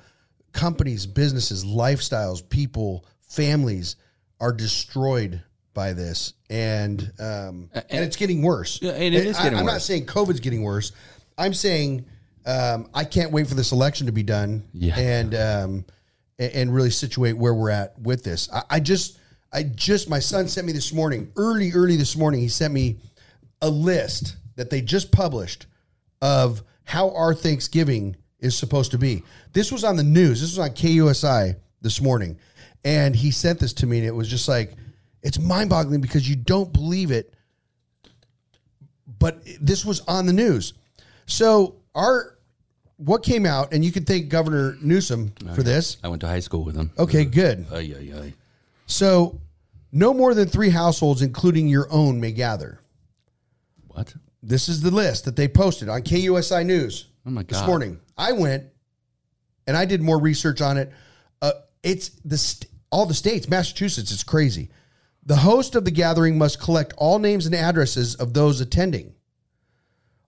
Companies, 0.53 1.07
businesses, 1.07 1.65
lifestyles, 1.65 2.49
people, 2.49 3.05
families 3.23 3.97
are 4.41 4.53
destroyed 4.53 5.43
by 5.75 5.93
this, 5.93 6.35
and 6.49 7.13
um, 7.19 7.71
and, 7.75 8.05
it's 8.05 8.17
getting 8.17 8.43
worse. 8.43 8.81
Yeah, 8.81 8.93
and 8.93 9.15
it 9.15 9.27
is 9.27 9.37
getting 9.37 9.57
I, 9.57 9.61
am 9.61 9.67
not 9.67 9.83
saying 9.83 10.07
COVID's 10.07 10.41
getting 10.41 10.63
worse. 10.63 10.93
I'm 11.37 11.55
saying 11.55 12.07
um, 12.47 12.89
I 12.95 13.05
can't 13.05 13.33
wait 13.33 13.47
for 13.47 13.55
this 13.55 13.73
election 13.73 14.07
to 14.07 14.13
be 14.13 14.23
done 14.23 14.65
Yeah. 14.73 14.99
and 14.99 15.35
um, 15.35 15.85
and 16.39 16.75
really 16.75 16.91
situate 16.91 17.37
where 17.37 17.55
we're 17.55 17.71
at 17.71 17.99
with 17.99 18.23
this. 18.23 18.49
I, 18.53 18.63
I 18.71 18.81
just 18.81 19.19
I 19.53 19.65
just 19.65 20.09
my 20.09 20.19
son 20.19 20.49
sent 20.49 20.67
me 20.67 20.73
this 20.73 20.93
morning, 20.93 21.33
early 21.37 21.73
early 21.73 21.97
this 21.97 22.17
morning. 22.17 22.41
He 22.41 22.49
sent 22.49 22.73
me 22.73 22.99
a 23.63 23.69
list 23.69 24.37
that 24.57 24.71
they 24.71 24.81
just 24.81 25.11
published 25.11 25.67
of 26.23 26.63
how 26.85 27.11
our 27.11 27.35
Thanksgiving 27.35 28.17
is 28.41 28.57
supposed 28.57 28.91
to 28.93 28.99
be. 28.99 29.23
This 29.53 29.73
was 29.73 29.85
on 29.85 29.97
the 29.97 30.03
news. 30.03 30.41
This 30.41 30.51
was 30.51 30.59
on 30.59 30.71
KUSI 30.71 31.57
this 31.81 32.01
morning, 32.01 32.39
and 32.85 33.17
he 33.17 33.31
sent 33.31 33.59
this 33.59 33.73
to 33.75 33.87
me, 33.87 33.99
and 33.99 34.07
it 34.07 34.15
was 34.15 34.29
just 34.29 34.49
like 34.49 34.75
it's 35.23 35.39
mind-boggling 35.39 36.01
because 36.01 36.29
you 36.29 36.37
don't 36.37 36.73
believe 36.73 37.11
it 37.11 37.35
but 39.19 39.41
this 39.61 39.85
was 39.85 40.01
on 40.01 40.27
the 40.27 40.33
news. 40.33 40.75
So 41.27 41.77
our 41.95 42.37
what 42.97 43.23
came 43.23 43.45
out, 43.45 43.73
and 43.73 43.85
you 43.85 43.91
can 43.91 44.05
thank 44.05 44.29
Governor 44.29 44.77
Newsom 44.81 45.33
for 45.55 45.63
this. 45.63 45.97
I 46.05 46.09
went 46.09 46.21
to 46.21 46.29
high 46.29 46.41
school 46.41 46.63
with 46.63 46.77
him. 46.77 46.91
Okay, 46.99 47.23
uh, 47.23 47.31
good. 47.31 47.67
Ay, 47.73 47.95
ay, 47.99 48.13
ay. 48.17 48.35
So 48.87 49.41
no 49.93 50.15
more 50.15 50.35
than 50.35 50.49
three 50.49 50.71
households, 50.71 51.23
including 51.23 51.69
your 51.69 51.91
own, 51.91 52.21
may 52.21 52.33
gather. 52.33 52.81
What? 53.89 54.15
This 54.47 54.69
is 54.69 54.81
the 54.83 54.91
list 54.91 55.25
that 55.25 55.37
they 55.37 55.49
posted 55.49 55.89
on 55.89 56.03
KUSI 56.03 56.65
News 56.67 57.07
Oh 57.27 57.31
my 57.31 57.43
God. 57.43 57.49
this 57.61 57.67
morning. 57.67 58.01
I 58.17 58.33
went 58.33 58.65
and 59.67 59.77
I 59.77 59.85
did 59.87 60.03
more 60.03 60.21
research 60.21 60.61
on 60.61 60.77
it. 60.77 60.93
Uh, 61.41 61.53
it's 61.83 62.11
the 62.25 62.37
st- 62.39 62.71
all 62.91 63.07
the 63.07 63.15
states, 63.15 63.49
Massachusetts. 63.49 64.13
It's 64.13 64.23
crazy. 64.23 64.71
The 65.27 65.37
host 65.37 65.75
of 65.75 65.85
the 65.85 65.91
gathering 65.91 66.37
must 66.37 66.61
collect 66.61 66.93
all 66.99 67.19
names 67.19 67.47
and 67.47 67.55
addresses 67.55 68.15
of 68.17 68.35
those 68.35 68.61
attending. 68.61 69.15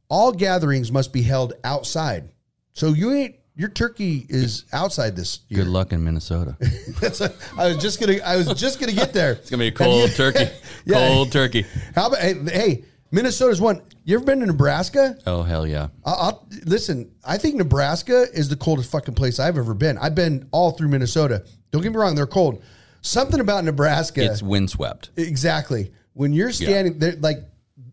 All 0.08 0.32
gatherings 0.32 0.90
must 0.90 1.12
be 1.12 1.22
held 1.22 1.52
outside. 1.64 2.30
So 2.72 2.88
you 2.94 3.12
ain't 3.12 3.36
your 3.58 3.68
turkey 3.70 4.26
is 4.28 4.64
outside 4.72 5.16
this 5.16 5.40
year. 5.48 5.64
Good 5.64 5.70
luck 5.70 5.92
in 5.92 6.04
Minnesota. 6.04 6.56
it's 6.60 7.00
That's 7.00 7.20
a, 7.22 7.32
I 7.58 7.68
was 7.68 7.78
just 7.78 8.00
gonna 8.00 8.18
I 8.24 8.36
was 8.36 8.48
just 8.54 8.78
gonna 8.80 8.92
get 8.92 9.12
there. 9.12 9.32
It's 9.32 9.50
gonna 9.50 9.62
be 9.62 9.68
a 9.68 9.72
cold 9.72 10.10
turkey. 10.12 10.46
Yeah. 10.88 11.08
Cold 11.08 11.32
turkey. 11.32 11.66
How 11.96 12.06
about 12.06 12.20
hey, 12.20 12.34
hey, 12.44 12.84
Minnesota's 13.10 13.60
one. 13.60 13.82
You 14.04 14.16
ever 14.16 14.24
been 14.24 14.40
to 14.40 14.46
Nebraska? 14.46 15.16
Oh 15.26 15.42
hell 15.42 15.66
yeah. 15.66 15.88
I'll, 16.04 16.14
I'll 16.14 16.48
listen. 16.64 17.10
I 17.24 17.38
think 17.38 17.56
Nebraska 17.56 18.26
is 18.32 18.48
the 18.48 18.56
coldest 18.56 18.90
fucking 18.90 19.14
place 19.14 19.38
I've 19.38 19.58
ever 19.58 19.74
been. 19.74 19.98
I've 19.98 20.14
been 20.14 20.48
all 20.52 20.72
through 20.72 20.88
Minnesota. 20.88 21.44
Don't 21.70 21.82
get 21.82 21.92
me 21.92 21.98
wrong; 21.98 22.14
they're 22.14 22.26
cold. 22.26 22.62
Something 23.02 23.40
about 23.40 23.62
Nebraska, 23.64 24.24
It's 24.24 24.42
windswept. 24.42 25.10
exactly. 25.16 25.92
When 26.14 26.32
you're 26.32 26.50
standing 26.50 26.98
there, 26.98 27.14
like 27.20 27.38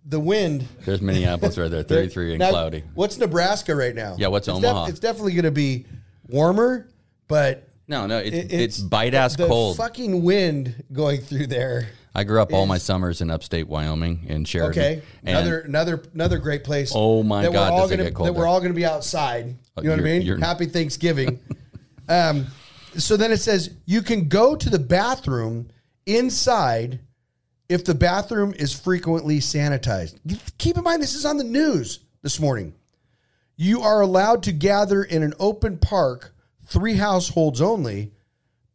the 0.06 0.20
wind. 0.20 0.68
There's 0.86 1.02
Minneapolis 1.02 1.58
right 1.58 1.70
there, 1.72 1.84
33 1.84 2.32
and 2.32 2.40
Now, 2.40 2.50
cloudy. 2.50 2.84
What's 2.96 3.18
Nebraska 3.18 3.76
right 3.76 3.94
now? 3.94 4.16
Yeah, 4.18 4.28
what's 4.28 4.48
it's 4.48 4.58
Omaha? 4.58 4.86
it's 4.88 5.00
definitely 5.00 5.34
going 5.34 5.44
to 5.46 5.52
be 5.52 5.86
warmer, 6.28 6.90
but 7.28 7.68
No, 7.88 8.06
no, 8.08 8.18
it's, 8.20 8.36
it- 8.36 8.54
it's, 8.54 8.80
bite 8.80 9.14
ass 9.14 9.36
the 9.36 9.48
cold. 9.48 9.78
Fucking 9.78 10.24
wind 10.24 10.84
going 10.92 11.22
through 11.22 11.48
there. 11.48 11.90
I 12.16 12.24
grew 12.24 12.40
up 12.42 12.54
all 12.54 12.68
my 12.68 12.78
summers 12.78 13.22
in 13.22 13.32
upstate 13.32 13.68
Wyoming 13.68 14.26
in 14.28 14.46
Sheridan. 14.46 14.84
Okay, 14.84 15.02
And 15.24 15.36
another 15.38 15.60
another 15.62 16.04
another 16.14 16.38
great 16.38 16.64
place. 16.64 16.92
Oh 16.94 17.24
my 17.24 17.44
God, 17.44 17.72
all 17.72 17.80
does 17.82 17.90
gonna, 17.90 18.04
get 18.04 18.14
cold 18.14 18.28
That 18.30 18.34
we're 18.34 18.46
all 18.46 18.60
going 18.60 18.72
to 18.72 18.76
be 18.76 18.86
outside. 18.86 19.48
You 19.78 19.84
know 19.86 19.90
what 19.92 20.00
I 20.00 20.04
mean? 20.04 20.22
you're- 20.22 20.40
Happy 20.40 20.68
Thanksgiving. 20.68 21.40
um, 22.10 22.46
so 22.96 23.18
then 23.18 23.32
it 23.32 23.38
says 23.38 23.72
you 23.86 24.04
can 24.04 24.28
go 24.28 24.56
to 24.56 24.70
the 24.70 24.78
bathroom 24.78 25.70
inside 26.06 27.00
if 27.68 27.84
the 27.84 27.96
bathroom 27.96 28.54
is 28.58 28.72
frequently 28.80 29.40
sanitized. 29.40 30.20
Keep 30.60 30.78
in 30.78 30.84
mind 30.84 31.02
this 31.02 31.16
is 31.16 31.26
on 31.26 31.38
the 31.38 31.44
news 31.44 32.02
this 32.22 32.40
morning. 32.40 32.76
You 33.56 33.82
are 33.82 34.02
allowed 34.02 34.44
to 34.44 34.52
gather 34.52 35.02
in 35.04 35.24
an 35.24 35.34
open 35.40 35.78
park, 35.80 36.33
three 36.66 36.96
households 36.96 37.62
only, 37.62 38.12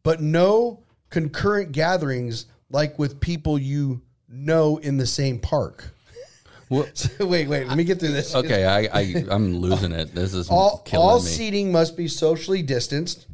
but 0.03 0.21
no 0.21 0.83
concurrent 1.09 1.71
gatherings 1.71 2.45
like 2.69 2.99
with 2.99 3.19
people 3.19 3.57
you 3.57 4.01
know 4.27 4.77
in 4.77 4.97
the 4.97 5.07
same 5.07 5.39
park. 5.39 5.91
Well- 6.69 6.87
wait, 7.19 7.47
wait, 7.47 7.67
let 7.67 7.77
me 7.77 7.83
get 7.83 7.99
through 7.99 8.11
this. 8.11 8.35
Okay, 8.35 8.65
I, 8.65 8.99
I 8.99 9.25
I'm 9.29 9.57
losing 9.57 9.91
it. 9.91 10.13
This 10.13 10.33
is 10.33 10.49
All, 10.49 10.85
all 10.93 11.19
seating 11.19 11.71
must 11.71 11.97
be 11.97 12.07
socially 12.07 12.61
distanced. 12.61 13.27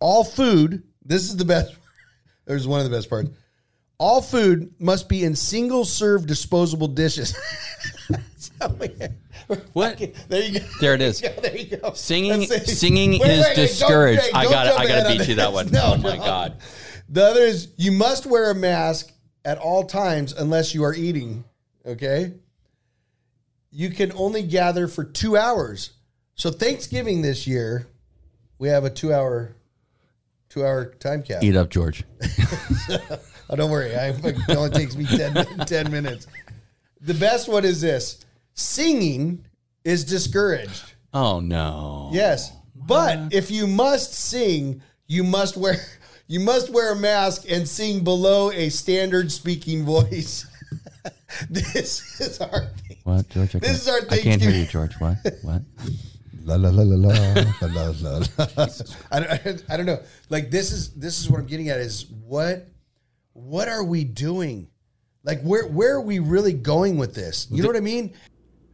All 0.00 0.24
food, 0.24 0.82
this 1.04 1.22
is 1.22 1.36
the 1.36 1.44
best. 1.44 1.74
There's 2.46 2.66
one 2.66 2.80
of 2.80 2.90
the 2.90 2.96
best 2.96 3.08
parts. 3.08 3.30
All 3.98 4.20
food 4.20 4.74
must 4.80 5.08
be 5.08 5.22
in 5.22 5.36
single 5.36 5.84
serve 5.84 6.26
disposable 6.26 6.88
dishes. 6.88 7.36
So 8.58 8.76
What? 9.72 9.98
There 10.28 10.42
you 10.42 10.60
go. 10.60 10.66
There 10.80 10.94
it 10.94 11.02
is. 11.02 11.20
There 11.42 11.56
you 11.56 11.76
go. 11.76 11.92
Singing 11.94 12.42
singing 12.46 13.12
Wait, 13.12 13.22
is 13.22 13.22
wait, 13.22 13.38
wait, 13.38 13.44
don't- 13.44 13.54
discouraged. 13.56 14.22
hey, 14.22 14.30
I 14.34 14.44
got 14.44 14.66
I 14.66 14.86
got 14.86 15.10
to 15.12 15.18
beat 15.18 15.28
you 15.28 15.34
that 15.36 15.52
one. 15.58 15.70
No, 15.70 15.94
oh 15.94 15.96
my 15.98 16.16
no. 16.16 16.24
god. 16.24 16.58
The 17.08 17.24
other 17.24 17.40
is 17.40 17.68
you 17.76 17.92
must 17.92 18.26
wear 18.26 18.50
a 18.50 18.54
mask 18.54 19.12
at 19.44 19.58
all 19.58 19.84
times 19.84 20.32
unless 20.32 20.74
you 20.74 20.84
are 20.84 20.94
eating. 20.94 21.44
Okay. 21.84 22.32
You 23.70 23.90
can 23.90 24.12
only 24.12 24.42
gather 24.42 24.86
for 24.88 25.02
two 25.04 25.36
hours. 25.36 25.90
So 26.34 26.50
Thanksgiving 26.50 27.22
this 27.22 27.46
year, 27.46 27.86
we 28.58 28.68
have 28.68 28.84
a 28.84 28.90
two 28.90 29.12
hour, 29.12 29.56
two 30.48 30.64
hour 30.64 30.86
time 30.86 31.22
cap. 31.22 31.42
Eat 31.42 31.56
up, 31.56 31.70
George. 31.70 32.04
Oh, 33.50 33.56
don't 33.56 33.70
worry. 33.70 33.94
I, 33.94 34.08
it 34.10 34.56
only 34.56 34.70
takes 34.70 34.96
me 34.96 35.04
10, 35.04 35.34
10 35.66 35.90
minutes. 35.90 36.26
The 37.00 37.14
best 37.14 37.48
one 37.48 37.64
is 37.64 37.80
this 37.80 38.24
singing 38.54 39.44
is 39.84 40.04
discouraged. 40.04 40.94
Oh 41.14 41.40
no. 41.40 42.10
Yes. 42.12 42.52
But 42.74 43.32
if 43.32 43.50
you 43.50 43.66
must 43.66 44.14
sing, 44.14 44.82
you 45.06 45.24
must 45.24 45.56
wear 45.56 45.76
you 46.26 46.40
must 46.40 46.70
wear 46.70 46.92
a 46.92 46.96
mask 46.96 47.50
and 47.50 47.68
sing 47.68 48.04
below 48.04 48.50
a 48.50 48.68
standard 48.68 49.30
speaking 49.30 49.84
voice. 49.84 50.46
this 51.50 52.20
is 52.20 52.40
our 52.40 52.66
thing. 52.88 52.98
What, 53.04 53.28
George? 53.28 53.54
I 53.54 53.58
This 53.58 53.68
can't, 53.68 53.80
is 53.80 53.88
our 53.88 54.00
thing. 54.02 54.18
I 54.18 54.22
can't 54.22 54.42
hear 54.42 54.50
you, 54.50 54.66
George. 54.66 54.94
What? 54.94 55.16
What? 55.42 55.62
La 56.44 56.56
la 56.56 56.70
la 56.70 56.82
la 56.82 56.96
la 56.96 57.44
la 57.60 57.92
la 58.00 58.18
la. 58.18 58.66
I 59.12 59.20
don't, 59.20 59.64
I 59.70 59.76
don't 59.76 59.86
know. 59.86 60.00
Like 60.28 60.50
this 60.50 60.72
is 60.72 60.92
this 60.94 61.20
is 61.20 61.30
what 61.30 61.38
I'm 61.38 61.46
getting 61.46 61.68
at 61.68 61.78
is 61.78 62.06
what 62.26 62.66
what 63.32 63.68
are 63.68 63.84
we 63.84 64.02
doing? 64.02 64.66
Like 65.22 65.40
where 65.42 65.68
where 65.68 65.94
are 65.94 66.00
we 66.00 66.18
really 66.18 66.52
going 66.52 66.98
with 66.98 67.14
this? 67.14 67.46
You 67.48 67.62
know 67.62 67.68
what 67.68 67.76
I 67.76 67.80
mean? 67.80 68.14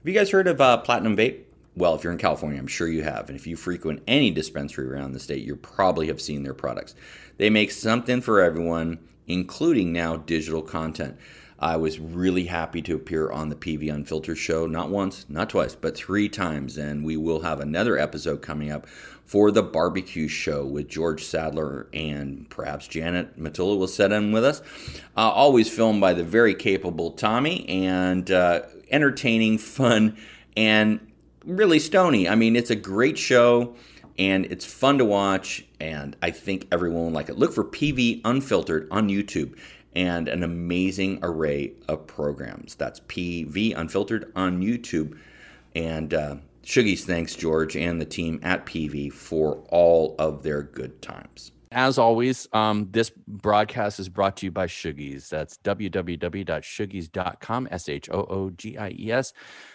Have 0.00 0.08
you 0.08 0.14
guys 0.14 0.30
heard 0.30 0.46
of 0.46 0.60
uh, 0.60 0.76
Platinum 0.76 1.16
Vape? 1.16 1.40
Well, 1.74 1.96
if 1.96 2.04
you're 2.04 2.12
in 2.12 2.20
California, 2.20 2.56
I'm 2.56 2.68
sure 2.68 2.86
you 2.86 3.02
have. 3.02 3.28
And 3.28 3.36
if 3.36 3.48
you 3.48 3.56
frequent 3.56 4.00
any 4.06 4.30
dispensary 4.30 4.86
around 4.86 5.10
the 5.10 5.18
state, 5.18 5.42
you 5.42 5.56
probably 5.56 6.06
have 6.06 6.20
seen 6.20 6.44
their 6.44 6.54
products. 6.54 6.94
They 7.36 7.50
make 7.50 7.72
something 7.72 8.20
for 8.20 8.40
everyone, 8.40 9.00
including 9.26 9.92
now 9.92 10.16
digital 10.16 10.62
content. 10.62 11.18
I 11.58 11.78
was 11.78 11.98
really 11.98 12.44
happy 12.44 12.80
to 12.82 12.94
appear 12.94 13.28
on 13.32 13.48
the 13.48 13.56
PV 13.56 13.92
Unfiltered 13.92 14.38
show, 14.38 14.68
not 14.68 14.88
once, 14.88 15.26
not 15.28 15.50
twice, 15.50 15.74
but 15.74 15.96
three 15.96 16.28
times. 16.28 16.78
And 16.78 17.04
we 17.04 17.16
will 17.16 17.40
have 17.40 17.58
another 17.58 17.98
episode 17.98 18.40
coming 18.40 18.70
up 18.70 18.86
for 19.24 19.50
the 19.50 19.64
barbecue 19.64 20.28
show 20.28 20.64
with 20.64 20.88
George 20.88 21.24
Sadler 21.24 21.88
and 21.92 22.48
perhaps 22.48 22.86
Janet 22.86 23.36
Matula 23.36 23.76
will 23.76 23.88
set 23.88 24.12
in 24.12 24.30
with 24.30 24.44
us. 24.44 24.60
Uh, 25.16 25.28
always 25.28 25.68
filmed 25.68 26.00
by 26.00 26.14
the 26.14 26.22
very 26.22 26.54
capable 26.54 27.10
Tommy 27.10 27.68
and 27.68 28.30
uh, 28.30 28.62
entertaining, 28.90 29.58
fun, 29.58 30.16
and 30.56 31.00
really 31.44 31.78
stony. 31.78 32.28
I 32.28 32.34
mean, 32.34 32.56
it's 32.56 32.70
a 32.70 32.76
great 32.76 33.18
show 33.18 33.74
and 34.18 34.46
it's 34.46 34.64
fun 34.64 34.98
to 34.98 35.04
watch, 35.04 35.64
and 35.78 36.16
I 36.20 36.32
think 36.32 36.66
everyone 36.72 37.04
will 37.04 37.10
like 37.12 37.28
it. 37.28 37.38
Look 37.38 37.52
for 37.52 37.64
PV 37.64 38.22
Unfiltered 38.24 38.88
on 38.90 39.08
YouTube 39.08 39.56
and 39.94 40.28
an 40.28 40.42
amazing 40.42 41.20
array 41.22 41.72
of 41.88 42.06
programs. 42.06 42.74
That's 42.74 43.00
PV 43.00 43.76
Unfiltered 43.76 44.32
on 44.34 44.60
YouTube. 44.60 45.16
And 45.74 46.12
uh, 46.12 46.36
thanks 46.64 47.36
George 47.36 47.76
and 47.76 48.00
the 48.00 48.04
team 48.04 48.40
at 48.42 48.66
PV 48.66 49.12
for 49.12 49.64
all 49.68 50.16
of 50.18 50.42
their 50.42 50.62
good 50.62 51.00
times. 51.00 51.52
As 51.72 51.98
always, 51.98 52.48
um, 52.52 52.88
this 52.90 53.10
broadcast 53.26 53.98
is 54.00 54.08
brought 54.08 54.38
to 54.38 54.46
you 54.46 54.50
by 54.50 54.66
Shoogies. 54.66 55.28
That's 55.28 55.58
www.shoogies.com, 55.58 57.68
S 57.70 57.90
H 57.90 58.08
O 58.10 58.24
O 58.24 58.48
G 58.50 58.78
I 58.78 58.90
E 58.98 59.12
S. 59.12 59.34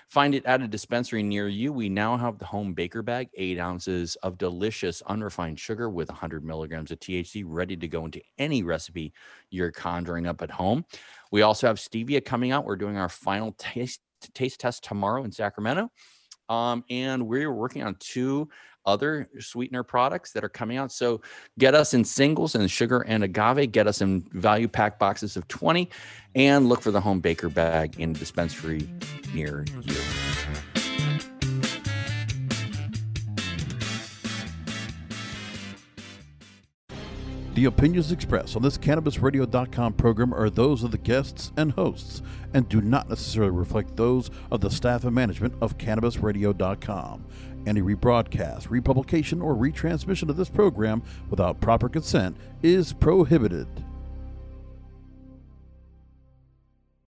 Find 0.09 0.33
it 0.33 0.43
at 0.45 0.61
a 0.61 0.67
dispensary 0.67 1.21
near 1.21 1.47
you. 1.47 1.71
We 1.71 1.89
now 1.89 2.17
have 2.17 2.39
the 2.39 2.45
home 2.45 2.73
baker 2.73 3.03
bag, 3.03 3.29
eight 3.35 3.59
ounces 3.59 4.15
of 4.23 4.39
delicious 4.39 5.03
unrefined 5.03 5.59
sugar 5.59 5.87
with 5.89 6.09
100 6.09 6.43
milligrams 6.43 6.89
of 6.91 6.99
THC, 6.99 7.43
ready 7.45 7.77
to 7.77 7.87
go 7.87 8.05
into 8.05 8.21
any 8.39 8.63
recipe 8.63 9.13
you're 9.51 9.71
conjuring 9.71 10.25
up 10.25 10.41
at 10.41 10.49
home. 10.49 10.85
We 11.31 11.43
also 11.43 11.67
have 11.67 11.77
stevia 11.77 12.25
coming 12.25 12.51
out. 12.51 12.65
We're 12.65 12.75
doing 12.75 12.97
our 12.97 13.09
final 13.09 13.51
taste 13.59 14.01
taste 14.33 14.59
test 14.59 14.83
tomorrow 14.83 15.25
in 15.25 15.31
Sacramento. 15.31 15.91
Um, 16.49 16.83
and 16.89 17.27
we're 17.27 17.53
working 17.53 17.83
on 17.83 17.95
two 17.99 18.49
other 18.85 19.29
sweetener 19.39 19.83
products 19.83 20.31
that 20.31 20.43
are 20.43 20.49
coming 20.49 20.77
out. 20.77 20.91
So 20.91 21.21
get 21.59 21.75
us 21.75 21.93
in 21.93 22.03
singles 22.03 22.55
and 22.55 22.69
sugar 22.69 23.01
and 23.07 23.23
agave, 23.23 23.71
get 23.71 23.87
us 23.87 24.01
in 24.01 24.21
value 24.33 24.67
pack 24.67 24.99
boxes 24.99 25.37
of 25.37 25.47
20, 25.47 25.89
and 26.35 26.67
look 26.67 26.81
for 26.81 26.91
the 26.91 27.01
home 27.01 27.19
baker 27.19 27.49
bag 27.49 27.99
in 27.99 28.13
dispensary 28.13 28.89
near 29.33 29.65
you. 29.81 29.95
The 37.53 37.65
opinions 37.65 38.11
expressed 38.11 38.55
on 38.55 38.63
this 38.63 38.79
CannabisRadio.com 38.79 39.93
program 39.93 40.33
are 40.33 40.49
those 40.49 40.81
of 40.81 40.89
the 40.89 40.97
guests 40.97 41.51
and 41.55 41.71
hosts 41.71 42.23
and 42.55 42.67
do 42.67 42.81
not 42.81 43.09
necessarily 43.09 43.51
reflect 43.51 43.95
those 43.95 44.31
of 44.51 44.61
the 44.61 44.71
staff 44.71 45.03
and 45.03 45.13
management 45.13 45.53
of 45.61 45.77
CannabisRadio.com. 45.77 47.25
Any 47.65 47.81
rebroadcast, 47.81 48.69
republication, 48.69 49.41
or 49.41 49.55
retransmission 49.55 50.29
of 50.29 50.35
this 50.35 50.49
program 50.49 51.01
without 51.29 51.61
proper 51.61 51.87
consent 51.87 52.35
is 52.61 52.93
prohibited. 52.93 53.67